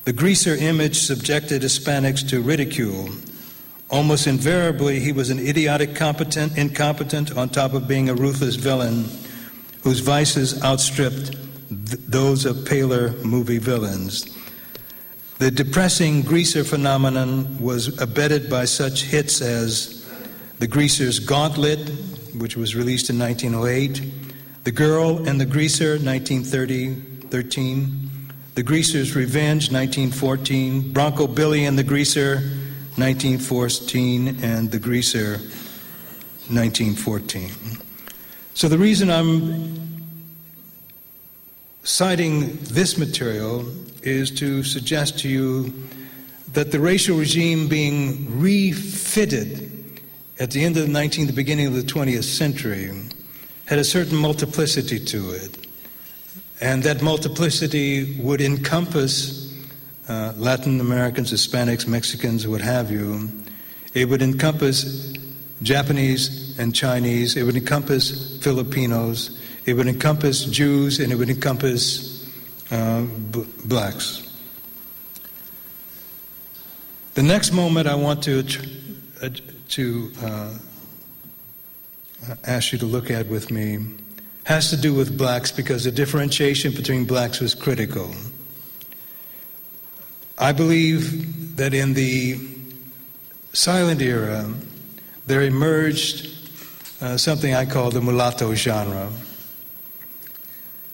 the 0.05 0.13
greaser 0.13 0.55
image 0.55 0.99
subjected 0.99 1.61
Hispanics 1.61 2.27
to 2.29 2.41
ridicule. 2.41 3.09
Almost 3.89 4.25
invariably, 4.25 4.99
he 4.99 5.11
was 5.11 5.29
an 5.29 5.39
idiotic, 5.39 5.95
competent, 5.95 6.57
incompetent, 6.57 7.37
on 7.37 7.49
top 7.49 7.73
of 7.73 7.87
being 7.87 8.09
a 8.09 8.15
ruthless 8.15 8.55
villain 8.55 9.05
whose 9.83 9.99
vices 9.99 10.63
outstripped 10.63 11.31
th- 11.31 11.99
those 12.07 12.45
of 12.45 12.65
paler 12.65 13.11
movie 13.23 13.59
villains. 13.59 14.25
The 15.39 15.51
depressing 15.51 16.21
greaser 16.21 16.63
phenomenon 16.63 17.59
was 17.59 17.99
abetted 18.01 18.49
by 18.49 18.65
such 18.65 19.03
hits 19.03 19.41
as 19.41 20.09
The 20.59 20.67
Greaser's 20.67 21.19
Gauntlet, 21.19 21.89
which 22.37 22.55
was 22.55 22.75
released 22.75 23.09
in 23.09 23.19
1908, 23.19 24.63
The 24.63 24.71
Girl 24.71 25.27
and 25.27 25.39
the 25.39 25.45
Greaser, 25.45 25.99
1930 25.99 27.13
13, 27.33 28.09
The 28.53 28.63
Greaser's 28.63 29.15
Revenge, 29.15 29.71
1914, 29.71 30.93
Bronco 30.93 31.25
Billy 31.25 31.65
and 31.65 31.77
the 31.77 31.83
Greaser, 31.83 32.35
1914, 32.95 34.37
and 34.43 34.69
The 34.71 34.77
Greaser, 34.77 35.39
1914. 36.49 37.49
So 38.55 38.67
the 38.67 38.77
reason 38.77 39.09
I'm 39.09 40.07
citing 41.81 42.55
this 42.57 42.99
material 42.99 43.65
is 44.03 44.29
to 44.31 44.61
suggest 44.61 45.17
to 45.19 45.29
you 45.29 45.73
that 46.51 46.71
the 46.71 46.79
racial 46.79 47.17
regime 47.17 47.67
being 47.67 48.39
refitted 48.39 50.01
at 50.39 50.51
the 50.51 50.63
end 50.63 50.77
of 50.77 50.85
the 50.85 50.93
19th, 50.93 51.27
the 51.27 51.33
beginning 51.33 51.65
of 51.65 51.73
the 51.73 51.81
20th 51.81 52.25
century, 52.25 52.91
had 53.65 53.79
a 53.79 53.83
certain 53.83 54.17
multiplicity 54.17 54.99
to 54.99 55.31
it. 55.31 55.67
And 56.61 56.83
that 56.83 57.01
multiplicity 57.01 58.19
would 58.21 58.39
encompass 58.39 59.51
uh, 60.07 60.33
Latin 60.37 60.79
Americans, 60.79 61.33
Hispanics, 61.33 61.87
Mexicans, 61.87 62.47
what 62.47 62.61
have 62.61 62.91
you. 62.91 63.29
It 63.95 64.09
would 64.09 64.21
encompass 64.21 65.11
Japanese 65.63 66.57
and 66.59 66.75
Chinese. 66.75 67.35
It 67.35 67.43
would 67.43 67.55
encompass 67.55 68.37
Filipinos. 68.43 69.39
It 69.65 69.73
would 69.73 69.87
encompass 69.87 70.45
Jews, 70.45 70.99
and 70.99 71.11
it 71.11 71.15
would 71.15 71.29
encompass 71.29 72.29
uh, 72.71 73.01
b- 73.31 73.45
blacks. 73.65 74.29
The 77.13 77.23
next 77.23 77.51
moment 77.51 77.87
I 77.87 77.95
want 77.95 78.23
to, 78.23 78.43
uh, 79.21 79.29
to 79.69 80.11
uh, 80.21 80.53
ask 82.45 82.73
you 82.73 82.79
to 82.79 82.85
look 82.85 83.11
at 83.11 83.27
with 83.27 83.51
me 83.51 83.79
has 84.45 84.69
to 84.71 84.77
do 84.77 84.93
with 84.93 85.17
blacks 85.17 85.51
because 85.51 85.83
the 85.85 85.91
differentiation 85.91 86.73
between 86.73 87.05
blacks 87.05 87.39
was 87.39 87.55
critical. 87.55 88.13
I 90.37 90.51
believe 90.51 91.55
that 91.57 91.73
in 91.73 91.93
the 91.93 92.39
silent 93.53 94.01
era, 94.01 94.51
there 95.25 95.41
emerged 95.41 96.29
uh, 97.01 97.17
something 97.17 97.53
I 97.53 97.65
call 97.65 97.91
the 97.91 98.01
mulatto 98.01 98.53
genre. 98.55 99.09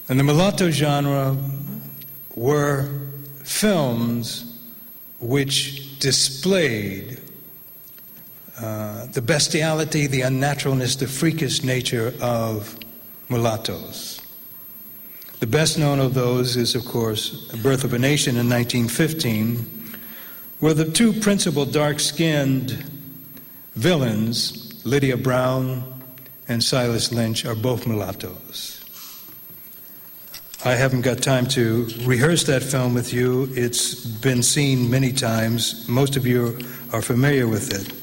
And 0.07 0.19
the 0.19 0.23
mulatto 0.23 0.69
genre 0.71 1.37
were 2.35 2.89
films 3.43 4.59
which 5.19 5.99
displayed 5.99 7.19
uh, 8.59 9.05
the 9.07 9.21
bestiality, 9.21 10.07
the 10.07 10.21
unnaturalness, 10.21 10.97
the 10.97 11.07
freakish 11.07 11.63
nature 11.63 12.13
of 12.21 12.77
mulattoes. 13.29 14.21
The 15.39 15.47
best 15.47 15.77
known 15.77 15.99
of 15.99 16.13
those 16.13 16.57
is, 16.57 16.75
of 16.75 16.85
course, 16.85 17.45
Birth 17.63 17.83
of 17.83 17.93
a 17.93 17.99
Nation 17.99 18.31
in 18.31 18.49
1915, 18.49 19.95
where 20.59 20.73
the 20.73 20.89
two 20.89 21.13
principal 21.13 21.65
dark 21.65 21.99
skinned 21.99 22.98
villains, 23.75 24.85
Lydia 24.85 25.17
Brown 25.17 26.01
and 26.47 26.63
Silas 26.63 27.11
Lynch, 27.11 27.45
are 27.45 27.55
both 27.55 27.87
mulattoes. 27.87 28.79
I 30.65 30.75
haven't 30.75 31.01
got 31.01 31.19
time 31.19 31.45
to 31.47 31.87
rehearse 32.03 32.43
that 32.45 32.61
film 32.61 32.93
with 32.93 33.13
you. 33.13 33.47
It's 33.53 34.05
been 34.05 34.43
seen 34.43 34.89
many 34.89 35.13
times. 35.13 35.87
Most 35.87 36.17
of 36.17 36.27
you 36.27 36.59
are 36.91 37.01
familiar 37.01 37.47
with 37.47 37.73
it. 37.73 37.93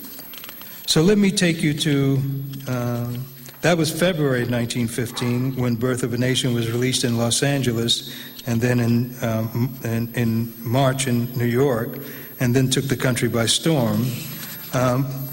So 0.88 1.02
let 1.02 1.18
me 1.18 1.30
take 1.30 1.62
you 1.62 1.74
to. 1.74 2.22
Uh, 2.66 3.12
that 3.60 3.76
was 3.76 3.90
February 3.90 4.46
1915 4.46 5.56
when 5.56 5.74
Birth 5.74 6.02
of 6.02 6.14
a 6.14 6.18
Nation 6.18 6.54
was 6.54 6.70
released 6.70 7.04
in 7.04 7.18
Los 7.18 7.42
Angeles, 7.42 8.14
and 8.46 8.60
then 8.60 8.80
in, 8.80 9.14
um, 9.22 9.76
in, 9.84 10.14
in, 10.14 10.52
March 10.64 11.08
in 11.08 11.30
New 11.36 11.46
York, 11.46 11.98
and 12.38 12.54
then 12.54 12.70
took 12.70 12.84
the 12.84 12.96
country 12.96 13.28
by 13.28 13.44
storm. 13.44 14.06
Um, 14.72 15.25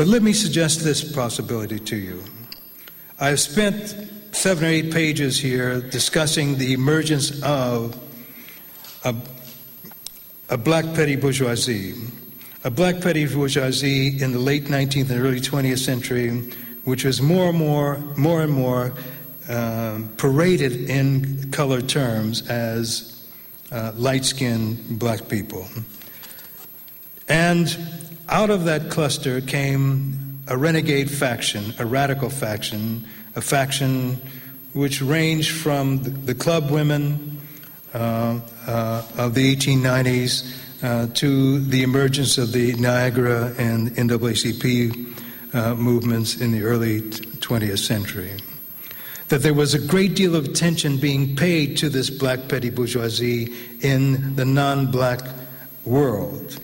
but 0.00 0.06
let 0.06 0.22
me 0.22 0.32
suggest 0.32 0.82
this 0.82 1.04
possibility 1.12 1.78
to 1.78 1.94
you. 1.94 2.24
I've 3.20 3.38
spent 3.38 3.94
seven 4.32 4.64
or 4.64 4.68
eight 4.68 4.90
pages 4.90 5.38
here 5.38 5.82
discussing 5.82 6.56
the 6.56 6.72
emergence 6.72 7.42
of 7.42 8.00
a, 9.04 9.14
a 10.48 10.56
black 10.56 10.86
petty 10.94 11.16
bourgeoisie. 11.16 11.96
A 12.64 12.70
black 12.70 13.02
petty 13.02 13.26
bourgeoisie 13.26 14.22
in 14.22 14.32
the 14.32 14.38
late 14.38 14.64
19th 14.64 15.10
and 15.10 15.22
early 15.22 15.38
20th 15.38 15.84
century, 15.84 16.30
which 16.84 17.04
was 17.04 17.20
more 17.20 17.50
and 17.50 17.58
more, 17.58 17.98
more 18.16 18.40
and 18.40 18.54
more 18.54 18.94
um, 19.50 20.08
paraded 20.16 20.88
in 20.88 21.50
colored 21.50 21.90
terms 21.90 22.48
as 22.48 23.22
uh, 23.70 23.92
light 23.96 24.24
skinned 24.24 24.98
black 24.98 25.28
people. 25.28 25.68
And 27.28 27.99
out 28.30 28.50
of 28.50 28.64
that 28.64 28.90
cluster 28.90 29.40
came 29.40 30.38
a 30.46 30.56
renegade 30.56 31.10
faction, 31.10 31.74
a 31.78 31.84
radical 31.84 32.30
faction, 32.30 33.04
a 33.34 33.40
faction 33.40 34.20
which 34.72 35.02
ranged 35.02 35.50
from 35.50 36.24
the 36.24 36.34
club 36.34 36.70
women 36.70 37.40
uh, 37.92 38.38
uh, 38.66 39.02
of 39.16 39.34
the 39.34 39.56
1890s 39.56 40.56
uh, 40.82 41.06
to 41.14 41.60
the 41.60 41.82
emergence 41.82 42.38
of 42.38 42.52
the 42.52 42.72
Niagara 42.74 43.52
and 43.58 43.90
NAACP 43.90 45.54
uh, 45.54 45.74
movements 45.74 46.40
in 46.40 46.52
the 46.52 46.62
early 46.62 47.00
20th 47.00 47.78
century. 47.78 48.32
That 49.28 49.42
there 49.42 49.54
was 49.54 49.74
a 49.74 49.78
great 49.78 50.14
deal 50.14 50.36
of 50.36 50.44
attention 50.46 50.98
being 50.98 51.34
paid 51.34 51.76
to 51.78 51.88
this 51.88 52.10
black 52.10 52.48
petty 52.48 52.70
bourgeoisie 52.70 53.52
in 53.80 54.36
the 54.36 54.44
non 54.44 54.90
black 54.90 55.20
world. 55.84 56.60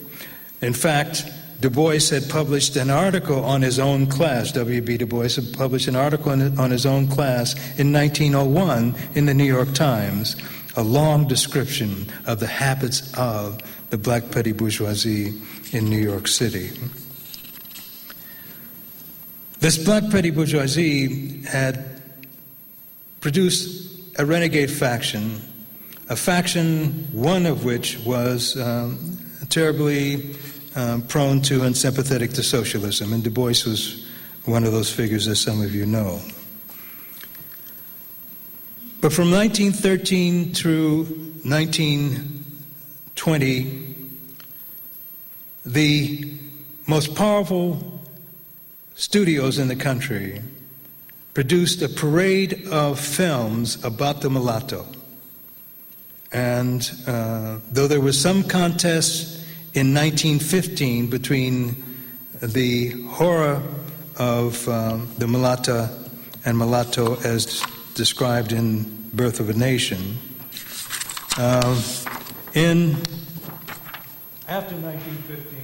In 0.61 0.73
fact, 0.73 1.29
Du 1.59 1.71
Bois 1.71 2.09
had 2.11 2.29
published 2.29 2.75
an 2.75 2.91
article 2.91 3.43
on 3.43 3.63
his 3.63 3.79
own 3.79 4.05
class. 4.05 4.51
W.B. 4.51 4.97
Du 4.97 5.07
Bois 5.07 5.35
had 5.35 5.51
published 5.53 5.87
an 5.87 5.95
article 5.95 6.31
on 6.31 6.69
his 6.69 6.85
own 6.85 7.07
class 7.07 7.53
in 7.79 7.91
1901 7.91 8.95
in 9.15 9.25
the 9.25 9.33
New 9.33 9.43
York 9.43 9.73
Times, 9.73 10.35
a 10.75 10.83
long 10.83 11.27
description 11.27 12.05
of 12.27 12.39
the 12.39 12.47
habits 12.47 13.11
of 13.17 13.59
the 13.89 13.97
black 13.97 14.29
petty 14.29 14.51
bourgeoisie 14.51 15.33
in 15.71 15.85
New 15.85 15.97
York 15.97 16.27
City. 16.27 16.69
This 19.59 19.83
black 19.83 20.03
petty 20.11 20.29
bourgeoisie 20.29 21.41
had 21.41 22.03
produced 23.19 23.99
a 24.19 24.25
renegade 24.25 24.69
faction, 24.69 25.41
a 26.07 26.15
faction, 26.15 27.07
one 27.11 27.47
of 27.47 27.65
which 27.65 27.97
was 28.05 28.55
um, 28.61 29.17
terribly 29.49 30.35
um, 30.77 31.01
prone 31.01 31.41
to 31.41 31.63
and 31.63 31.75
sympathetic 31.75 32.31
to 32.33 32.43
socialism, 32.43 33.11
and 33.11 33.23
Du 33.23 33.31
Bois 33.31 33.65
was 33.65 34.07
one 34.45 34.63
of 34.63 34.71
those 34.71 34.91
figures, 34.91 35.27
as 35.27 35.41
some 35.41 35.59
of 35.61 35.73
you 35.73 35.87
know. 35.87 36.21
But 39.01 39.11
from 39.11 39.31
1913 39.31 40.53
through 40.53 41.05
1920, 41.43 43.95
the 45.65 46.31
most 46.85 47.15
powerful 47.15 47.99
studios 48.93 49.57
in 49.57 49.69
the 49.69 49.75
country 49.75 50.43
produced 51.33 51.81
a 51.81 51.89
parade 51.89 52.67
of 52.67 52.99
films 52.99 53.83
about 53.83 54.21
the 54.21 54.29
mulatto. 54.29 54.85
And 56.31 56.87
uh, 57.07 57.57
though 57.71 57.87
there 57.87 58.01
was 58.01 58.21
some 58.21 58.43
contest 58.43 59.36
in 59.73 59.93
1915 59.93 61.09
between 61.09 61.83
the 62.41 62.89
horror 63.07 63.61
of 64.17 64.67
um, 64.67 65.07
the 65.17 65.25
mulatta 65.25 66.09
and 66.45 66.57
mulatto 66.57 67.15
as 67.23 67.63
described 67.93 68.51
in 68.51 69.09
Birth 69.13 69.39
of 69.39 69.49
a 69.49 69.53
Nation. 69.53 70.17
Uh, 71.37 71.81
in 72.53 72.95
after 74.47 74.75
1915, 74.75 75.59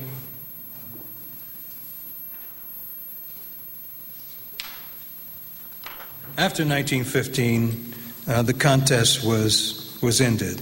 after 6.38 6.66
1915, 6.66 7.96
uh, 8.28 8.42
the 8.42 8.54
contest 8.54 9.26
was 9.26 9.98
was 10.02 10.20
ended. 10.20 10.62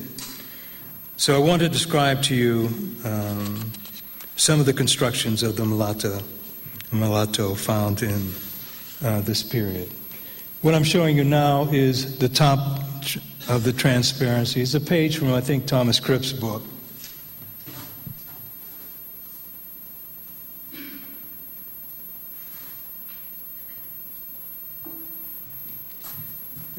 So 1.22 1.36
I 1.36 1.38
want 1.38 1.62
to 1.62 1.70
describe 1.70 2.24
to 2.24 2.36
you 2.36 2.68
um, 3.06 3.72
some 4.38 4.60
of 4.60 4.66
the 4.66 4.74
constructions 4.74 5.44
of 5.44 5.56
the 5.56 5.64
mulatto, 5.64 6.20
mulatto 6.92 7.54
found 7.54 8.02
in 8.02 8.32
uh, 9.04 9.22
this 9.22 9.44
period. 9.44 9.88
What 10.64 10.74
I'm 10.74 10.84
showing 10.84 11.16
you 11.16 11.24
now 11.24 11.66
is 11.66 12.18
the 12.18 12.28
top 12.28 12.58
of 13.48 13.64
the 13.64 13.72
transparency. 13.72 14.64
It's 14.64 14.74
a 14.74 14.82
page 14.82 15.20
from, 15.20 15.32
I 15.32 15.42
think, 15.42 15.68
Thomas 15.68 16.00
Cripps' 16.00 16.34
book. 16.34 16.64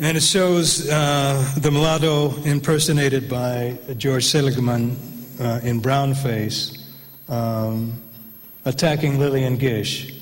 And 0.02 0.16
it 0.16 0.22
shows 0.24 0.90
uh, 0.90 1.54
the 1.58 1.70
mulatto 1.70 2.34
impersonated 2.42 3.28
by 3.28 3.78
George 3.98 4.24
Seligman 4.24 4.96
uh, 5.38 5.60
in 5.62 5.80
brownface 5.80 6.76
um, 7.28 8.02
attacking 8.64 9.20
Lillian 9.20 9.56
Gish. 9.58 10.12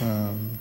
Um, 0.00 0.58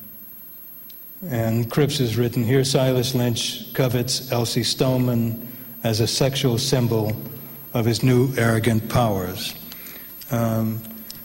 and 1.28 1.71
Cripps 1.71 1.97
has 1.97 2.15
written 2.15 2.43
here 2.43 2.63
Silas 2.63 3.15
Lynch 3.15 3.74
covets 3.74 4.32
Elsie 4.32 4.61
Stoneman 4.61 5.51
as 5.84 5.99
a 5.99 6.05
sexual 6.05 6.59
symbol 6.59 7.11
of 7.74 7.86
his 7.86 8.03
new 8.03 8.32
arrogant 8.38 8.88
powers. 8.88 9.55
Um, 10.30 10.80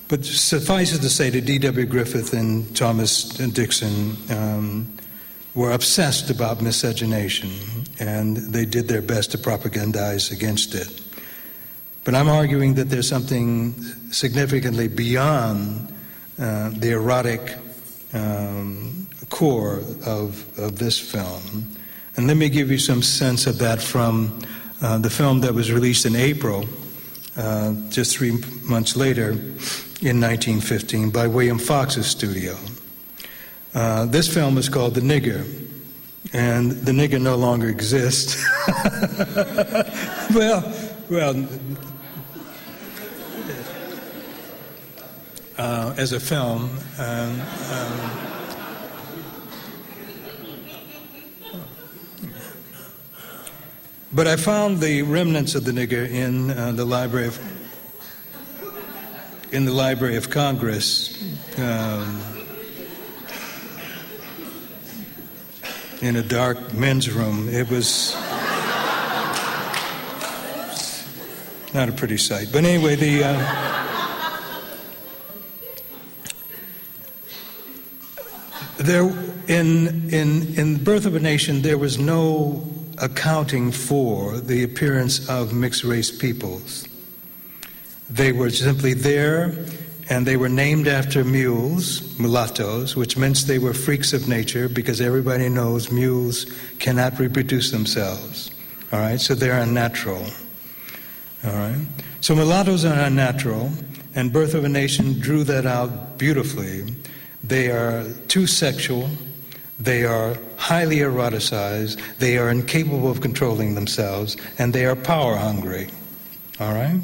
but 0.08 0.24
suffice 0.24 0.94
it 0.94 1.02
to 1.02 1.10
say 1.10 1.28
that 1.28 1.44
D.W. 1.44 1.84
Griffith 1.84 2.32
and 2.32 2.74
Thomas 2.74 3.24
Dixon 3.34 4.16
um, 4.30 4.97
were 5.54 5.72
obsessed 5.72 6.30
about 6.30 6.60
miscegenation, 6.60 7.50
and 7.98 8.36
they 8.36 8.64
did 8.64 8.88
their 8.88 9.02
best 9.02 9.32
to 9.32 9.38
propagandize 9.38 10.30
against 10.30 10.74
it. 10.74 11.00
But 12.04 12.14
I'm 12.14 12.28
arguing 12.28 12.74
that 12.74 12.88
there's 12.88 13.08
something 13.08 13.74
significantly 14.10 14.88
beyond 14.88 15.92
uh, 16.38 16.70
the 16.70 16.92
erotic 16.92 17.56
um, 18.14 19.06
core 19.28 19.82
of, 20.06 20.58
of 20.58 20.78
this 20.78 20.98
film. 20.98 21.76
And 22.16 22.26
let 22.26 22.36
me 22.36 22.48
give 22.48 22.70
you 22.70 22.78
some 22.78 23.02
sense 23.02 23.46
of 23.46 23.58
that 23.58 23.82
from 23.82 24.40
uh, 24.80 24.98
the 24.98 25.10
film 25.10 25.40
that 25.40 25.52
was 25.54 25.72
released 25.72 26.06
in 26.06 26.16
April, 26.16 26.64
uh, 27.36 27.74
just 27.90 28.16
three 28.16 28.42
months 28.64 28.96
later, 28.96 29.32
in 30.00 30.20
1915, 30.20 31.10
by 31.10 31.26
William 31.26 31.58
Fox's 31.58 32.06
studio. 32.06 32.56
Uh, 33.74 34.06
this 34.06 34.32
film 34.32 34.56
is 34.56 34.68
called 34.68 34.94
The 34.94 35.00
Nigger, 35.00 35.46
and 36.32 36.72
the 36.72 36.92
nigger 36.92 37.20
no 37.20 37.36
longer 37.36 37.68
exists. 37.68 38.42
well, 40.34 40.72
well, 41.10 41.48
uh, 45.58 45.94
as 45.96 46.12
a 46.12 46.20
film. 46.20 46.70
Um, 46.98 47.40
um, 47.70 48.10
but 54.12 54.26
I 54.26 54.36
found 54.36 54.80
the 54.80 55.02
remnants 55.02 55.54
of 55.54 55.64
the 55.64 55.72
nigger 55.72 56.08
in 56.08 56.50
uh, 56.50 56.72
the 56.72 56.84
Library 56.84 57.26
of 57.26 57.38
in 59.52 59.64
the 59.64 59.72
Library 59.72 60.16
of 60.16 60.30
Congress. 60.30 61.22
Um, 61.58 62.37
in 66.00 66.16
a 66.16 66.22
dark 66.22 66.72
men's 66.72 67.10
room. 67.10 67.48
It 67.48 67.68
was 67.70 68.14
not 71.74 71.88
a 71.88 71.92
pretty 71.92 72.16
sight. 72.16 72.48
But 72.52 72.64
anyway, 72.64 72.96
the. 72.96 73.24
Uh, 73.24 73.74
there, 78.78 79.02
in, 79.48 80.12
in, 80.12 80.54
in 80.58 80.82
Birth 80.82 81.04
of 81.04 81.14
a 81.14 81.20
Nation, 81.20 81.62
there 81.62 81.78
was 81.78 81.98
no 81.98 82.66
accounting 82.98 83.70
for 83.72 84.38
the 84.38 84.62
appearance 84.62 85.28
of 85.28 85.52
mixed 85.52 85.84
race 85.84 86.10
peoples. 86.16 86.86
They 88.08 88.32
were 88.32 88.50
simply 88.50 88.94
there 88.94 89.66
and 90.10 90.26
they 90.26 90.36
were 90.36 90.48
named 90.48 90.88
after 90.88 91.22
mules, 91.22 92.18
mulattoes, 92.18 92.96
which 92.96 93.16
meant 93.16 93.44
they 93.46 93.58
were 93.58 93.74
freaks 93.74 94.12
of 94.12 94.26
nature 94.26 94.68
because 94.68 95.00
everybody 95.00 95.48
knows 95.48 95.90
mules 95.90 96.46
cannot 96.78 97.18
reproduce 97.18 97.70
themselves. 97.70 98.50
All 98.92 99.00
right, 99.00 99.20
so 99.20 99.34
they're 99.34 99.60
unnatural. 99.60 100.24
All 101.44 101.52
right, 101.52 101.86
so 102.20 102.34
mulattoes 102.34 102.84
are 102.84 102.98
unnatural, 102.98 103.70
and 104.14 104.32
Birth 104.32 104.54
of 104.54 104.64
a 104.64 104.68
Nation 104.68 105.20
drew 105.20 105.44
that 105.44 105.66
out 105.66 106.18
beautifully. 106.18 106.94
They 107.44 107.70
are 107.70 108.04
too 108.28 108.46
sexual, 108.46 109.08
they 109.78 110.04
are 110.04 110.36
highly 110.56 110.96
eroticized, 110.96 112.00
they 112.18 112.38
are 112.38 112.50
incapable 112.50 113.10
of 113.10 113.20
controlling 113.20 113.74
themselves, 113.74 114.36
and 114.58 114.72
they 114.72 114.86
are 114.86 114.96
power 114.96 115.36
hungry. 115.36 115.88
All 116.58 116.72
right? 116.72 117.00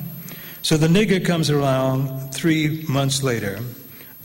So 0.64 0.78
the 0.78 0.88
nigger 0.88 1.22
comes 1.22 1.50
around 1.50 2.32
three 2.32 2.86
months 2.88 3.22
later, 3.22 3.58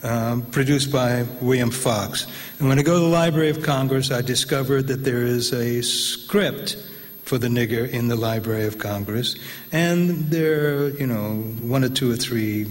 um, 0.04 0.44
produced 0.44 0.90
by 0.90 1.24
William 1.42 1.70
Fox. 1.70 2.28
And 2.60 2.70
when 2.70 2.80
I 2.80 2.82
go 2.82 2.94
to 2.94 3.00
the 3.02 3.08
Library 3.08 3.50
of 3.50 3.62
Congress, 3.62 4.10
I 4.10 4.22
discovered 4.22 4.88
that 4.88 5.04
there 5.04 5.24
is 5.24 5.52
a 5.52 5.82
script 5.82 6.78
for 7.26 7.38
the 7.38 7.50
nigger 7.50 7.90
in 7.90 8.08
the 8.08 8.16
Library 8.16 8.66
of 8.68 8.78
Congress, 8.78 9.36
and 9.74 10.32
there 10.32 10.78
are, 10.78 10.90
you 10.92 11.08
know, 11.08 11.42
one 11.62 11.84
or 11.84 11.90
two 11.90 12.10
or 12.10 12.16
three 12.16 12.66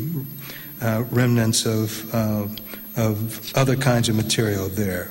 uh, 0.80 1.04
remnants 1.10 1.66
of, 1.66 2.14
uh, 2.14 2.46
of 2.96 3.54
other 3.54 3.76
kinds 3.76 4.08
of 4.08 4.16
material 4.16 4.70
there. 4.70 5.10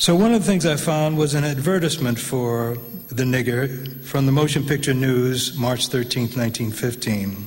So 0.00 0.16
one 0.16 0.32
of 0.32 0.40
the 0.40 0.46
things 0.46 0.64
I 0.64 0.76
found 0.76 1.18
was 1.18 1.34
an 1.34 1.44
advertisement 1.44 2.18
for 2.18 2.78
the 3.08 3.24
nigger 3.24 4.02
from 4.02 4.24
the 4.24 4.32
Motion 4.32 4.64
Picture 4.64 4.94
News, 4.94 5.58
March 5.58 5.88
13, 5.88 6.22
1915. 6.22 7.46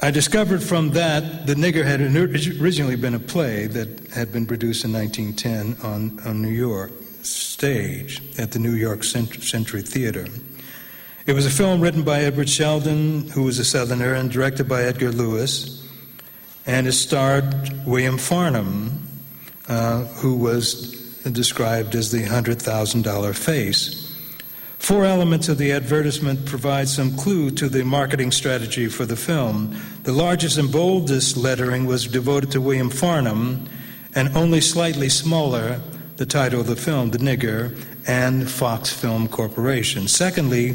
I 0.00 0.10
discovered 0.10 0.62
from 0.62 0.90
that 0.90 1.46
the 1.46 1.54
nigger 1.54 1.82
had 1.82 2.02
originally 2.60 2.96
been 2.96 3.14
a 3.14 3.18
play 3.18 3.68
that 3.68 4.08
had 4.08 4.30
been 4.30 4.44
produced 4.44 4.84
in 4.84 4.92
1910 4.92 5.82
on, 5.82 6.20
on 6.28 6.42
New 6.42 6.50
York 6.50 6.92
stage 7.22 8.20
at 8.38 8.52
the 8.52 8.58
New 8.58 8.74
York 8.74 9.02
Century 9.02 9.80
Theater. 9.80 10.26
It 11.24 11.32
was 11.32 11.46
a 11.46 11.50
film 11.50 11.80
written 11.80 12.02
by 12.02 12.20
Edward 12.20 12.50
Sheldon, 12.50 13.30
who 13.30 13.44
was 13.44 13.58
a 13.58 13.64
Southerner, 13.64 14.12
and 14.12 14.30
directed 14.30 14.68
by 14.68 14.82
Edgar 14.82 15.10
Lewis, 15.10 15.83
and 16.66 16.86
it 16.86 16.92
starred 16.92 17.84
William 17.86 18.18
Farnum, 18.18 19.06
uh, 19.68 20.04
who 20.04 20.36
was 20.36 20.92
described 21.32 21.94
as 21.94 22.10
the 22.10 22.22
$100,000 22.22 23.34
face. 23.34 24.00
Four 24.78 25.06
elements 25.06 25.48
of 25.48 25.56
the 25.56 25.72
advertisement 25.72 26.44
provide 26.44 26.88
some 26.88 27.16
clue 27.16 27.50
to 27.52 27.70
the 27.70 27.84
marketing 27.84 28.30
strategy 28.30 28.86
for 28.88 29.06
the 29.06 29.16
film. 29.16 29.74
The 30.02 30.12
largest 30.12 30.58
and 30.58 30.70
boldest 30.70 31.38
lettering 31.38 31.86
was 31.86 32.06
devoted 32.06 32.50
to 32.50 32.60
William 32.60 32.90
Farnum, 32.90 33.66
and 34.14 34.36
only 34.36 34.60
slightly 34.60 35.08
smaller, 35.08 35.80
the 36.16 36.26
title 36.26 36.60
of 36.60 36.66
the 36.66 36.76
film, 36.76 37.10
The 37.10 37.18
Nigger, 37.18 37.74
and 38.06 38.48
Fox 38.48 38.92
Film 38.92 39.26
Corporation. 39.26 40.06
Secondly, 40.06 40.74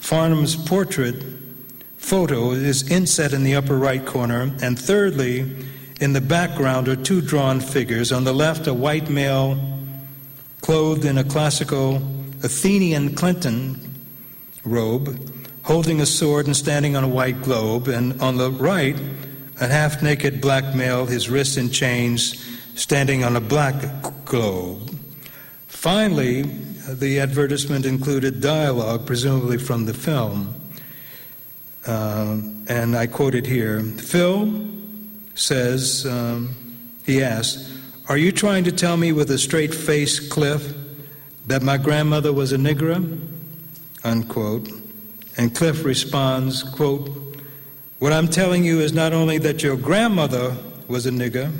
Farnum's 0.00 0.56
portrait 0.56 1.14
photo 2.02 2.50
is 2.50 2.90
inset 2.90 3.32
in 3.32 3.44
the 3.44 3.54
upper 3.54 3.78
right 3.78 4.04
corner. 4.04 4.54
And 4.60 4.78
thirdly, 4.78 5.50
in 6.00 6.12
the 6.12 6.20
background 6.20 6.88
are 6.88 6.96
two 6.96 7.22
drawn 7.22 7.60
figures. 7.60 8.12
On 8.12 8.24
the 8.24 8.32
left, 8.32 8.66
a 8.66 8.74
white 8.74 9.08
male 9.08 9.56
clothed 10.60 11.04
in 11.04 11.16
a 11.16 11.24
classical 11.24 11.96
Athenian 12.42 13.14
chiton 13.14 13.78
robe, 14.64 15.30
holding 15.62 16.00
a 16.00 16.06
sword 16.06 16.46
and 16.46 16.56
standing 16.56 16.96
on 16.96 17.04
a 17.04 17.08
white 17.08 17.40
globe. 17.42 17.88
And 17.88 18.20
on 18.20 18.36
the 18.36 18.50
right, 18.50 19.00
a 19.60 19.68
half 19.68 20.02
naked 20.02 20.40
black 20.40 20.74
male, 20.74 21.06
his 21.06 21.30
wrists 21.30 21.56
in 21.56 21.70
chains, 21.70 22.44
standing 22.74 23.22
on 23.22 23.36
a 23.36 23.40
black 23.40 23.76
globe. 24.24 24.98
Finally, 25.68 26.42
the 26.88 27.20
advertisement 27.20 27.86
included 27.86 28.40
dialogue, 28.40 29.06
presumably 29.06 29.56
from 29.56 29.86
the 29.86 29.94
film. 29.94 30.61
Um, 31.86 32.64
and 32.68 32.96
I 32.96 33.06
quote 33.06 33.34
it 33.34 33.46
here 33.46 33.80
Phil 33.82 34.68
says, 35.34 36.06
um, 36.06 36.54
he 37.04 37.22
asks, 37.22 37.72
Are 38.08 38.16
you 38.16 38.32
trying 38.32 38.64
to 38.64 38.72
tell 38.72 38.96
me 38.96 39.12
with 39.12 39.30
a 39.30 39.38
straight 39.38 39.74
face, 39.74 40.20
Cliff, 40.20 40.74
that 41.46 41.62
my 41.62 41.76
grandmother 41.76 42.32
was 42.32 42.52
a 42.52 42.56
nigger? 42.56 43.18
Unquote. 44.04 44.70
And 45.36 45.54
Cliff 45.54 45.84
responds, 45.84 46.62
quote, 46.62 47.10
What 47.98 48.12
I'm 48.12 48.28
telling 48.28 48.64
you 48.64 48.80
is 48.80 48.92
not 48.92 49.12
only 49.12 49.38
that 49.38 49.62
your 49.62 49.76
grandmother 49.76 50.56
was 50.88 51.06
a 51.06 51.10
nigger, 51.10 51.50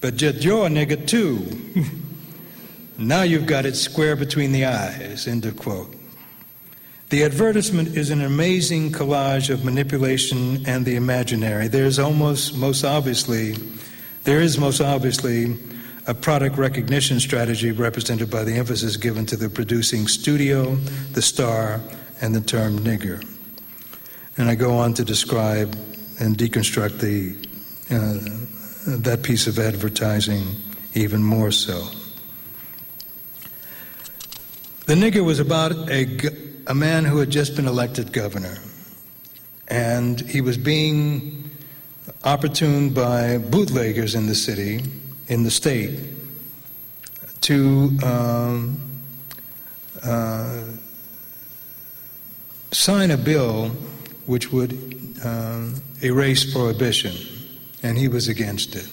but 0.00 0.18
that 0.18 0.42
you're 0.44 0.66
a 0.66 0.70
nigger 0.70 1.06
too. 1.06 1.46
now 2.98 3.22
you've 3.22 3.46
got 3.46 3.64
it 3.64 3.76
square 3.76 4.16
between 4.16 4.52
the 4.52 4.66
eyes, 4.66 5.26
end 5.26 5.46
of 5.46 5.56
quote. 5.56 5.94
The 7.08 7.22
advertisement 7.22 7.96
is 7.96 8.10
an 8.10 8.20
amazing 8.20 8.90
collage 8.90 9.48
of 9.48 9.64
manipulation 9.64 10.66
and 10.66 10.84
the 10.84 10.96
imaginary. 10.96 11.68
There's 11.68 12.00
almost, 12.00 12.56
most 12.56 12.82
obviously, 12.82 13.54
there 14.24 14.40
is 14.40 14.58
most 14.58 14.80
obviously 14.80 15.56
a 16.08 16.14
product 16.14 16.58
recognition 16.58 17.20
strategy 17.20 17.70
represented 17.70 18.28
by 18.28 18.42
the 18.42 18.54
emphasis 18.54 18.96
given 18.96 19.24
to 19.26 19.36
the 19.36 19.48
producing 19.48 20.08
studio, 20.08 20.74
the 21.12 21.22
star, 21.22 21.80
and 22.20 22.34
the 22.34 22.40
term 22.40 22.80
nigger. 22.80 23.24
And 24.36 24.48
I 24.48 24.56
go 24.56 24.76
on 24.76 24.92
to 24.94 25.04
describe 25.04 25.76
and 26.18 26.36
deconstruct 26.36 26.98
the, 26.98 27.36
uh, 27.88 28.98
that 29.02 29.22
piece 29.22 29.46
of 29.46 29.60
advertising 29.60 30.42
even 30.94 31.22
more 31.22 31.52
so. 31.52 31.86
The 34.86 34.94
nigger 34.94 35.24
was 35.24 35.38
about 35.38 35.88
a 35.88 36.45
a 36.66 36.74
man 36.74 37.04
who 37.04 37.18
had 37.18 37.30
just 37.30 37.56
been 37.56 37.66
elected 37.66 38.12
governor. 38.12 38.56
And 39.68 40.20
he 40.20 40.40
was 40.40 40.56
being 40.56 41.50
opportuned 42.24 42.94
by 42.94 43.38
bootleggers 43.38 44.14
in 44.14 44.26
the 44.26 44.34
city, 44.34 44.82
in 45.28 45.42
the 45.42 45.50
state, 45.50 46.00
to 47.42 47.96
um, 48.04 48.80
uh, 50.02 50.62
sign 52.72 53.10
a 53.10 53.16
bill 53.16 53.68
which 54.26 54.52
would 54.52 54.72
um, 55.24 55.74
erase 56.02 56.52
prohibition, 56.52 57.14
and 57.82 57.96
he 57.96 58.08
was 58.08 58.28
against 58.28 58.76
it. 58.76 58.88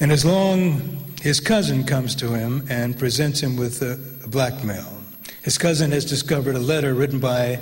And 0.00 0.12
as 0.12 0.24
long 0.24 1.14
his 1.20 1.40
cousin 1.40 1.84
comes 1.84 2.14
to 2.16 2.28
him 2.28 2.64
and 2.70 2.98
presents 2.98 3.40
him 3.40 3.56
with 3.56 3.82
a, 3.82 3.98
blackmail, 4.28 4.97
his 5.42 5.58
cousin 5.58 5.92
has 5.92 6.04
discovered 6.04 6.54
a 6.54 6.60
letter 6.60 6.94
written 6.94 7.20
by 7.20 7.60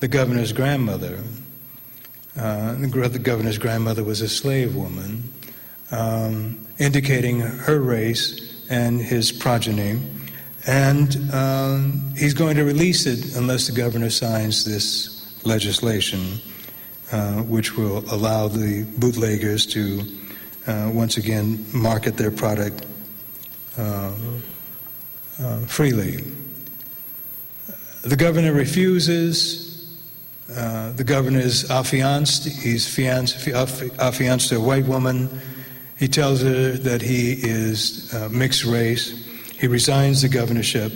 the 0.00 0.08
governor's 0.08 0.52
grandmother. 0.52 1.18
Uh, 2.36 2.74
the 2.74 3.20
governor's 3.22 3.58
grandmother 3.58 4.02
was 4.02 4.20
a 4.20 4.28
slave 4.28 4.74
woman, 4.74 5.32
um, 5.90 6.58
indicating 6.78 7.40
her 7.40 7.80
race 7.80 8.64
and 8.70 9.00
his 9.00 9.30
progeny. 9.30 10.00
And 10.66 11.16
um, 11.32 12.14
he's 12.16 12.34
going 12.34 12.56
to 12.56 12.64
release 12.64 13.06
it 13.06 13.36
unless 13.36 13.66
the 13.66 13.74
governor 13.74 14.10
signs 14.10 14.64
this 14.64 15.44
legislation, 15.44 16.38
uh, 17.10 17.42
which 17.42 17.76
will 17.76 17.98
allow 18.12 18.48
the 18.48 18.86
bootleggers 18.98 19.66
to 19.66 20.02
uh, 20.66 20.90
once 20.92 21.16
again 21.16 21.64
market 21.72 22.16
their 22.16 22.30
product 22.30 22.86
uh, 23.76 24.12
uh, 25.40 25.60
freely. 25.66 26.22
The 28.02 28.16
governor 28.16 28.52
refuses. 28.52 29.70
Uh, 30.54 30.92
the 30.92 31.04
governor 31.04 31.38
is 31.38 31.70
affianced. 31.70 32.46
He's 32.46 32.92
fianced, 32.92 33.48
affianced 33.48 34.48
to 34.48 34.56
a 34.56 34.60
white 34.60 34.86
woman. 34.86 35.40
He 35.98 36.08
tells 36.08 36.42
her 36.42 36.72
that 36.72 37.00
he 37.00 37.32
is 37.32 38.12
uh, 38.12 38.28
mixed 38.30 38.64
race. 38.64 39.10
He 39.58 39.68
resigns 39.68 40.22
the 40.22 40.28
governorship. 40.28 40.92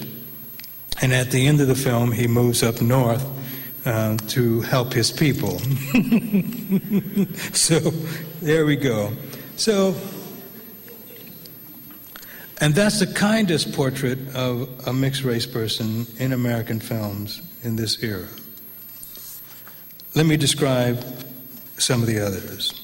And 1.00 1.12
at 1.12 1.30
the 1.30 1.46
end 1.46 1.60
of 1.60 1.68
the 1.68 1.76
film, 1.76 2.10
he 2.10 2.26
moves 2.26 2.64
up 2.64 2.80
north 2.80 3.24
uh, 3.84 4.16
to 4.28 4.62
help 4.62 4.92
his 4.92 5.12
people. 5.12 5.58
so 7.52 7.78
there 8.42 8.66
we 8.66 8.74
go. 8.74 9.12
So 9.54 9.94
and 12.60 12.74
that's 12.74 13.00
the 13.00 13.06
kindest 13.06 13.72
portrait 13.72 14.18
of 14.34 14.68
a 14.86 14.92
mixed 14.92 15.24
race 15.24 15.46
person 15.46 16.06
in 16.18 16.32
American 16.32 16.80
films 16.80 17.42
in 17.62 17.76
this 17.76 18.02
era. 18.02 18.28
Let 20.14 20.26
me 20.26 20.36
describe 20.36 21.04
some 21.76 22.00
of 22.00 22.06
the 22.06 22.20
others. 22.20 22.82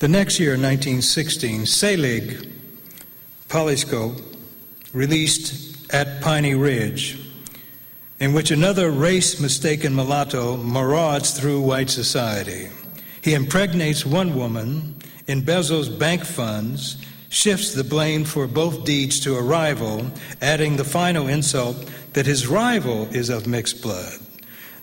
The 0.00 0.08
next 0.08 0.40
year, 0.40 0.50
1916, 0.50 1.66
Selig 1.66 2.48
Polyscope 3.48 4.20
released 4.92 5.92
At 5.92 6.20
Piney 6.20 6.54
Ridge, 6.54 7.18
in 8.20 8.32
which 8.32 8.50
another 8.50 8.90
race 8.90 9.40
mistaken 9.40 9.94
mulatto 9.94 10.56
marauds 10.56 11.38
through 11.38 11.60
white 11.60 11.90
society. 11.90 12.68
He 13.22 13.34
impregnates 13.34 14.04
one 14.04 14.34
woman, 14.34 14.96
embezzles 15.26 15.96
bank 15.96 16.24
funds, 16.24 16.96
shifts 17.28 17.74
the 17.74 17.84
blame 17.84 18.24
for 18.24 18.46
both 18.46 18.84
deeds 18.84 19.20
to 19.20 19.36
a 19.36 19.42
rival, 19.42 20.10
adding 20.40 20.76
the 20.76 20.84
final 20.84 21.28
insult 21.28 21.76
that 22.14 22.26
his 22.26 22.46
rival 22.46 23.06
is 23.14 23.28
of 23.28 23.46
mixed 23.46 23.82
blood. 23.82 24.18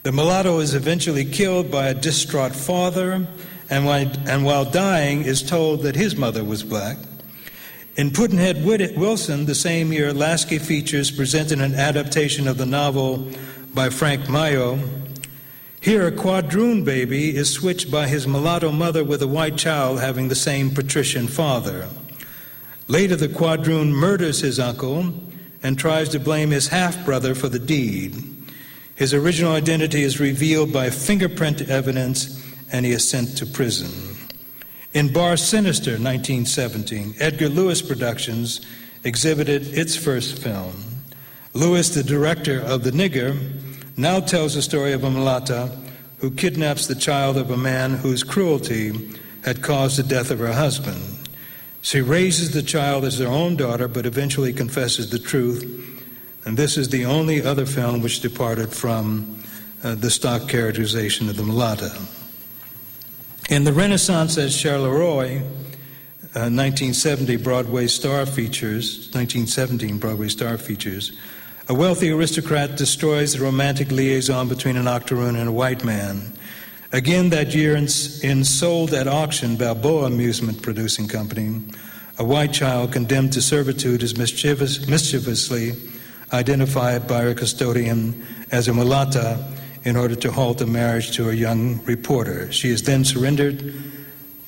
The 0.03 0.11
mulatto 0.11 0.59
is 0.59 0.75
eventually 0.75 1.25
killed 1.25 1.71
by 1.71 1.87
a 1.87 1.93
distraught 1.95 2.55
father, 2.55 3.27
and 3.69 3.85
while, 3.85 4.11
and 4.27 4.45
while 4.45 4.65
dying, 4.65 5.23
is 5.23 5.41
told 5.41 5.81
that 5.81 5.95
his 5.95 6.15
mother 6.15 6.43
was 6.43 6.63
black. 6.63 6.97
In 7.95 8.11
Pudd'nhead 8.11 8.63
Wilson, 8.97 9.45
the 9.45 9.55
same 9.55 9.91
year, 9.91 10.13
Lasky 10.13 10.59
Features 10.59 11.09
presented 11.09 11.61
an 11.61 11.73
adaptation 11.73 12.47
of 12.47 12.57
the 12.57 12.65
novel 12.65 13.31
by 13.73 13.89
Frank 13.89 14.29
Mayo. 14.29 14.79
Here, 15.81 16.05
a 16.05 16.11
quadroon 16.11 16.83
baby 16.83 17.35
is 17.35 17.51
switched 17.51 17.89
by 17.89 18.07
his 18.07 18.27
mulatto 18.27 18.71
mother 18.71 19.03
with 19.03 19.21
a 19.21 19.27
white 19.27 19.57
child 19.57 19.99
having 19.99 20.27
the 20.27 20.35
same 20.35 20.71
patrician 20.71 21.27
father. 21.27 21.87
Later, 22.87 23.15
the 23.15 23.27
quadroon 23.27 23.91
murders 23.91 24.41
his 24.41 24.59
uncle 24.59 25.13
and 25.63 25.77
tries 25.77 26.09
to 26.09 26.19
blame 26.19 26.51
his 26.51 26.67
half 26.67 27.03
brother 27.03 27.33
for 27.33 27.49
the 27.49 27.59
deed. 27.59 28.15
His 28.95 29.13
original 29.13 29.53
identity 29.53 30.03
is 30.03 30.19
revealed 30.19 30.71
by 30.71 30.89
fingerprint 30.89 31.63
evidence, 31.63 32.45
and 32.71 32.85
he 32.85 32.91
is 32.91 33.09
sent 33.09 33.37
to 33.37 33.45
prison. 33.45 34.15
In 34.93 35.11
Bar 35.11 35.35
Sinister, 35.35 35.91
1917, 35.91 37.15
Edgar 37.19 37.49
Lewis 37.49 37.81
Productions 37.81 38.65
exhibited 39.03 39.77
its 39.77 39.95
first 39.95 40.41
film. 40.41 40.75
Lewis, 41.53 41.89
the 41.89 42.03
director 42.03 42.61
of 42.61 42.83
The 42.83 42.91
Nigger, 42.91 43.37
now 43.97 44.19
tells 44.19 44.55
the 44.55 44.61
story 44.61 44.93
of 44.93 45.03
a 45.03 45.09
mulatta 45.09 45.75
who 46.19 46.31
kidnaps 46.31 46.87
the 46.87 46.95
child 46.95 47.37
of 47.37 47.49
a 47.49 47.57
man 47.57 47.95
whose 47.95 48.23
cruelty 48.23 48.93
had 49.43 49.61
caused 49.61 49.97
the 49.97 50.03
death 50.03 50.31
of 50.31 50.39
her 50.39 50.53
husband. 50.53 51.14
She 51.85 52.01
raises 52.01 52.49
the 52.49 52.63
child 52.63 53.05
as 53.05 53.19
her 53.19 53.27
own 53.27 53.57
daughter, 53.57 53.87
but 53.87 54.07
eventually 54.07 54.51
confesses 54.53 55.11
the 55.11 55.19
truth 55.19 55.63
And 56.45 56.57
this 56.57 56.77
is 56.77 56.89
the 56.89 57.05
only 57.05 57.43
other 57.43 57.65
film 57.65 58.01
which 58.01 58.21
departed 58.21 58.71
from 58.71 59.41
uh, 59.83 59.95
the 59.95 60.11
stock 60.11 60.47
characterization 60.47 61.27
of 61.27 61.37
the 61.37 61.43
mulatta. 61.43 61.91
In 63.49 63.63
the 63.63 63.73
Renaissance 63.73 64.37
at 64.37 64.49
Charleroi, 64.49 65.41
uh, 66.35 66.49
1970 66.53 67.37
Broadway 67.37 67.87
star 67.87 68.27
features, 68.27 69.09
1917 69.13 69.97
Broadway 69.97 70.27
star 70.27 70.59
features, 70.59 71.13
a 71.67 71.73
wealthy 71.73 72.11
aristocrat 72.11 72.77
destroys 72.77 73.33
the 73.33 73.43
romantic 73.43 73.89
liaison 73.91 74.47
between 74.47 74.77
an 74.77 74.87
octoroon 74.87 75.35
and 75.35 75.49
a 75.49 75.51
white 75.51 75.83
man. 75.83 76.33
Again 76.91 77.29
that 77.31 77.53
year 77.55 77.75
in, 77.75 77.87
Sold 77.87 78.93
at 78.93 79.07
Auction, 79.07 79.57
Balboa 79.57 80.05
Amusement 80.05 80.61
Producing 80.61 81.07
Company, 81.07 81.61
a 82.17 82.23
white 82.23 82.53
child 82.53 82.93
condemned 82.93 83.33
to 83.33 83.41
servitude 83.41 84.03
is 84.03 84.17
mischievous, 84.17 84.87
mischievously 84.87 85.73
identified 86.31 87.07
by 87.07 87.21
her 87.21 87.33
custodian 87.33 88.23
as 88.51 88.67
a 88.67 88.71
mulatta 88.71 89.43
in 89.83 89.95
order 89.95 90.15
to 90.15 90.31
halt 90.31 90.61
a 90.61 90.65
marriage 90.65 91.11
to 91.15 91.29
a 91.29 91.33
young 91.33 91.83
reporter. 91.85 92.51
She 92.51 92.69
is 92.69 92.83
then 92.83 93.03
surrendered 93.03 93.73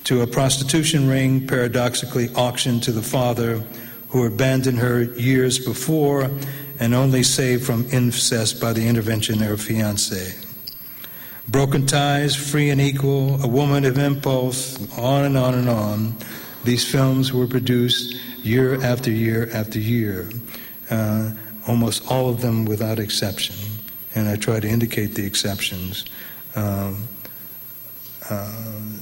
to 0.04 0.22
a 0.22 0.26
prostitution 0.26 1.08
ring, 1.08 1.46
paradoxically 1.46 2.28
auctioned 2.34 2.82
to 2.84 2.92
the 2.92 3.02
father 3.02 3.62
who 4.08 4.24
abandoned 4.24 4.78
her 4.78 5.02
years 5.02 5.58
before 5.58 6.30
and 6.80 6.94
only 6.94 7.22
saved 7.22 7.66
from 7.66 7.86
incest 7.90 8.60
by 8.60 8.72
the 8.72 8.86
intervention 8.86 9.42
of 9.42 9.48
her 9.48 9.56
fiance. 9.56 10.47
Broken 11.48 11.86
ties, 11.86 12.36
free 12.36 12.68
and 12.68 12.78
equal, 12.78 13.42
a 13.42 13.46
woman 13.46 13.86
of 13.86 13.96
impulse, 13.96 14.76
on 14.98 15.24
and 15.24 15.38
on 15.38 15.54
and 15.54 15.68
on. 15.70 16.14
These 16.64 16.84
films 16.84 17.32
were 17.32 17.46
produced 17.46 18.14
year 18.44 18.82
after 18.82 19.10
year 19.10 19.48
after 19.54 19.78
year, 19.78 20.28
uh, 20.90 21.30
almost 21.66 22.06
all 22.10 22.28
of 22.28 22.42
them 22.42 22.66
without 22.66 22.98
exception. 22.98 23.56
And 24.14 24.28
I 24.28 24.36
try 24.36 24.60
to 24.60 24.68
indicate 24.68 25.14
the 25.14 25.24
exceptions, 25.24 26.04
um, 26.54 27.04
uh, 28.28 28.52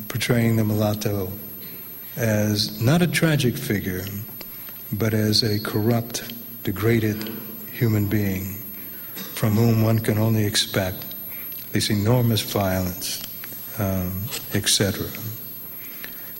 portraying 0.07 0.55
the 0.55 0.65
mulatto 0.65 1.33
as 2.17 2.81
not 2.81 3.03
a 3.03 3.09
tragic 3.09 3.57
figure, 3.57 4.05
but 4.93 5.15
as 5.15 5.43
a 5.43 5.59
corrupt, 5.59 6.33
degraded 6.63 7.29
human 7.73 8.07
being 8.07 8.55
from 9.35 9.55
whom 9.55 9.83
one 9.83 9.99
can 9.99 10.17
only 10.17 10.45
expect 10.45 11.06
this 11.77 11.91
enormous 11.91 12.41
violence, 12.41 13.23
um, 13.79 14.11
etc. 14.55 15.07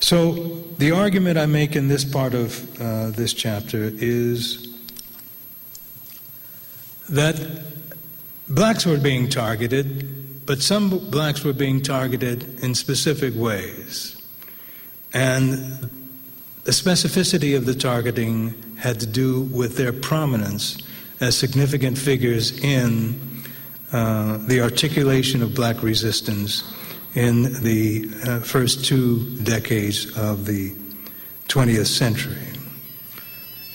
So, 0.01 0.33
the 0.79 0.93
argument 0.93 1.37
I 1.37 1.45
make 1.45 1.77
in 1.77 1.89
this 1.89 2.07
part 2.07 2.33
of 2.33 2.81
uh, 2.81 3.11
this 3.11 3.35
chapter 3.35 3.93
is 3.93 4.67
that 7.11 7.37
blacks 8.49 8.87
were 8.87 8.97
being 8.97 9.29
targeted, 9.29 10.47
but 10.47 10.63
some 10.63 11.11
blacks 11.11 11.45
were 11.45 11.53
being 11.53 11.83
targeted 11.83 12.59
in 12.65 12.75
specific 12.75 13.35
ways. 13.37 14.17
And 15.13 15.51
the 16.65 16.73
specificity 16.73 17.55
of 17.55 17.67
the 17.67 17.75
targeting 17.75 18.55
had 18.79 19.01
to 19.01 19.07
do 19.07 19.43
with 19.43 19.77
their 19.77 19.93
prominence 19.93 20.79
as 21.21 21.37
significant 21.37 21.99
figures 21.99 22.59
in 22.61 23.36
uh, 23.93 24.39
the 24.47 24.61
articulation 24.61 25.43
of 25.43 25.55
black 25.55 25.83
resistance 25.83 26.65
in 27.15 27.45
the 27.63 28.11
uh, 28.27 28.41
first 28.41 28.85
two 28.85 29.37
decades 29.45 30.17
of 30.17 30.45
the 30.45 30.75
20th 31.49 31.87
century. 31.87 32.47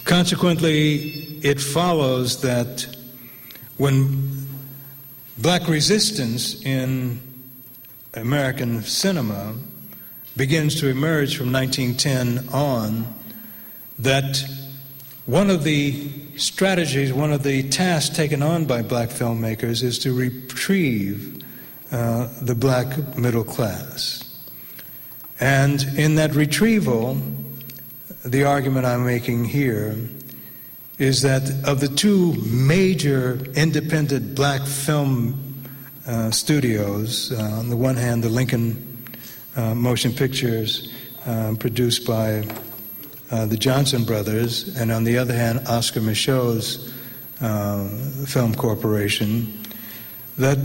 Consequently, 0.05 1.39
it 1.41 1.59
follows 1.59 2.41
that 2.41 2.85
when 3.77 4.45
black 5.37 5.67
resistance 5.67 6.61
in 6.65 7.19
American 8.13 8.83
cinema 8.83 9.55
begins 10.35 10.79
to 10.79 10.87
emerge 10.87 11.37
from 11.37 11.51
1910 11.51 12.49
on, 12.53 13.05
that 13.99 14.43
one 15.25 15.49
of 15.49 15.63
the 15.63 16.09
strategies, 16.37 17.13
one 17.13 17.31
of 17.31 17.43
the 17.43 17.67
tasks 17.69 18.15
taken 18.15 18.41
on 18.41 18.65
by 18.65 18.81
black 18.81 19.09
filmmakers 19.09 19.83
is 19.83 19.99
to 19.99 20.13
retrieve 20.13 21.43
uh, 21.91 22.27
the 22.41 22.55
black 22.55 23.17
middle 23.17 23.43
class. 23.43 24.27
And 25.39 25.81
in 25.97 26.15
that 26.15 26.35
retrieval, 26.35 27.19
the 28.23 28.43
argument 28.43 28.85
I'm 28.85 29.05
making 29.05 29.45
here 29.45 29.97
is 30.99 31.23
that 31.23 31.49
of 31.65 31.79
the 31.79 31.87
two 31.87 32.33
major 32.43 33.39
independent 33.55 34.35
black 34.35 34.65
film 34.67 35.65
uh, 36.05 36.29
studios, 36.29 37.31
uh, 37.31 37.41
on 37.41 37.69
the 37.69 37.77
one 37.77 37.95
hand, 37.95 38.23
the 38.23 38.29
Lincoln 38.29 39.03
uh, 39.55 39.73
Motion 39.73 40.13
Pictures, 40.13 40.93
uh, 41.25 41.55
produced 41.59 42.05
by 42.05 42.43
uh, 43.31 43.45
the 43.45 43.57
Johnson 43.57 44.03
brothers, 44.03 44.75
and 44.77 44.91
on 44.91 45.05
the 45.05 45.17
other 45.17 45.33
hand, 45.33 45.61
Oscar 45.67 46.01
Micheaux's 46.01 46.93
uh, 47.39 47.87
film 48.25 48.53
corporation, 48.53 49.57
that 50.37 50.57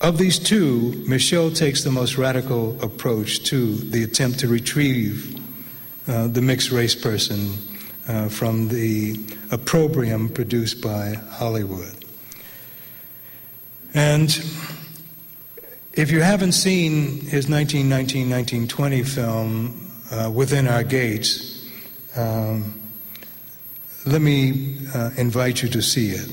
of 0.00 0.18
these 0.18 0.38
two, 0.38 1.04
Micheaux 1.06 1.54
takes 1.54 1.84
the 1.84 1.90
most 1.90 2.16
radical 2.16 2.82
approach 2.82 3.44
to 3.44 3.76
the 3.76 4.02
attempt 4.02 4.40
to 4.40 4.48
retrieve 4.48 5.36
uh, 6.08 6.26
the 6.26 6.40
mixed 6.40 6.70
race 6.70 6.94
person 6.94 7.52
uh, 8.08 8.28
from 8.28 8.68
the 8.68 9.20
opprobrium 9.52 10.28
produced 10.28 10.80
by 10.82 11.14
Hollywood. 11.30 12.04
And 13.92 14.28
if 15.92 16.10
you 16.10 16.20
haven't 16.20 16.52
seen 16.52 17.20
his 17.20 17.48
1919 17.48 18.30
1920 18.30 19.02
film, 19.02 19.89
uh, 20.10 20.30
within 20.32 20.66
our 20.66 20.82
gates, 20.82 21.64
um, 22.16 22.80
let 24.06 24.20
me 24.20 24.78
uh, 24.94 25.10
invite 25.16 25.62
you 25.62 25.68
to 25.68 25.82
see 25.82 26.10
it. 26.10 26.28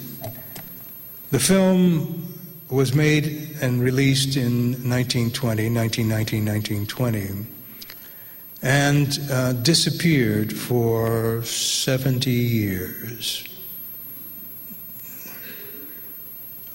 The 1.32 1.40
film 1.40 2.34
was 2.70 2.94
made 2.94 3.58
and 3.62 3.82
released 3.82 4.36
in 4.36 4.72
1920, 4.90 5.70
1919, 5.70 6.46
1920, 6.46 7.46
and 8.62 9.20
uh, 9.32 9.54
disappeared 9.54 10.52
for 10.52 11.44
70 11.44 12.32
years. 12.32 13.48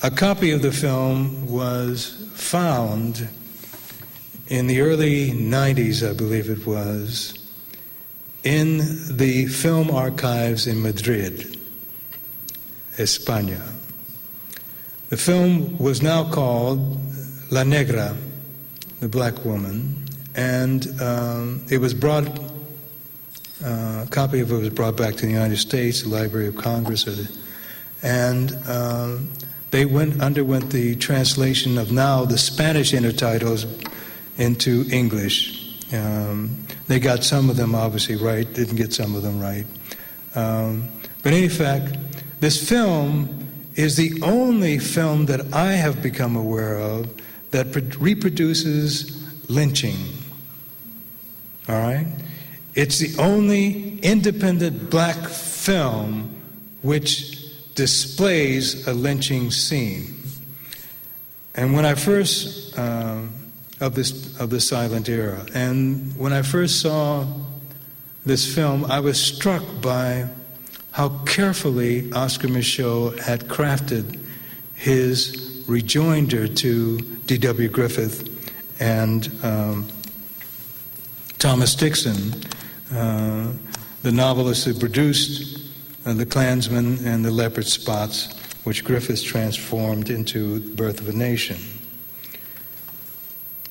A 0.03 0.11
copy 0.11 0.50
of 0.50 0.62
the 0.62 0.72
film 0.72 1.46
was 1.46 2.28
found 2.34 3.28
in 4.53 4.66
the 4.66 4.82
early 4.82 5.30
90s, 5.30 6.07
I 6.07 6.12
believe 6.12 6.50
it 6.50 6.66
was, 6.66 7.32
in 8.44 9.16
the 9.16 9.46
film 9.46 9.90
archives 9.90 10.66
in 10.66 10.82
Madrid, 10.82 11.57
España. 12.98 13.62
The 15.09 15.16
film 15.16 15.78
was 15.78 16.03
now 16.03 16.30
called 16.30 17.00
La 17.50 17.62
Negra, 17.62 18.14
the 19.00 19.09
black 19.09 19.42
woman, 19.42 20.05
and 20.34 21.00
um, 21.00 21.64
it 21.70 21.78
was 21.78 21.94
brought, 21.94 22.28
uh, 23.64 24.05
a 24.05 24.09
copy 24.11 24.40
of 24.40 24.53
it 24.53 24.57
was 24.57 24.68
brought 24.68 24.98
back 24.98 25.14
to 25.14 25.22
the 25.24 25.32
United 25.32 25.57
States, 25.57 26.03
the 26.03 26.11
Library 26.11 26.48
of 26.48 26.57
Congress, 26.57 27.09
and 28.03 28.55
um, 28.68 29.32
they 29.70 29.86
went 29.86 30.20
underwent 30.20 30.68
the 30.68 30.94
translation 30.96 31.78
of 31.78 31.90
now 31.90 32.26
the 32.26 32.36
Spanish 32.36 32.92
intertitles 32.92 33.64
into 34.39 34.85
English. 34.91 35.93
Um, 35.93 36.64
they 36.89 36.99
got 36.99 37.22
some 37.22 37.51
of 37.51 37.57
them 37.57 37.74
obviously 37.74 38.16
right, 38.16 38.51
didn't 38.53 38.76
get 38.76 38.93
some 38.93 39.14
of 39.14 39.22
them 39.22 39.41
right. 39.41 39.66
Um, 40.35 40.89
but 41.22 41.33
in 41.33 41.51
fact, 41.51 41.97
this 42.41 42.68
film 42.68 43.47
is 43.74 43.97
the 43.97 44.20
only 44.22 44.78
film 44.78 45.26
that 45.26 45.53
I 45.53 45.72
have 45.72 46.03
become 46.03 46.37
aware 46.37 46.78
of 46.78 47.09
that 47.51 47.74
reproduces 47.99 49.22
lynching. 49.49 49.99
All 51.68 51.76
right? 51.76 52.07
It's 52.74 52.99
the 52.99 53.20
only 53.22 53.99
independent 54.01 54.91
black 54.91 55.28
film 55.28 56.35
which 56.80 57.74
displays 57.74 58.87
a 58.87 58.95
lynching 58.95 59.51
scene. 59.51 60.16
And 61.55 61.74
when 61.74 61.85
I 61.85 61.95
first 61.95 62.78
um, 62.78 63.33
of 63.83 63.97
this 63.97 64.39
of 64.39 64.49
the 64.51 64.61
silent 64.61 65.09
era. 65.09 65.45
And 65.55 66.16
when 66.16 66.33
I 66.33 66.43
first 66.43 66.80
saw 66.80 67.26
this 68.24 68.55
film, 68.55 68.85
I 68.85 69.01
was 69.01 69.20
struck 69.20 69.62
by 69.83 70.28
how 70.93 71.09
carefully 71.26 72.11
Oscar 72.12 72.49
Micheaux 72.49 73.18
had 73.18 73.41
crafted 73.49 74.24
his 74.74 75.64
rejoinder 75.66 76.47
to 76.47 76.99
D.W. 77.26 77.68
Griffith 77.68 78.28
and 78.80 79.30
um, 79.43 79.89
Thomas 81.39 81.74
Dixon, 81.74 82.35
uh, 82.93 83.53
the 84.03 84.12
novelist 84.12 84.64
who 84.64 84.74
produced 84.74 85.59
uh, 86.07 86.12
the 86.12 86.26
Clansman 86.26 87.05
and 87.07 87.24
the 87.24 87.30
leopard 87.30 87.66
spots, 87.66 88.39
which 88.64 88.85
Griffith 88.85 89.24
transformed 89.24 90.11
into 90.11 90.61
the 90.61 90.74
birth 90.74 91.01
of 91.01 91.09
a 91.09 91.12
nation. 91.12 91.59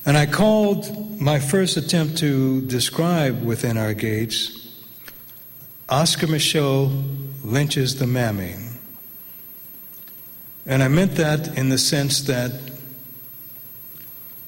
And 0.05 0.17
I 0.17 0.25
called 0.25 1.21
my 1.21 1.39
first 1.39 1.77
attempt 1.77 2.17
to 2.19 2.61
describe 2.61 3.43
within 3.43 3.77
our 3.77 3.93
gates 3.93 4.57
Oscar 5.89 6.27
Micheaux 6.27 6.89
lynches 7.43 7.99
the 7.99 8.07
mammy. 8.07 8.55
And 10.65 10.81
I 10.81 10.87
meant 10.87 11.15
that 11.15 11.57
in 11.57 11.69
the 11.69 11.77
sense 11.77 12.21
that 12.21 12.51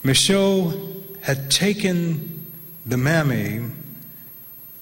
Micheaux 0.04 1.22
had 1.22 1.52
taken 1.52 2.46
the 2.86 2.98
mammy 2.98 3.62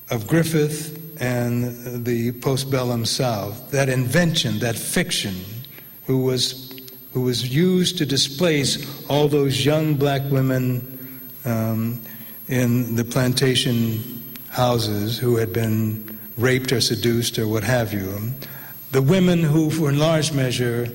of 0.09 0.27
Griffith 0.27 1.19
and 1.19 2.05
the 2.05 2.31
postbellum 2.33 3.05
South, 3.05 3.71
that 3.71 3.89
invention, 3.89 4.59
that 4.59 4.75
fiction, 4.75 5.35
who 6.05 6.19
was 6.19 6.70
who 7.13 7.21
was 7.21 7.53
used 7.53 7.97
to 7.97 8.05
displace 8.05 9.07
all 9.09 9.27
those 9.27 9.65
young 9.65 9.95
black 9.95 10.21
women 10.31 11.19
um, 11.45 12.01
in 12.47 12.95
the 12.95 13.03
plantation 13.03 14.21
houses 14.49 15.17
who 15.17 15.37
had 15.37 15.51
been 15.53 16.19
raped 16.37 16.71
or 16.71 16.81
seduced 16.81 17.37
or 17.37 17.47
what 17.47 17.63
have 17.63 17.93
you. 17.93 18.33
The 18.91 19.01
women 19.01 19.43
who, 19.43 19.69
for 19.71 19.89
in 19.89 19.97
large 19.97 20.31
measure, 20.31 20.87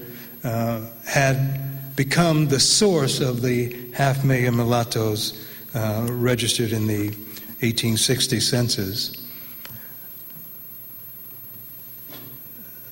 uh, 0.44 0.80
had 1.06 1.96
become 1.96 2.48
the 2.48 2.60
source 2.60 3.20
of 3.20 3.42
the 3.42 3.74
half 3.92 4.24
million 4.24 4.56
mulattoes 4.56 5.46
uh, 5.74 6.06
registered 6.10 6.72
in 6.72 6.86
the 6.86 7.08
1860 7.60 8.40
census. 8.40 9.26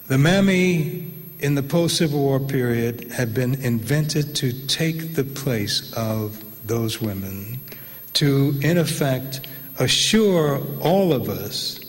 The 0.08 0.18
mammy 0.18 1.13
in 1.44 1.54
the 1.56 1.62
post 1.62 1.98
Civil 1.98 2.20
War 2.20 2.40
period 2.40 3.12
had 3.12 3.34
been 3.34 3.56
invented 3.56 4.34
to 4.36 4.50
take 4.66 5.14
the 5.14 5.24
place 5.24 5.92
of 5.92 6.42
those 6.66 7.02
women, 7.02 7.60
to, 8.14 8.58
in 8.62 8.78
effect, 8.78 9.46
assure 9.78 10.62
all 10.80 11.12
of 11.12 11.28
us 11.28 11.80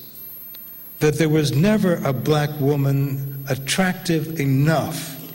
that 0.99 1.17
there 1.17 1.29
was 1.29 1.55
never 1.55 1.95
a 2.03 2.11
black 2.11 2.49
woman 2.59 3.45
attractive 3.47 4.41
enough 4.41 5.31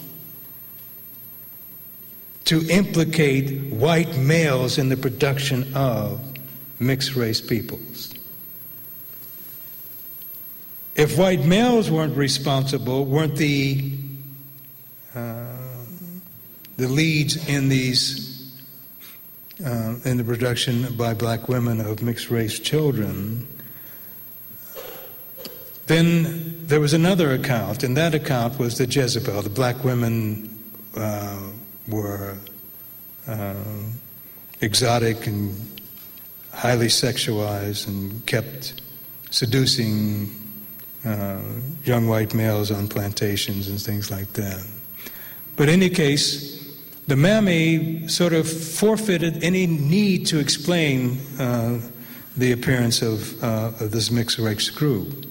to 2.45 2.69
implicate 2.69 3.73
white 3.73 4.19
males 4.19 4.77
in 4.77 4.91
the 4.91 4.99
production 4.99 5.73
of 5.75 6.21
mixed 6.79 7.17
race 7.17 7.41
peoples. 7.41 8.13
If 10.95 11.17
white 11.17 11.47
males 11.47 11.91
weren't 11.91 12.19
responsible, 12.19 13.07
weren't 13.07 13.37
the 13.37 13.97
the 15.15 16.89
leads 16.89 17.49
in 17.49 17.69
these 17.69 18.31
uh, 19.65 19.95
in 20.05 20.17
the 20.17 20.25
production 20.25 20.95
by 20.97 21.15
black 21.15 21.49
women 21.49 21.81
of 21.81 22.03
mixed 22.03 22.31
race 22.31 22.59
children, 22.59 23.47
then 25.87 26.67
there 26.67 26.81
was 26.81 26.95
another 26.95 27.33
account, 27.35 27.83
and 27.83 27.97
that 27.97 28.15
account 28.15 28.59
was 28.59 28.79
the 28.79 28.87
Jezebel. 28.87 29.43
The 29.43 29.51
black 29.51 29.85
women 29.85 30.59
uh, 30.97 31.51
were 31.89 32.37
uh, 33.27 33.55
exotic 34.61 35.27
and 35.27 35.55
highly 36.53 36.87
sexualized 36.87 37.89
and 37.89 38.25
kept 38.27 38.81
seducing 39.31 40.31
uh, 41.05 41.41
young 41.85 42.07
white 42.07 42.35
males 42.35 42.71
on 42.71 42.89
plantations 42.89 43.69
and 43.69 43.81
things 43.81 44.11
like 44.11 44.33
that. 44.35 44.65
But 45.61 45.69
in 45.69 45.83
any 45.83 45.91
case, 45.91 46.59
the 47.07 47.17
Mammy 47.17 48.09
sort 48.09 48.33
of 48.33 48.49
forfeited 48.49 49.45
any 49.45 49.67
need 49.67 50.25
to 50.29 50.39
explain 50.39 51.19
uh, 51.39 51.83
the 52.35 52.53
appearance 52.53 53.03
of, 53.03 53.45
uh, 53.45 53.71
of 53.79 53.91
this 53.91 54.09
group. 54.71 55.27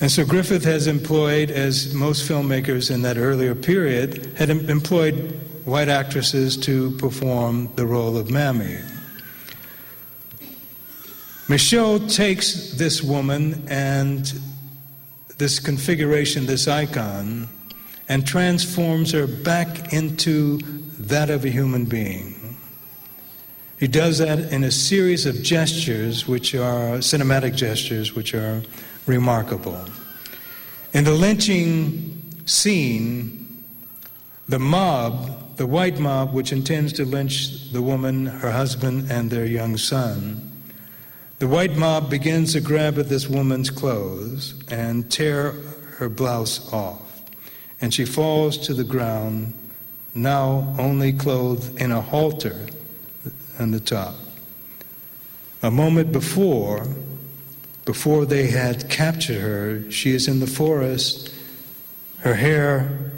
And 0.00 0.10
so 0.10 0.24
Griffith 0.24 0.64
has 0.64 0.86
employed, 0.86 1.50
as 1.50 1.92
most 1.92 2.26
filmmakers 2.26 2.90
in 2.90 3.02
that 3.02 3.18
earlier 3.18 3.54
period, 3.54 4.32
had 4.38 4.48
employed 4.48 5.38
white 5.66 5.90
actresses 5.90 6.56
to 6.56 6.92
perform 6.92 7.68
the 7.76 7.84
role 7.84 8.16
of 8.16 8.30
Mammy. 8.30 8.78
Micheaux 11.48 11.98
takes 12.16 12.72
this 12.78 13.02
woman 13.02 13.62
and 13.68 14.32
this 15.36 15.58
configuration, 15.58 16.46
this 16.46 16.66
icon, 16.66 17.46
and 18.10 18.26
transforms 18.26 19.12
her 19.12 19.28
back 19.28 19.92
into 19.92 20.58
that 20.98 21.30
of 21.30 21.44
a 21.44 21.48
human 21.48 21.84
being. 21.84 22.56
He 23.78 23.86
does 23.86 24.18
that 24.18 24.52
in 24.52 24.64
a 24.64 24.72
series 24.72 25.26
of 25.26 25.40
gestures, 25.44 26.26
which 26.26 26.52
are 26.56 26.98
cinematic 26.98 27.54
gestures, 27.54 28.12
which 28.12 28.34
are 28.34 28.62
remarkable. 29.06 29.84
In 30.92 31.04
the 31.04 31.12
lynching 31.12 32.20
scene, 32.46 33.64
the 34.48 34.58
mob, 34.58 35.56
the 35.56 35.66
white 35.66 36.00
mob, 36.00 36.34
which 36.34 36.50
intends 36.50 36.92
to 36.94 37.04
lynch 37.04 37.70
the 37.70 37.80
woman, 37.80 38.26
her 38.26 38.50
husband, 38.50 39.08
and 39.08 39.30
their 39.30 39.46
young 39.46 39.76
son, 39.76 40.50
the 41.38 41.46
white 41.46 41.76
mob 41.76 42.10
begins 42.10 42.54
to 42.54 42.60
grab 42.60 42.98
at 42.98 43.08
this 43.08 43.28
woman's 43.28 43.70
clothes 43.70 44.54
and 44.68 45.08
tear 45.12 45.52
her 45.98 46.08
blouse 46.08 46.72
off 46.72 47.09
and 47.80 47.92
she 47.92 48.04
falls 48.04 48.58
to 48.58 48.74
the 48.74 48.84
ground, 48.84 49.54
now 50.14 50.74
only 50.78 51.12
clothed 51.12 51.80
in 51.80 51.92
a 51.92 52.00
halter 52.00 52.66
on 53.58 53.70
the 53.70 53.80
top. 53.80 54.14
A 55.62 55.70
moment 55.70 56.12
before, 56.12 56.86
before 57.84 58.26
they 58.26 58.48
had 58.48 58.88
captured 58.88 59.40
her, 59.40 59.90
she 59.90 60.12
is 60.12 60.28
in 60.28 60.40
the 60.40 60.46
forest, 60.46 61.32
her 62.18 62.34
hair 62.34 63.12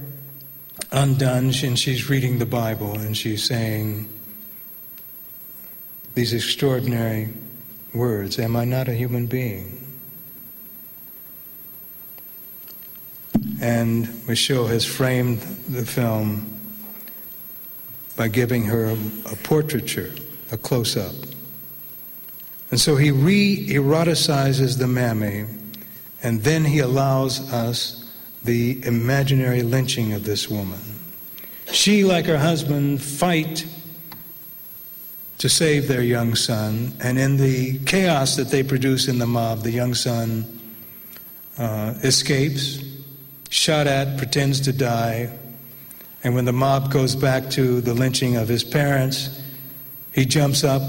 undone, 0.91 1.53
and 1.63 1.79
she's 1.79 2.09
reading 2.09 2.39
the 2.39 2.47
Bible 2.47 2.95
and 2.99 3.17
she's 3.17 3.45
saying 3.45 4.09
these 6.15 6.33
extraordinary 6.33 7.33
words 7.95 8.39
Am 8.39 8.57
I 8.57 8.65
not 8.65 8.89
a 8.89 8.95
human 8.95 9.27
being? 9.27 9.82
And 13.61 14.07
Micheaux 14.27 14.69
has 14.69 14.85
framed 14.85 15.41
the 15.69 15.85
film 15.85 16.49
by 18.17 18.29
giving 18.29 18.65
her 18.65 18.87
a, 18.87 18.97
a 19.33 19.37
portraiture, 19.43 20.13
a 20.51 20.57
close 20.57 20.97
up. 20.97 21.15
And 22.71 22.81
so 22.81 22.97
he 22.97 23.11
re 23.11 23.69
eroticizes 23.69 24.79
the 24.79 24.87
mammy, 24.87 25.47
and 26.23 26.43
then 26.43 26.65
he 26.65 26.79
allows 26.79 27.53
us 27.53 28.11
the 28.45 28.85
imaginary 28.85 29.63
lynching 29.63 30.13
of 30.13 30.25
this 30.25 30.49
woman. 30.49 30.81
She, 31.71 32.05
like 32.05 32.27
her 32.27 32.39
husband, 32.39 33.03
fight 33.03 33.67
to 35.39 35.49
save 35.49 35.89
their 35.89 36.03
young 36.03 36.35
son, 36.35 36.95
and 37.03 37.19
in 37.19 37.37
the 37.37 37.79
chaos 37.81 38.37
that 38.37 38.49
they 38.49 38.63
produce 38.63 39.09
in 39.09 39.19
the 39.19 39.27
mob, 39.27 39.63
the 39.63 39.71
young 39.71 39.95
son 39.95 40.61
uh, 41.59 41.95
escapes 42.03 42.92
shot 43.53 43.87
at, 43.87 44.17
pretends 44.17 44.61
to 44.61 44.73
die. 44.73 45.31
And 46.25 46.35
when 46.35 46.47
the 46.47 46.53
mob 46.53 46.91
goes 46.91 47.15
back 47.15 47.51
to 47.51 47.83
the 47.83 47.93
lynching 47.93 48.37
of 48.37 48.49
his 48.49 48.65
parents, 48.65 49.41
he 50.15 50.25
jumps 50.25 50.65
up, 50.65 50.81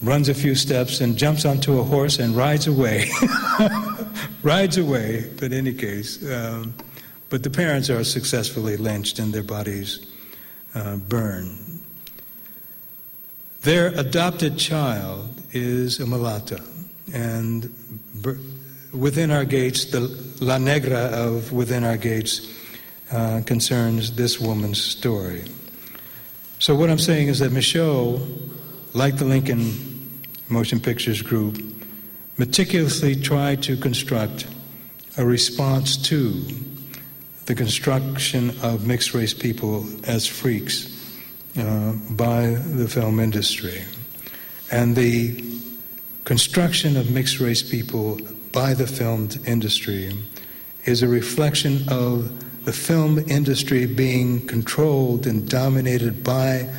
runs 0.00 0.28
a 0.28 0.34
few 0.34 0.54
steps, 0.54 1.00
and 1.00 1.16
jumps 1.16 1.44
onto 1.44 1.80
a 1.80 1.82
horse 1.82 2.20
and 2.20 2.36
rides 2.36 2.68
away. 2.68 3.10
rides 4.42 4.78
away, 4.78 5.28
but 5.34 5.46
in 5.46 5.54
any 5.54 5.74
case. 5.74 6.22
Um, 6.30 6.72
but 7.30 7.42
the 7.42 7.50
parents 7.50 7.90
are 7.90 8.04
successfully 8.04 8.76
lynched 8.76 9.18
and 9.18 9.34
their 9.34 9.42
bodies 9.42 10.06
uh, 10.76 10.96
burned. 10.96 11.80
Their 13.62 13.88
adopted 13.98 14.56
child 14.56 15.30
is 15.52 15.98
a 15.98 16.06
mulatto, 16.06 16.58
and 17.12 17.74
within 18.94 19.30
our 19.30 19.44
gates, 19.44 19.86
the 19.86 20.00
La 20.40 20.58
Negra 20.58 21.10
of 21.12 21.52
Within 21.52 21.84
Our 21.84 21.96
Gates 21.96 22.50
uh, 23.12 23.42
concerns 23.44 24.12
this 24.12 24.40
woman's 24.40 24.80
story. 24.80 25.44
So, 26.58 26.74
what 26.74 26.90
I'm 26.90 26.98
saying 26.98 27.28
is 27.28 27.40
that 27.40 27.52
Micheaux, 27.52 28.20
like 28.94 29.18
the 29.18 29.24
Lincoln 29.24 30.22
Motion 30.48 30.80
Pictures 30.80 31.20
Group, 31.20 31.62
meticulously 32.38 33.14
tried 33.14 33.62
to 33.64 33.76
construct 33.76 34.46
a 35.18 35.24
response 35.24 35.96
to 36.08 36.44
the 37.46 37.54
construction 37.54 38.50
of 38.62 38.86
mixed 38.86 39.14
race 39.14 39.34
people 39.34 39.86
as 40.04 40.26
freaks 40.26 40.90
uh, 41.58 41.92
by 42.10 42.46
the 42.46 42.88
film 42.88 43.20
industry. 43.20 43.82
And 44.72 44.96
the 44.96 45.44
construction 46.24 46.96
of 46.96 47.10
mixed 47.10 47.38
race 47.38 47.62
people 47.62 48.18
by 48.54 48.72
the 48.72 48.86
film 48.86 49.28
industry 49.44 50.16
is 50.84 51.02
a 51.02 51.08
reflection 51.08 51.80
of 51.88 52.64
the 52.64 52.72
film 52.72 53.18
industry 53.28 53.84
being 53.84 54.46
controlled 54.46 55.26
and 55.26 55.50
dominated 55.50 56.22
by 56.22 56.72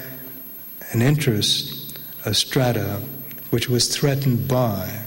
an 0.93 1.01
interest, 1.01 1.99
a 2.23 2.33
strata, 2.33 3.01
which 3.49 3.67
was 3.67 3.93
threatened 3.93 4.47
by 4.47 5.01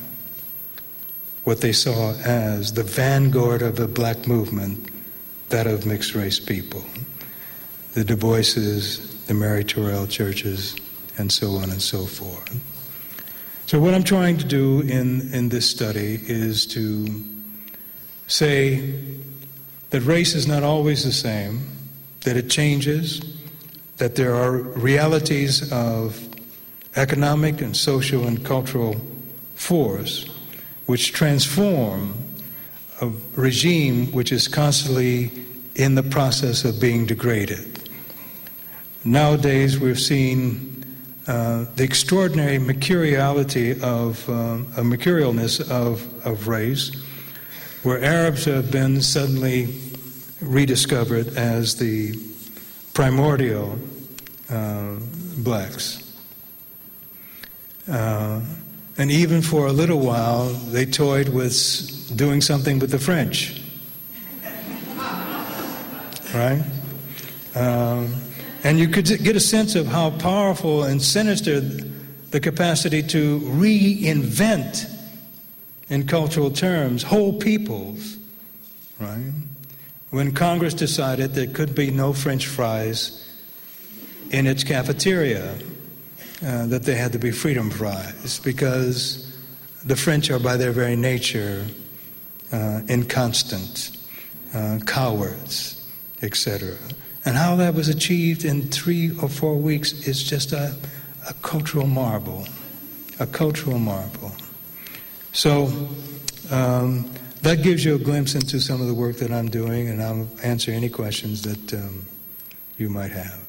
what 1.44 1.62
they 1.62 1.72
saw 1.72 2.12
as 2.26 2.74
the 2.74 2.82
vanguard 2.82 3.62
of 3.62 3.76
the 3.76 3.88
black 3.88 4.28
movement, 4.28 4.90
that 5.48 5.66
of 5.66 5.86
mixed 5.86 6.14
race 6.14 6.38
people. 6.38 6.84
The 7.94 8.04
Du 8.04 8.14
Boises, 8.14 9.24
the 9.24 9.32
Mary 9.32 9.64
Terrell 9.64 10.06
churches, 10.06 10.76
and 11.16 11.32
so 11.32 11.52
on 11.52 11.70
and 11.70 11.80
so 11.80 12.04
forth. 12.04 12.77
So, 13.68 13.78
what 13.78 13.92
I'm 13.92 14.02
trying 14.02 14.38
to 14.38 14.46
do 14.46 14.80
in, 14.80 15.30
in 15.34 15.50
this 15.50 15.68
study 15.68 16.18
is 16.22 16.64
to 16.68 17.06
say 18.26 18.94
that 19.90 20.00
race 20.00 20.34
is 20.34 20.48
not 20.48 20.62
always 20.62 21.04
the 21.04 21.12
same, 21.12 21.68
that 22.22 22.34
it 22.38 22.48
changes, 22.48 23.20
that 23.98 24.14
there 24.14 24.34
are 24.34 24.52
realities 24.52 25.70
of 25.70 26.18
economic 26.96 27.60
and 27.60 27.76
social 27.76 28.26
and 28.26 28.42
cultural 28.42 28.96
force 29.54 30.26
which 30.86 31.12
transform 31.12 32.14
a 33.02 33.12
regime 33.36 34.10
which 34.12 34.32
is 34.32 34.48
constantly 34.48 35.30
in 35.74 35.94
the 35.94 36.02
process 36.02 36.64
of 36.64 36.80
being 36.80 37.04
degraded. 37.04 37.90
Nowadays, 39.04 39.78
we've 39.78 40.00
seen 40.00 40.77
uh, 41.28 41.66
the 41.76 41.84
extraordinary 41.84 42.58
mercuriality 42.58 43.78
of 43.82 44.26
um, 44.30 44.66
a 44.78 44.80
mercurialness 44.80 45.60
of, 45.70 46.02
of 46.26 46.48
race, 46.48 46.90
where 47.82 48.02
Arabs 48.02 48.46
have 48.46 48.70
been 48.70 49.02
suddenly 49.02 49.68
rediscovered 50.40 51.28
as 51.36 51.76
the 51.76 52.18
primordial 52.94 53.78
uh, 54.50 54.96
blacks. 55.36 56.16
Uh, 57.86 58.40
and 58.96 59.10
even 59.10 59.42
for 59.42 59.66
a 59.66 59.72
little 59.72 60.00
while, 60.00 60.46
they 60.46 60.86
toyed 60.86 61.28
with 61.28 62.10
doing 62.16 62.40
something 62.40 62.78
with 62.78 62.90
the 62.90 62.98
French. 62.98 63.62
Right? 66.34 66.62
Um, 67.54 68.14
and 68.68 68.78
you 68.78 68.86
could 68.86 69.06
get 69.24 69.34
a 69.34 69.40
sense 69.40 69.74
of 69.74 69.86
how 69.86 70.10
powerful 70.10 70.82
and 70.82 71.00
sinister 71.00 71.58
the 71.58 72.38
capacity 72.38 73.02
to 73.02 73.40
reinvent, 73.40 74.94
in 75.88 76.06
cultural 76.06 76.50
terms, 76.50 77.02
whole 77.02 77.32
peoples, 77.32 78.18
right? 79.00 79.32
When 80.10 80.32
Congress 80.32 80.74
decided 80.74 81.32
there 81.32 81.46
could 81.46 81.74
be 81.74 81.90
no 81.90 82.12
French 82.12 82.46
fries 82.46 83.26
in 84.32 84.46
its 84.46 84.64
cafeteria, 84.64 85.54
uh, 86.44 86.66
that 86.66 86.82
they 86.82 86.94
had 86.94 87.12
to 87.12 87.18
be 87.18 87.30
freedom 87.30 87.70
fries, 87.70 88.38
because 88.44 89.34
the 89.82 89.96
French 89.96 90.30
are, 90.30 90.38
by 90.38 90.58
their 90.58 90.72
very 90.72 90.94
nature, 90.94 91.64
uh, 92.52 92.82
inconstant, 92.86 93.96
uh, 94.52 94.78
cowards, 94.84 95.90
etc. 96.20 96.76
And 97.28 97.36
how 97.36 97.56
that 97.56 97.74
was 97.74 97.90
achieved 97.90 98.46
in 98.46 98.68
three 98.68 99.10
or 99.18 99.28
four 99.28 99.54
weeks 99.54 99.92
is 100.08 100.22
just 100.22 100.52
a, 100.52 100.74
a 101.28 101.34
cultural 101.42 101.86
marvel. 101.86 102.48
A 103.20 103.26
cultural 103.26 103.78
marvel. 103.78 104.32
So 105.34 105.66
um, 106.50 107.12
that 107.42 107.62
gives 107.62 107.84
you 107.84 107.96
a 107.96 107.98
glimpse 107.98 108.34
into 108.34 108.58
some 108.60 108.80
of 108.80 108.86
the 108.86 108.94
work 108.94 109.16
that 109.16 109.30
I'm 109.30 109.50
doing, 109.50 109.90
and 109.90 110.02
I'll 110.02 110.26
answer 110.42 110.70
any 110.70 110.88
questions 110.88 111.42
that 111.42 111.74
um, 111.74 112.06
you 112.78 112.88
might 112.88 113.10
have. 113.10 113.44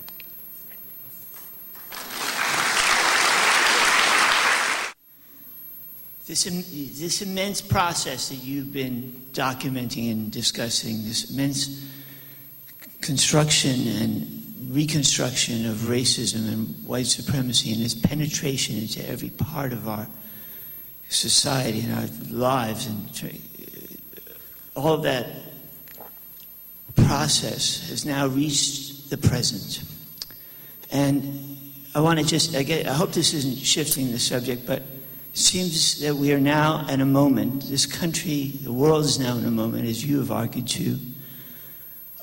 This, 6.27 6.43
this 6.43 7.21
immense 7.21 7.61
process 7.61 8.27
that 8.27 8.43
you've 8.43 8.73
been 8.73 9.25
documenting 9.31 10.11
and 10.11 10.29
discussing, 10.29 11.05
this 11.05 11.31
immense 11.31 11.85
construction 13.01 13.87
and 13.87 14.39
reconstruction 14.69 15.65
of 15.65 15.77
racism 15.77 16.47
and 16.51 16.85
white 16.85 17.07
supremacy 17.07 17.73
and 17.73 17.81
its 17.81 17.95
penetration 17.95 18.77
into 18.77 19.07
every 19.09 19.29
part 19.29 19.73
of 19.73 19.87
our 19.87 20.07
society 21.09 21.81
and 21.81 21.93
our 21.93 22.07
lives 22.29 22.85
and 22.85 23.39
all 24.75 24.97
that 24.97 25.25
process 26.95 27.89
has 27.89 28.05
now 28.05 28.27
reached 28.27 29.09
the 29.09 29.17
present. 29.17 29.83
And 30.91 31.57
I 31.95 32.01
want 32.01 32.19
to 32.19 32.25
just, 32.25 32.55
I, 32.55 32.63
get, 32.63 32.87
I 32.87 32.93
hope 32.93 33.11
this 33.11 33.33
isn't 33.33 33.57
shifting 33.57 34.11
the 34.11 34.19
subject, 34.19 34.67
but 34.67 34.79
it 34.79 34.87
seems 35.33 35.99
that 36.01 36.15
we 36.15 36.31
are 36.31 36.39
now 36.39 36.85
at 36.87 36.99
a 36.99 37.05
moment, 37.05 37.63
this 37.63 37.87
country, 37.87 38.53
the 38.61 38.71
world 38.71 39.05
is 39.05 39.19
now 39.19 39.37
in 39.37 39.45
a 39.45 39.51
moment, 39.51 39.87
as 39.87 40.05
you 40.05 40.19
have 40.19 40.31
argued 40.31 40.67
too, 40.67 40.99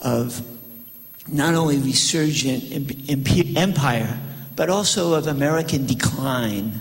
of 0.01 0.56
not 1.29 1.55
only 1.55 1.79
resurgent 1.79 2.65
empire, 3.57 4.19
but 4.55 4.71
also 4.71 5.15
of 5.15 5.27
American 5.27 5.87
decline. 5.87 6.81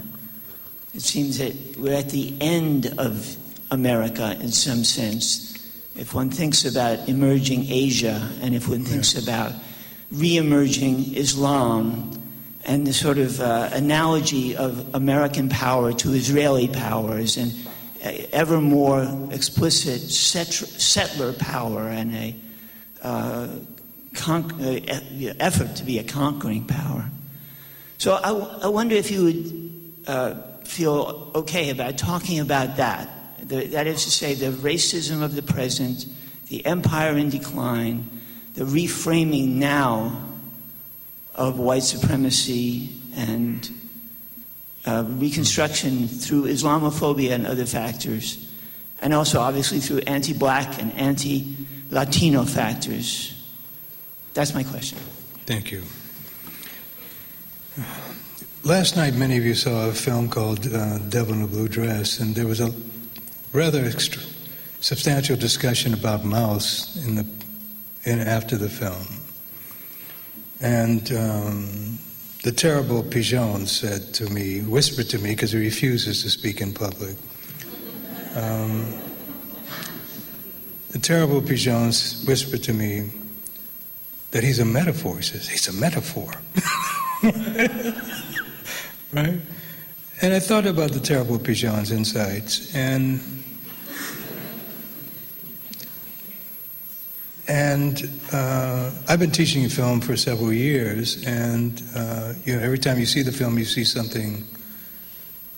It 0.93 1.01
seems 1.01 1.37
that 1.39 1.53
we're 1.77 1.97
at 1.97 2.09
the 2.09 2.33
end 2.39 2.93
of 2.97 3.35
America 3.71 4.37
in 4.39 4.51
some 4.51 4.83
sense. 4.83 5.53
If 5.95 6.13
one 6.13 6.29
thinks 6.29 6.65
about 6.65 7.09
emerging 7.09 7.65
Asia 7.69 8.29
and 8.41 8.55
if 8.55 8.67
one 8.67 8.83
thinks 8.83 9.21
about 9.21 9.53
re 10.11 10.37
emerging 10.37 11.15
Islam 11.15 12.11
and 12.65 12.85
the 12.85 12.93
sort 12.93 13.17
of 13.17 13.39
uh, 13.41 13.69
analogy 13.73 14.55
of 14.55 14.93
American 14.95 15.49
power 15.49 15.93
to 15.93 16.13
Israeli 16.13 16.67
powers 16.67 17.37
and 17.37 17.53
uh, 18.03 18.11
ever 18.31 18.61
more 18.61 19.03
explicit 19.31 20.01
settler 20.01 21.33
power 21.33 21.87
and 21.87 22.15
a 22.15 22.35
uh, 23.01 23.47
con- 24.15 24.51
uh, 24.61 25.33
effort 25.39 25.75
to 25.75 25.83
be 25.83 25.99
a 25.99 26.03
conquering 26.03 26.65
power. 26.65 27.09
So 27.97 28.15
I, 28.15 28.29
w- 28.29 28.47
I 28.61 28.67
wonder 28.67 28.95
if 28.95 29.11
you 29.11 29.23
would 29.23 29.93
uh, 30.07 30.35
feel 30.63 31.31
okay 31.35 31.69
about 31.69 31.97
talking 31.97 32.39
about 32.39 32.77
that. 32.77 33.09
The, 33.47 33.67
that 33.67 33.87
is 33.87 34.03
to 34.05 34.11
say, 34.11 34.33
the 34.33 34.51
racism 34.51 35.21
of 35.21 35.35
the 35.35 35.43
present, 35.43 36.07
the 36.47 36.65
empire 36.65 37.15
in 37.17 37.29
decline, 37.29 38.09
the 38.55 38.63
reframing 38.63 39.55
now 39.55 40.21
of 41.35 41.59
white 41.59 41.83
supremacy 41.83 42.89
and 43.15 43.69
uh, 44.85 45.03
reconstruction 45.07 46.07
through 46.07 46.43
Islamophobia 46.43 47.31
and 47.31 47.45
other 47.45 47.65
factors, 47.65 48.51
and 49.01 49.13
also 49.13 49.39
obviously 49.39 49.79
through 49.79 49.99
anti 49.99 50.33
black 50.33 50.81
and 50.81 50.93
anti 50.93 51.55
Latino 51.89 52.43
factors. 52.43 53.31
That's 54.35 54.53
my 54.53 54.63
question. 54.63 54.99
Thank 55.45 55.71
you. 55.71 55.81
Last 58.65 58.97
night, 58.97 59.15
many 59.15 59.37
of 59.37 59.45
you 59.45 59.55
saw 59.55 59.87
a 59.87 59.93
film 59.93 60.27
called 60.27 60.67
uh, 60.67 60.97
Devil 61.07 61.35
in 61.35 61.41
a 61.43 61.47
Blue 61.47 61.69
Dress, 61.69 62.19
and 62.19 62.35
there 62.35 62.45
was 62.45 62.59
a 62.59 62.73
rather 63.53 63.85
extra, 63.85 64.21
substantial 64.81 65.37
discussion 65.37 65.93
about 65.93 66.25
mouse 66.25 66.97
in 67.05 67.15
the, 67.15 67.25
in, 68.03 68.19
after 68.19 68.57
the 68.57 68.67
film. 68.67 69.07
And 70.59 71.11
um, 71.13 71.97
the 72.43 72.51
terrible 72.51 73.03
Pigeon 73.03 73.67
said 73.67 74.13
to 74.15 74.29
me, 74.29 74.59
whispered 74.59 75.07
to 75.11 75.17
me, 75.17 75.29
because 75.29 75.53
he 75.53 75.59
refuses 75.59 76.23
to 76.23 76.29
speak 76.29 76.59
in 76.59 76.73
public. 76.73 77.15
Um, 78.35 78.93
the 80.89 80.99
terrible 80.99 81.41
Pigeon 81.41 81.85
whispered 82.27 82.63
to 82.63 82.73
me 82.73 83.11
that 84.35 84.43
he's 84.43 84.59
a 84.59 84.65
metaphor. 84.65 85.15
He 85.15 85.23
says, 85.23 85.47
he's 85.47 85.69
a 85.69 85.71
metaphor. 85.71 86.29
right? 89.13 89.39
And 90.21 90.33
I 90.33 90.39
thought 90.39 90.65
about 90.65 90.91
the 90.91 90.99
terrible 90.99 91.39
Pigeon's 91.39 91.89
insights, 91.89 92.75
and 92.75 93.21
And 97.47 98.09
uh, 98.33 98.91
I've 99.07 99.19
been 99.19 99.31
teaching 99.31 99.69
film 99.69 100.01
for 100.01 100.17
several 100.17 100.51
years, 100.51 101.23
and 101.25 101.81
uh, 101.95 102.33
you 102.43 102.55
know, 102.55 102.61
every 102.61 102.79
time 102.79 102.99
you 102.99 103.05
see 103.05 103.21
the 103.21 103.31
film, 103.31 103.57
you 103.57 103.65
see 103.65 103.85
something 103.85 104.43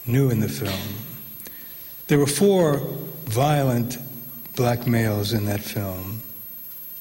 new 0.06 0.30
in 0.30 0.41
the 0.41 0.49
film. 0.49 0.78
There 2.08 2.20
were 2.20 2.28
four 2.28 2.82
violent 3.26 3.98
black 4.56 4.86
males 4.86 5.34
in 5.34 5.45
that 5.45 5.62
film, 5.62 6.22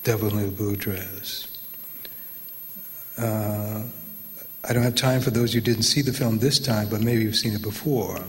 Devil 0.04 0.38
in 0.38 0.54
Blue 0.54 0.76
Dress. 0.76 1.45
Uh, 3.18 3.82
I 4.68 4.72
don't 4.72 4.82
have 4.82 4.94
time 4.94 5.20
for 5.20 5.30
those 5.30 5.52
who 5.52 5.60
didn't 5.60 5.84
see 5.84 6.02
the 6.02 6.12
film 6.12 6.38
this 6.38 6.58
time, 6.58 6.88
but 6.88 7.00
maybe 7.00 7.22
you've 7.22 7.36
seen 7.36 7.54
it 7.54 7.62
before. 7.62 8.20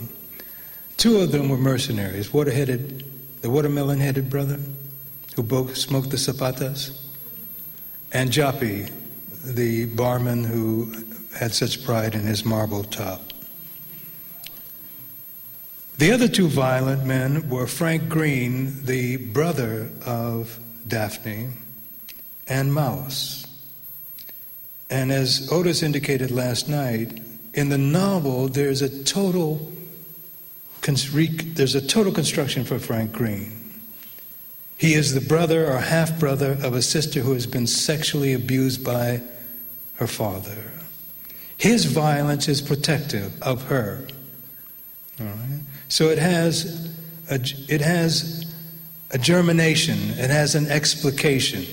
Two 0.96 1.18
of 1.18 1.32
them 1.32 1.48
were 1.48 1.56
mercenaries, 1.56 2.32
water-headed 2.32 3.04
the 3.40 3.50
watermelon 3.50 4.00
headed 4.00 4.28
brother 4.28 4.58
who 5.36 5.42
both 5.42 5.76
smoked 5.76 6.10
the 6.10 6.16
zapatas, 6.16 7.00
and 8.12 8.30
Joppy, 8.30 8.90
the 9.44 9.84
barman 9.86 10.44
who 10.44 10.92
had 11.36 11.52
such 11.52 11.84
pride 11.84 12.14
in 12.14 12.22
his 12.22 12.44
marble 12.44 12.82
top. 12.82 13.22
The 15.98 16.12
other 16.12 16.28
two 16.28 16.48
violent 16.48 17.04
men 17.04 17.48
were 17.48 17.66
Frank 17.66 18.08
Green, 18.08 18.84
the 18.84 19.16
brother 19.16 19.90
of 20.04 20.58
Daphne, 20.86 21.48
and 22.46 22.72
Mouse. 22.72 23.47
And 24.90 25.12
as 25.12 25.48
Otis 25.52 25.82
indicated 25.82 26.30
last 26.30 26.68
night, 26.68 27.20
in 27.54 27.68
the 27.68 27.78
novel, 27.78 28.48
there's 28.48 28.82
a 28.82 29.04
total 29.04 29.72
there's 30.80 31.74
a 31.74 31.86
total 31.86 32.12
construction 32.12 32.64
for 32.64 32.78
Frank 32.78 33.12
Green. 33.12 33.58
He 34.78 34.94
is 34.94 35.12
the 35.12 35.20
brother 35.20 35.70
or 35.70 35.78
half 35.78 36.18
brother 36.18 36.56
of 36.62 36.72
a 36.72 36.80
sister 36.80 37.20
who 37.20 37.34
has 37.34 37.46
been 37.46 37.66
sexually 37.66 38.32
abused 38.32 38.84
by 38.84 39.20
her 39.94 40.06
father. 40.06 40.72
His 41.58 41.84
violence 41.84 42.48
is 42.48 42.62
protective 42.62 43.42
of 43.42 43.64
her. 43.64 44.06
All 45.20 45.26
right? 45.26 45.60
So 45.88 46.08
it 46.10 46.18
has 46.18 46.88
a, 47.28 47.40
it 47.68 47.80
has 47.80 48.46
a 49.10 49.18
germination, 49.18 49.98
it 50.10 50.30
has 50.30 50.54
an 50.54 50.68
explication. 50.68 51.66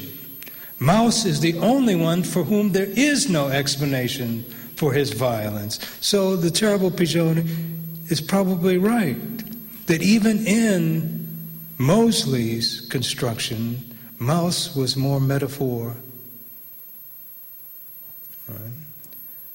Mouse 0.79 1.25
is 1.25 1.39
the 1.39 1.57
only 1.59 1.95
one 1.95 2.23
for 2.23 2.43
whom 2.43 2.71
there 2.71 2.85
is 2.85 3.29
no 3.29 3.47
explanation 3.47 4.43
for 4.75 4.91
his 4.93 5.13
violence. 5.13 5.79
So 6.01 6.35
the 6.35 6.51
terrible 6.51 6.91
Pigeon 6.91 7.47
is 8.09 8.21
probably 8.21 8.77
right 8.77 9.17
that 9.87 10.01
even 10.01 10.45
in 10.45 11.25
Mosley's 11.77 12.81
construction, 12.89 13.97
Mouse 14.19 14.75
was 14.75 14.95
more 14.95 15.19
metaphor 15.19 15.95
right, 18.47 18.59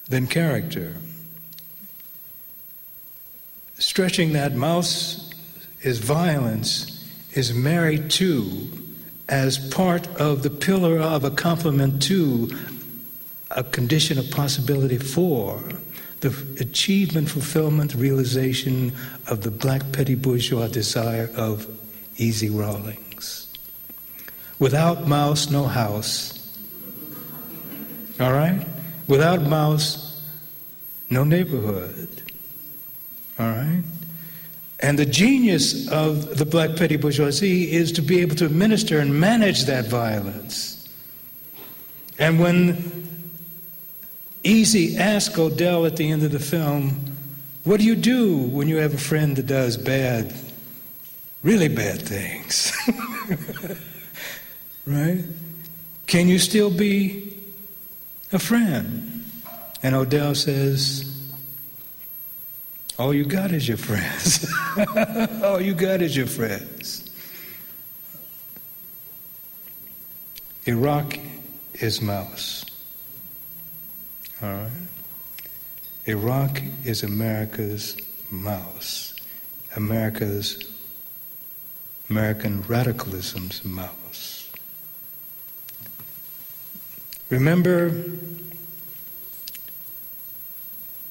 than 0.09 0.27
character. 0.27 0.97
Stretching 3.79 4.35
that 4.35 4.55
mouse 4.55 5.31
is 5.83 5.99
violence 5.99 7.09
is 7.33 7.55
married 7.55 8.11
to 8.11 8.69
as 9.31 9.59
part 9.73 10.07
of 10.17 10.43
the 10.43 10.51
pillar 10.51 10.99
of 10.99 11.25
a 11.25 11.31
complement 11.31 12.03
to 12.03 12.51
a 13.53 13.63
condition 13.63 14.19
of 14.19 14.31
possibility 14.31 14.99
for 14.99 15.63
the 16.21 16.29
achievement, 16.61 17.31
fulfillment, 17.31 17.95
realization 17.95 18.93
of 19.29 19.41
the 19.43 19.51
black 19.51 19.81
petty 19.93 20.15
bourgeois 20.15 20.67
desire 20.69 21.31
of 21.37 21.67
Easy 22.17 22.51
Rawlings. 22.51 23.49
Without 24.59 25.07
mouse, 25.07 25.51
no 25.51 25.65
house. 25.65 26.37
All 28.21 28.33
right? 28.33 28.67
Without 29.09 29.43
mouse, 29.43 30.23
no 31.09 31.25
neighborhood. 31.25 32.09
All 33.39 33.49
right? 33.49 33.83
And 34.81 34.99
the 34.99 35.07
genius 35.07 35.89
of 35.89 36.39
the 36.39 36.47
black 36.47 36.77
petty 36.77 36.97
bourgeoisie 36.97 37.71
is 37.71 37.93
to 37.93 38.03
be 38.03 38.21
able 38.21 38.35
to 38.37 38.47
administer 38.47 38.99
and 38.99 39.21
manage 39.21 39.65
that 39.65 39.87
violence. 39.87 40.89
And 42.19 42.41
when 42.41 43.09
Easy 44.43 44.97
asked 44.97 45.39
Odell 45.39 45.85
at 45.85 45.97
the 45.97 46.11
end 46.11 46.23
of 46.23 46.33
the 46.33 46.41
film, 46.41 47.15
What 47.65 47.81
do 47.81 47.87
you 47.87 47.95
do 47.95 48.39
when 48.39 48.69
you 48.69 48.77
have 48.77 48.95
a 48.95 48.99
friend 48.99 49.37
that 49.37 49.47
does 49.47 49.77
bad, 49.77 50.35
really 51.43 51.69
bad 51.69 52.01
things? 52.01 52.73
right? 54.87 55.23
Can 56.07 56.27
you 56.27 56.39
still 56.39 56.71
be 56.71 57.37
a 58.33 58.39
friend? 58.39 59.25
And 59.83 59.95
Odell 59.95 60.35
says, 60.35 61.10
all 62.99 63.15
you 63.15 63.25
got 63.25 63.53
is 63.53 63.67
your 63.67 63.77
friends. 63.77 64.47
all 65.45 65.61
you 65.61 65.75
got 65.75 66.03
is 66.03 66.17
your 66.17 66.27
friends. 66.27 67.11
Iraq 70.67 71.19
is 71.75 72.03
mouse. 72.03 72.67
All 74.43 74.51
right? 74.51 74.71
Iraq 76.07 76.63
is 76.85 77.03
America's 77.03 77.97
mouse. 78.31 79.15
America's 79.77 80.67
American 82.11 82.63
radicalism's 82.63 83.65
mouse. 83.65 84.51
Remember 87.29 87.91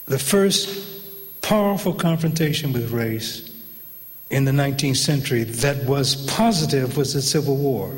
the 0.05 0.19
first 0.19 0.98
powerful 1.49 1.95
confrontation 1.95 2.71
with 2.71 2.91
race 2.91 3.51
in 4.29 4.45
the 4.45 4.51
19th 4.51 4.97
century 4.97 5.43
that 5.43 5.83
was 5.85 6.27
positive 6.27 6.95
was 6.95 7.15
the 7.15 7.21
Civil 7.23 7.57
War. 7.57 7.97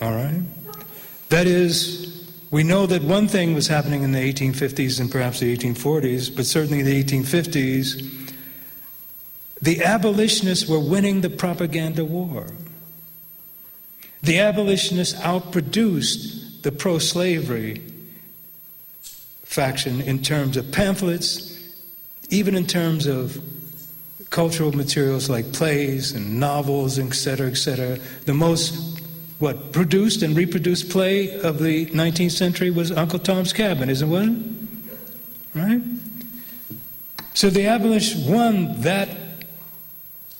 All 0.00 0.14
right? 0.14 0.40
That 1.28 1.46
is, 1.46 2.32
we 2.50 2.62
know 2.62 2.86
that 2.86 3.02
one 3.02 3.28
thing 3.28 3.54
was 3.54 3.68
happening 3.68 4.02
in 4.02 4.12
the 4.12 4.32
1850s 4.32 4.98
and 4.98 5.12
perhaps 5.12 5.40
the 5.40 5.54
1840s, 5.54 6.34
but 6.34 6.46
certainly 6.46 6.82
the 6.82 7.04
1850s. 7.04 8.32
The 9.60 9.84
abolitionists 9.84 10.66
were 10.66 10.80
winning 10.80 11.20
the 11.20 11.28
propaganda 11.28 12.06
war. 12.06 12.46
The 14.22 14.38
abolitionists 14.38 15.20
outproduced 15.20 16.62
the 16.62 16.72
pro 16.72 16.98
slavery 16.98 17.82
faction 19.46 20.00
in 20.02 20.20
terms 20.22 20.56
of 20.56 20.70
pamphlets, 20.70 21.58
even 22.28 22.54
in 22.54 22.66
terms 22.66 23.06
of 23.06 23.40
cultural 24.30 24.72
materials 24.72 25.30
like 25.30 25.52
plays 25.52 26.12
and 26.12 26.38
novels, 26.38 26.98
etc., 26.98 27.46
etc. 27.46 27.98
The 28.24 28.34
most 28.34 29.00
what 29.38 29.72
produced 29.72 30.22
and 30.22 30.36
reproduced 30.36 30.90
play 30.90 31.40
of 31.40 31.58
the 31.58 31.86
19th 31.86 32.32
century 32.32 32.70
was 32.70 32.90
Uncle 32.90 33.18
Tom's 33.18 33.52
Cabin, 33.52 33.90
isn't 33.90 34.12
it? 34.12 35.58
Right? 35.58 35.82
So 37.34 37.50
the 37.50 37.66
abolitionists 37.66 38.28
won 38.28 38.80
that 38.80 39.08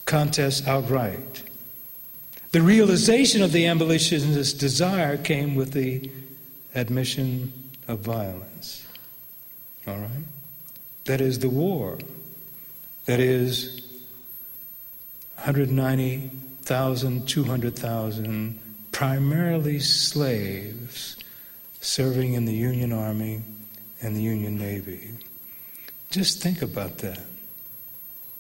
contest 0.07 0.67
outright. 0.67 1.43
The 2.53 2.63
realization 2.63 3.43
of 3.43 3.53
the 3.53 3.67
abolitionist's 3.67 4.55
desire 4.55 5.19
came 5.19 5.55
with 5.57 5.73
the 5.73 6.11
admission 6.75 7.53
of 7.87 8.01
violence. 8.01 8.86
All 9.87 9.97
right? 9.97 10.25
That 11.05 11.21
is 11.21 11.39
the 11.39 11.49
war. 11.49 11.99
That 13.05 13.21
is 13.21 13.81
190,000, 15.37 17.29
200,000 17.29 18.59
primarily 18.91 19.79
slaves 19.79 21.17
serving 21.81 22.33
in 22.33 22.47
the 22.47 22.55
Union 22.55 22.93
Army 22.93 23.43
and 24.03 24.17
the 24.17 24.23
Union 24.23 24.59
Navy. 24.59 25.13
Just 26.11 26.43
think 26.43 26.63
about 26.63 26.99
that. 26.99 27.21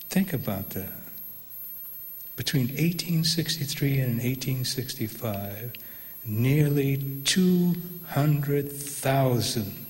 Think 0.08 0.32
about 0.32 0.70
that. 0.70 0.90
Between 2.36 2.68
1863 2.68 4.00
and 4.00 4.14
1865, 4.14 5.72
nearly 6.24 6.96
200,000 7.24 9.85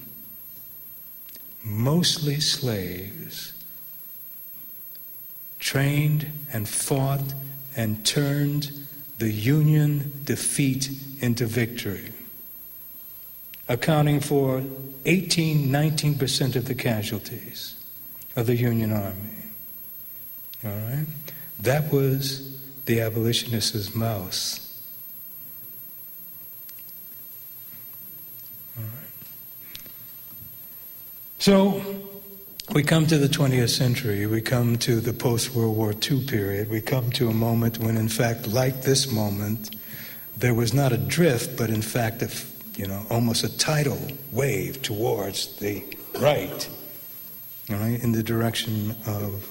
mostly 1.67 2.39
slaves, 2.39 3.53
trained 5.59 6.31
and 6.53 6.69
fought 6.69 7.35
and 7.77 8.07
turned 8.07 8.71
the 9.19 9.31
Union 9.31 10.13
defeat 10.25 10.91
into 11.21 11.45
victory, 11.45 12.13
accounting 13.69 14.21
for 14.21 14.63
18, 15.07 15.69
19% 15.69 16.55
of 16.55 16.67
the 16.67 16.75
casualties 16.75 17.75
of 18.37 18.47
the 18.47 18.57
Union 18.57 18.93
Army. 18.93 19.31
All 20.65 20.71
right? 20.71 21.07
That 21.59 21.93
was 21.93 22.57
the 22.85 23.01
abolitionist's 23.01 23.93
mouse. 23.93 24.66
So 31.39 31.85
we 32.73 32.83
come 32.83 33.07
to 33.07 33.19
the 33.19 33.29
20th 33.29 33.69
century, 33.69 34.27
we 34.27 34.41
come 34.41 34.79
to 34.79 35.01
the 35.01 35.13
post 35.13 35.55
World 35.55 35.77
War 35.77 35.93
II 35.93 36.27
period, 36.27 36.71
we 36.71 36.81
come 36.81 37.11
to 37.13 37.29
a 37.29 37.35
moment 37.35 37.79
when, 37.79 37.97
in 37.97 38.09
fact, 38.09 38.49
like 38.49 38.83
this 38.83 39.11
moment, 39.11 39.77
there 40.37 40.55
was 40.55 40.73
not 40.73 40.93
a 40.93 40.97
drift, 40.97 41.57
but 41.59 41.71
in 41.71 41.83
fact, 41.83 42.23
a, 42.23 42.31
you 42.79 42.87
know, 42.87 43.03
almost 43.11 43.45
a 43.45 43.59
tidal 43.59 43.99
wave 44.33 44.81
towards 44.83 45.57
the 45.57 45.85
right, 46.21 46.69
right 47.69 48.03
in 48.03 48.13
the 48.13 48.23
direction 48.23 48.97
of 49.07 49.45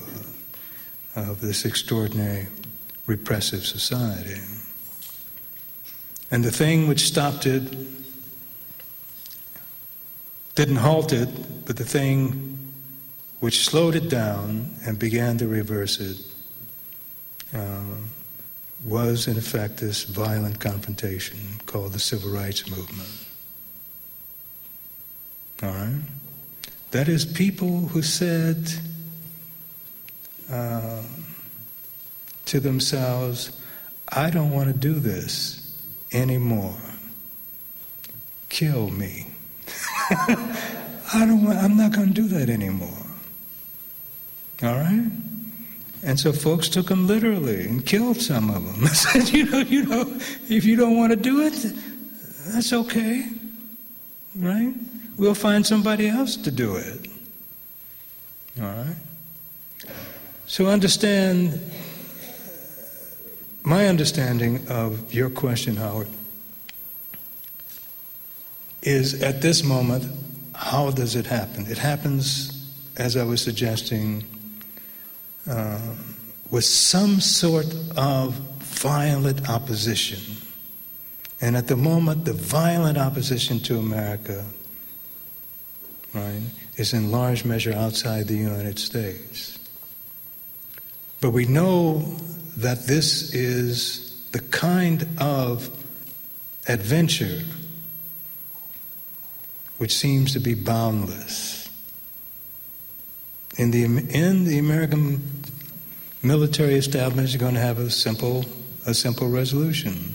uh, 1.15 1.21
of 1.21 1.39
this 1.41 1.65
extraordinary 1.65 2.47
repressive 3.05 3.65
society. 3.65 4.41
And 6.29 6.43
the 6.43 6.51
thing 6.51 6.87
which 6.87 7.05
stopped 7.05 7.45
it 7.45 7.63
didn't 10.55 10.77
halt 10.77 11.13
it, 11.13 11.29
but 11.65 11.77
the 11.77 11.83
thing 11.83 12.57
which 13.39 13.65
slowed 13.65 13.95
it 13.95 14.09
down 14.09 14.71
and 14.85 14.97
began 14.97 15.37
to 15.37 15.47
reverse 15.47 15.99
it 15.99 16.17
uh, 17.53 17.83
was, 18.83 19.27
in 19.27 19.37
effect, 19.37 19.77
this 19.77 20.03
violent 20.03 20.59
confrontation 20.59 21.37
called 21.65 21.91
the 21.91 21.99
Civil 21.99 22.31
Rights 22.31 22.69
Movement. 22.69 23.09
All 25.63 25.69
right? 25.69 26.01
That 26.91 27.07
is, 27.07 27.25
people 27.25 27.87
who 27.87 28.01
said 28.01 28.71
uh, 30.49 31.03
to 32.45 32.59
themselves, 32.59 33.59
I 34.07 34.29
don't 34.29 34.51
want 34.51 34.67
to 34.67 34.73
do 34.73 34.93
this 34.93 35.77
anymore. 36.13 36.77
Kill 38.49 38.89
me. 38.89 39.24
I 41.13 41.25
don't 41.25 41.43
want, 41.43 41.57
I'm 41.59 41.77
not 41.77 41.93
going 41.93 42.07
to 42.09 42.13
do 42.13 42.27
that 42.29 42.49
anymore. 42.49 42.89
All 44.63 44.75
right? 44.75 45.11
And 46.03 46.19
so 46.19 46.31
folks 46.31 46.69
took 46.69 46.87
them 46.87 47.07
literally 47.07 47.67
and 47.67 47.85
killed 47.85 48.21
some 48.21 48.49
of 48.49 48.63
them. 48.65 48.87
said, 48.93 49.29
you 49.29 49.49
know, 49.49 49.59
you 49.59 49.85
know, 49.85 50.19
if 50.49 50.63
you 50.63 50.75
don't 50.75 50.97
want 50.97 51.11
to 51.11 51.15
do 51.15 51.41
it, 51.41 51.73
that's 52.47 52.71
okay. 52.71 53.27
Right? 54.35 54.73
We'll 55.17 55.33
find 55.33 55.65
somebody 55.65 56.07
else 56.07 56.35
to 56.37 56.51
do 56.51 56.75
it. 56.75 57.07
All 58.61 58.67
right? 58.67 58.95
So 60.45 60.67
understand, 60.67 61.59
my 63.63 63.87
understanding 63.87 64.65
of 64.69 65.11
your 65.13 65.29
question, 65.31 65.75
Howard, 65.75 66.07
is 68.85 69.21
at 69.21 69.41
this 69.41 69.63
moment, 69.63 70.05
how 70.53 70.91
does 70.91 71.15
it 71.15 71.25
happen? 71.25 71.65
It 71.67 71.77
happens, 71.77 72.71
as 72.97 73.17
I 73.17 73.23
was 73.23 73.41
suggesting, 73.41 74.23
uh, 75.49 75.79
with 76.51 76.63
some 76.63 77.19
sort 77.19 77.73
of 77.97 78.35
violent 78.61 79.49
opposition. 79.49 80.37
And 81.41 81.57
at 81.57 81.67
the 81.67 81.75
moment, 81.75 82.25
the 82.25 82.33
violent 82.33 82.97
opposition 82.97 83.59
to 83.61 83.77
America, 83.79 84.45
right, 86.13 86.41
is 86.77 86.93
in 86.93 87.11
large 87.11 87.43
measure 87.43 87.73
outside 87.73 88.27
the 88.27 88.37
United 88.37 88.79
States. 88.79 89.59
But 91.19 91.31
we 91.31 91.45
know 91.45 91.99
that 92.57 92.85
this 92.85 93.33
is 93.33 94.21
the 94.31 94.39
kind 94.39 95.07
of 95.17 95.69
adventure 96.67 97.41
which 99.77 99.93
seems 99.93 100.33
to 100.33 100.39
be 100.39 100.53
boundless. 100.53 101.69
In 103.57 103.71
the, 103.71 103.83
in 103.83 104.45
the 104.45 104.59
American 104.59 105.43
military 106.21 106.75
establishment, 106.75 107.31
you're 107.31 107.39
going 107.39 107.53
to 107.53 107.59
have 107.59 107.79
a 107.79 107.89
simple, 107.89 108.45
a 108.85 108.93
simple 108.93 109.29
resolution. 109.29 110.13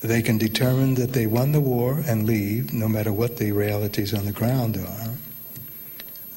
They 0.00 0.20
can 0.20 0.36
determine 0.36 0.94
that 0.94 1.12
they 1.12 1.26
won 1.26 1.52
the 1.52 1.60
war 1.60 2.02
and 2.06 2.26
leave, 2.26 2.72
no 2.72 2.88
matter 2.88 3.12
what 3.12 3.36
the 3.36 3.52
realities 3.52 4.12
on 4.12 4.24
the 4.24 4.32
ground 4.32 4.76
are. 4.76 5.14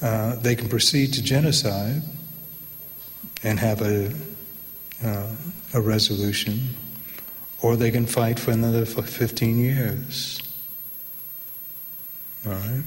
Uh, 0.00 0.36
they 0.36 0.54
can 0.54 0.68
proceed 0.68 1.12
to 1.14 1.22
genocide 1.22 2.02
and 3.42 3.58
have 3.58 3.82
a, 3.82 4.14
uh, 5.04 5.34
a 5.74 5.80
resolution, 5.80 6.60
or 7.60 7.74
they 7.74 7.90
can 7.90 8.06
fight 8.06 8.38
for 8.38 8.52
another 8.52 8.84
15 8.84 9.58
years. 9.58 10.45
All 12.46 12.52
right? 12.52 12.82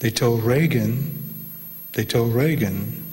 They 0.00 0.10
told 0.10 0.42
Reagan, 0.42 1.46
they 1.92 2.04
told 2.04 2.34
Reagan, 2.34 3.06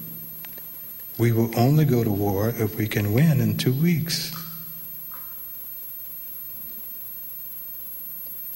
we 1.18 1.32
will 1.32 1.58
only 1.58 1.86
go 1.86 2.04
to 2.04 2.10
war 2.10 2.50
if 2.50 2.78
we 2.78 2.88
can 2.88 3.14
win 3.14 3.40
in 3.40 3.58
two 3.58 3.74
weeks. 3.74 4.36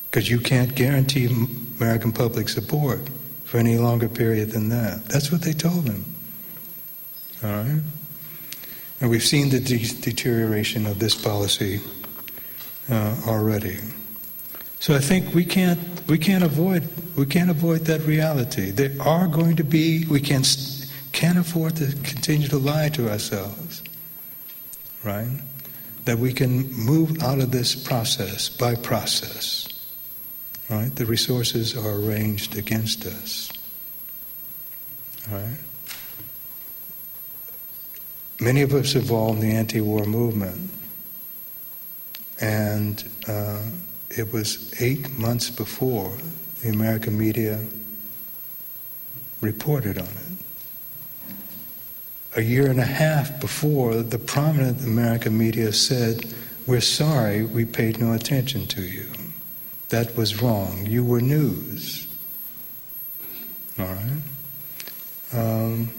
Because 0.10 0.30
you 0.30 0.40
can't 0.40 0.74
guarantee 0.76 1.28
American 1.78 2.12
public 2.12 2.50
support 2.50 3.02
for 3.44 3.58
any 3.58 3.78
longer 3.78 4.10
period 4.10 4.52
than 4.52 4.70
that. 4.70 5.06
That's 5.06 5.32
what 5.32 5.42
they 5.42 5.54
told 5.54 5.88
him. 5.88 6.06
All 7.44 7.50
right? 7.50 7.82
And 9.02 9.10
we've 9.10 9.24
seen 9.24 9.50
the 9.50 9.60
de- 9.60 10.02
deterioration 10.02 10.86
of 10.88 11.00
this 11.00 11.14
policy 11.14 11.82
uh, 12.90 13.16
already. 13.28 13.78
So 14.86 14.94
I 14.94 15.00
think 15.00 15.34
we 15.34 15.44
can't 15.46 15.80
we 16.06 16.20
can't 16.20 16.44
avoid 16.44 16.88
we 17.16 17.26
can't 17.26 17.50
avoid 17.50 17.86
that 17.86 18.02
reality. 18.02 18.70
There 18.70 18.92
are 19.02 19.28
going 19.28 19.56
to 19.56 19.64
be 19.64 20.06
we 20.06 20.20
can 20.20 20.44
can't 21.12 21.40
afford 21.40 21.78
to 21.78 21.88
continue 22.04 22.48
to 22.50 22.60
lie 22.60 22.90
to 22.90 23.10
ourselves, 23.10 23.82
right? 25.04 25.42
That 26.04 26.20
we 26.20 26.34
can 26.34 26.72
move 26.72 27.24
out 27.24 27.40
of 27.40 27.50
this 27.50 27.74
process 27.74 28.48
by 28.48 28.76
process, 28.76 29.70
right? 30.70 30.96
The 30.96 31.08
resources 31.08 31.76
are 31.76 31.96
arranged 31.96 32.56
against 32.56 33.08
us, 33.08 33.52
right? 35.32 35.58
Many 38.40 38.62
of 38.62 38.72
us 38.76 38.94
involved 38.94 39.42
in 39.42 39.50
the 39.50 39.56
anti-war 39.56 40.06
movement, 40.06 40.70
and. 42.40 43.04
Uh, 43.28 43.64
it 44.10 44.32
was 44.32 44.74
eight 44.82 45.10
months 45.18 45.50
before 45.50 46.16
the 46.62 46.70
American 46.70 47.18
media 47.18 47.60
reported 49.42 49.98
on 49.98 50.08
it. 50.08 51.32
A 52.38 52.42
year 52.42 52.68
and 52.68 52.80
a 52.80 52.86
half 52.86 53.40
before, 53.40 53.96
the 53.96 54.20
prominent 54.20 54.82
American 54.82 55.38
media 55.38 55.72
said, 55.72 56.34
We're 56.68 56.82
sorry 56.82 57.46
we 57.46 57.66
paid 57.66 58.00
no 58.00 58.14
attention 58.14 58.68
to 58.68 58.82
you. 58.82 59.06
That 59.90 60.16
was 60.18 60.42
wrong. 60.42 60.86
You 60.86 61.06
were 61.06 61.22
news. 61.22 62.08
All 63.80 63.86
right? 63.86 64.22
Um, 65.34 65.90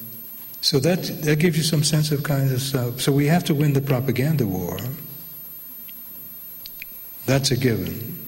so 0.60 0.80
that, 0.80 1.04
that 1.22 1.38
gives 1.38 1.56
you 1.56 1.62
some 1.62 1.84
sense 1.84 2.10
of 2.10 2.22
kind 2.22 2.50
of 2.50 2.60
stuff. 2.60 3.00
So 3.00 3.12
we 3.12 3.26
have 3.26 3.44
to 3.44 3.54
win 3.54 3.72
the 3.72 3.80
propaganda 3.80 4.46
war. 4.46 4.78
That's 7.26 7.50
a 7.50 7.56
given. 7.56 8.24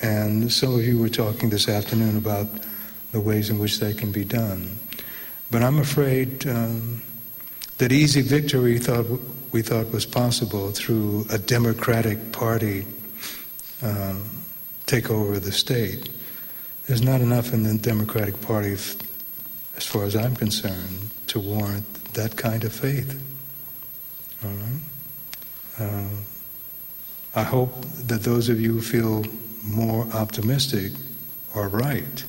And 0.00 0.52
some 0.52 0.74
of 0.74 0.84
you 0.84 0.98
were 0.98 1.08
talking 1.08 1.50
this 1.50 1.68
afternoon 1.68 2.16
about 2.16 2.46
the 3.12 3.20
ways 3.20 3.50
in 3.50 3.58
which 3.58 3.80
that 3.80 3.98
can 3.98 4.12
be 4.12 4.24
done. 4.24 4.78
But 5.50 5.62
I'm 5.62 5.78
afraid 5.78 6.46
um, 6.46 7.02
that 7.78 7.92
easy 7.92 8.20
victory 8.20 8.78
thought, 8.78 9.06
we 9.52 9.62
thought 9.62 9.90
was 9.90 10.06
possible 10.06 10.70
through 10.70 11.26
a 11.30 11.38
Democratic 11.38 12.32
Party 12.32 12.86
um, 13.82 14.28
takeover 14.86 15.36
of 15.36 15.44
the 15.44 15.52
state. 15.52 16.08
There's 16.86 17.02
not 17.02 17.20
enough 17.20 17.52
in 17.52 17.64
the 17.64 17.76
Democratic 17.76 18.40
Party, 18.40 18.72
as 18.72 18.96
far 19.80 20.04
as 20.04 20.14
I'm 20.14 20.36
concerned, 20.36 21.10
to 21.28 21.40
warrant 21.40 21.84
that 22.14 22.36
kind 22.36 22.62
of 22.62 22.72
faith. 22.72 23.20
All 24.44 24.50
right? 24.50 24.80
Uh, 25.80 26.08
I 27.36 27.42
hope 27.42 27.82
that 28.06 28.22
those 28.22 28.48
of 28.48 28.58
you 28.58 28.72
who 28.72 28.80
feel 28.80 29.22
more 29.62 30.06
optimistic 30.14 30.90
are 31.54 31.68
right. 31.68 32.24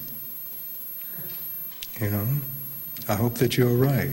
You 2.01 2.09
know? 2.09 2.27
I 3.07 3.15
hope 3.15 3.35
that 3.35 3.57
you're 3.57 3.73
right. 3.73 4.11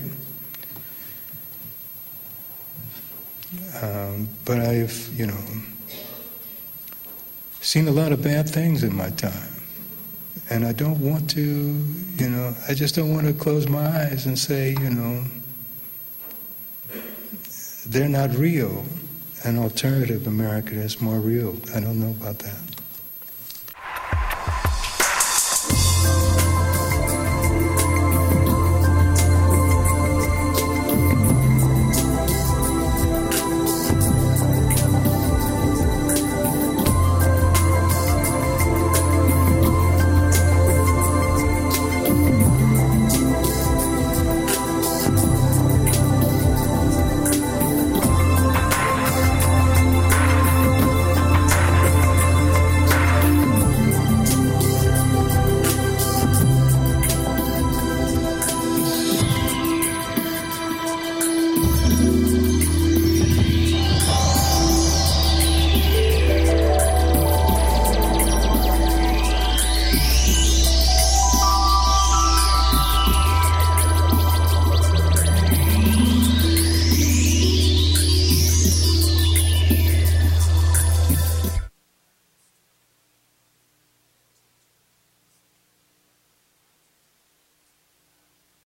Um, 3.82 4.28
but 4.44 4.60
I've, 4.60 5.10
you 5.16 5.26
know, 5.26 5.40
seen 7.60 7.88
a 7.88 7.92
lot 7.92 8.12
of 8.12 8.22
bad 8.22 8.48
things 8.48 8.84
in 8.84 8.94
my 8.94 9.10
time. 9.10 9.50
And 10.48 10.64
I 10.64 10.72
don't 10.72 11.00
want 11.00 11.28
to, 11.30 11.40
you 11.40 12.28
know, 12.28 12.54
I 12.68 12.74
just 12.74 12.94
don't 12.94 13.12
want 13.12 13.26
to 13.26 13.32
close 13.32 13.66
my 13.66 13.84
eyes 13.84 14.26
and 14.26 14.38
say, 14.38 14.76
you 14.80 14.90
know, 14.90 15.24
they're 17.86 18.08
not 18.08 18.30
real 18.36 18.84
an 19.44 19.58
alternative 19.58 20.26
America 20.26 20.74
is 20.74 21.00
more 21.00 21.18
real. 21.18 21.56
I 21.74 21.80
don't 21.80 22.00
know 22.00 22.10
about 22.10 22.38
that. 22.40 22.63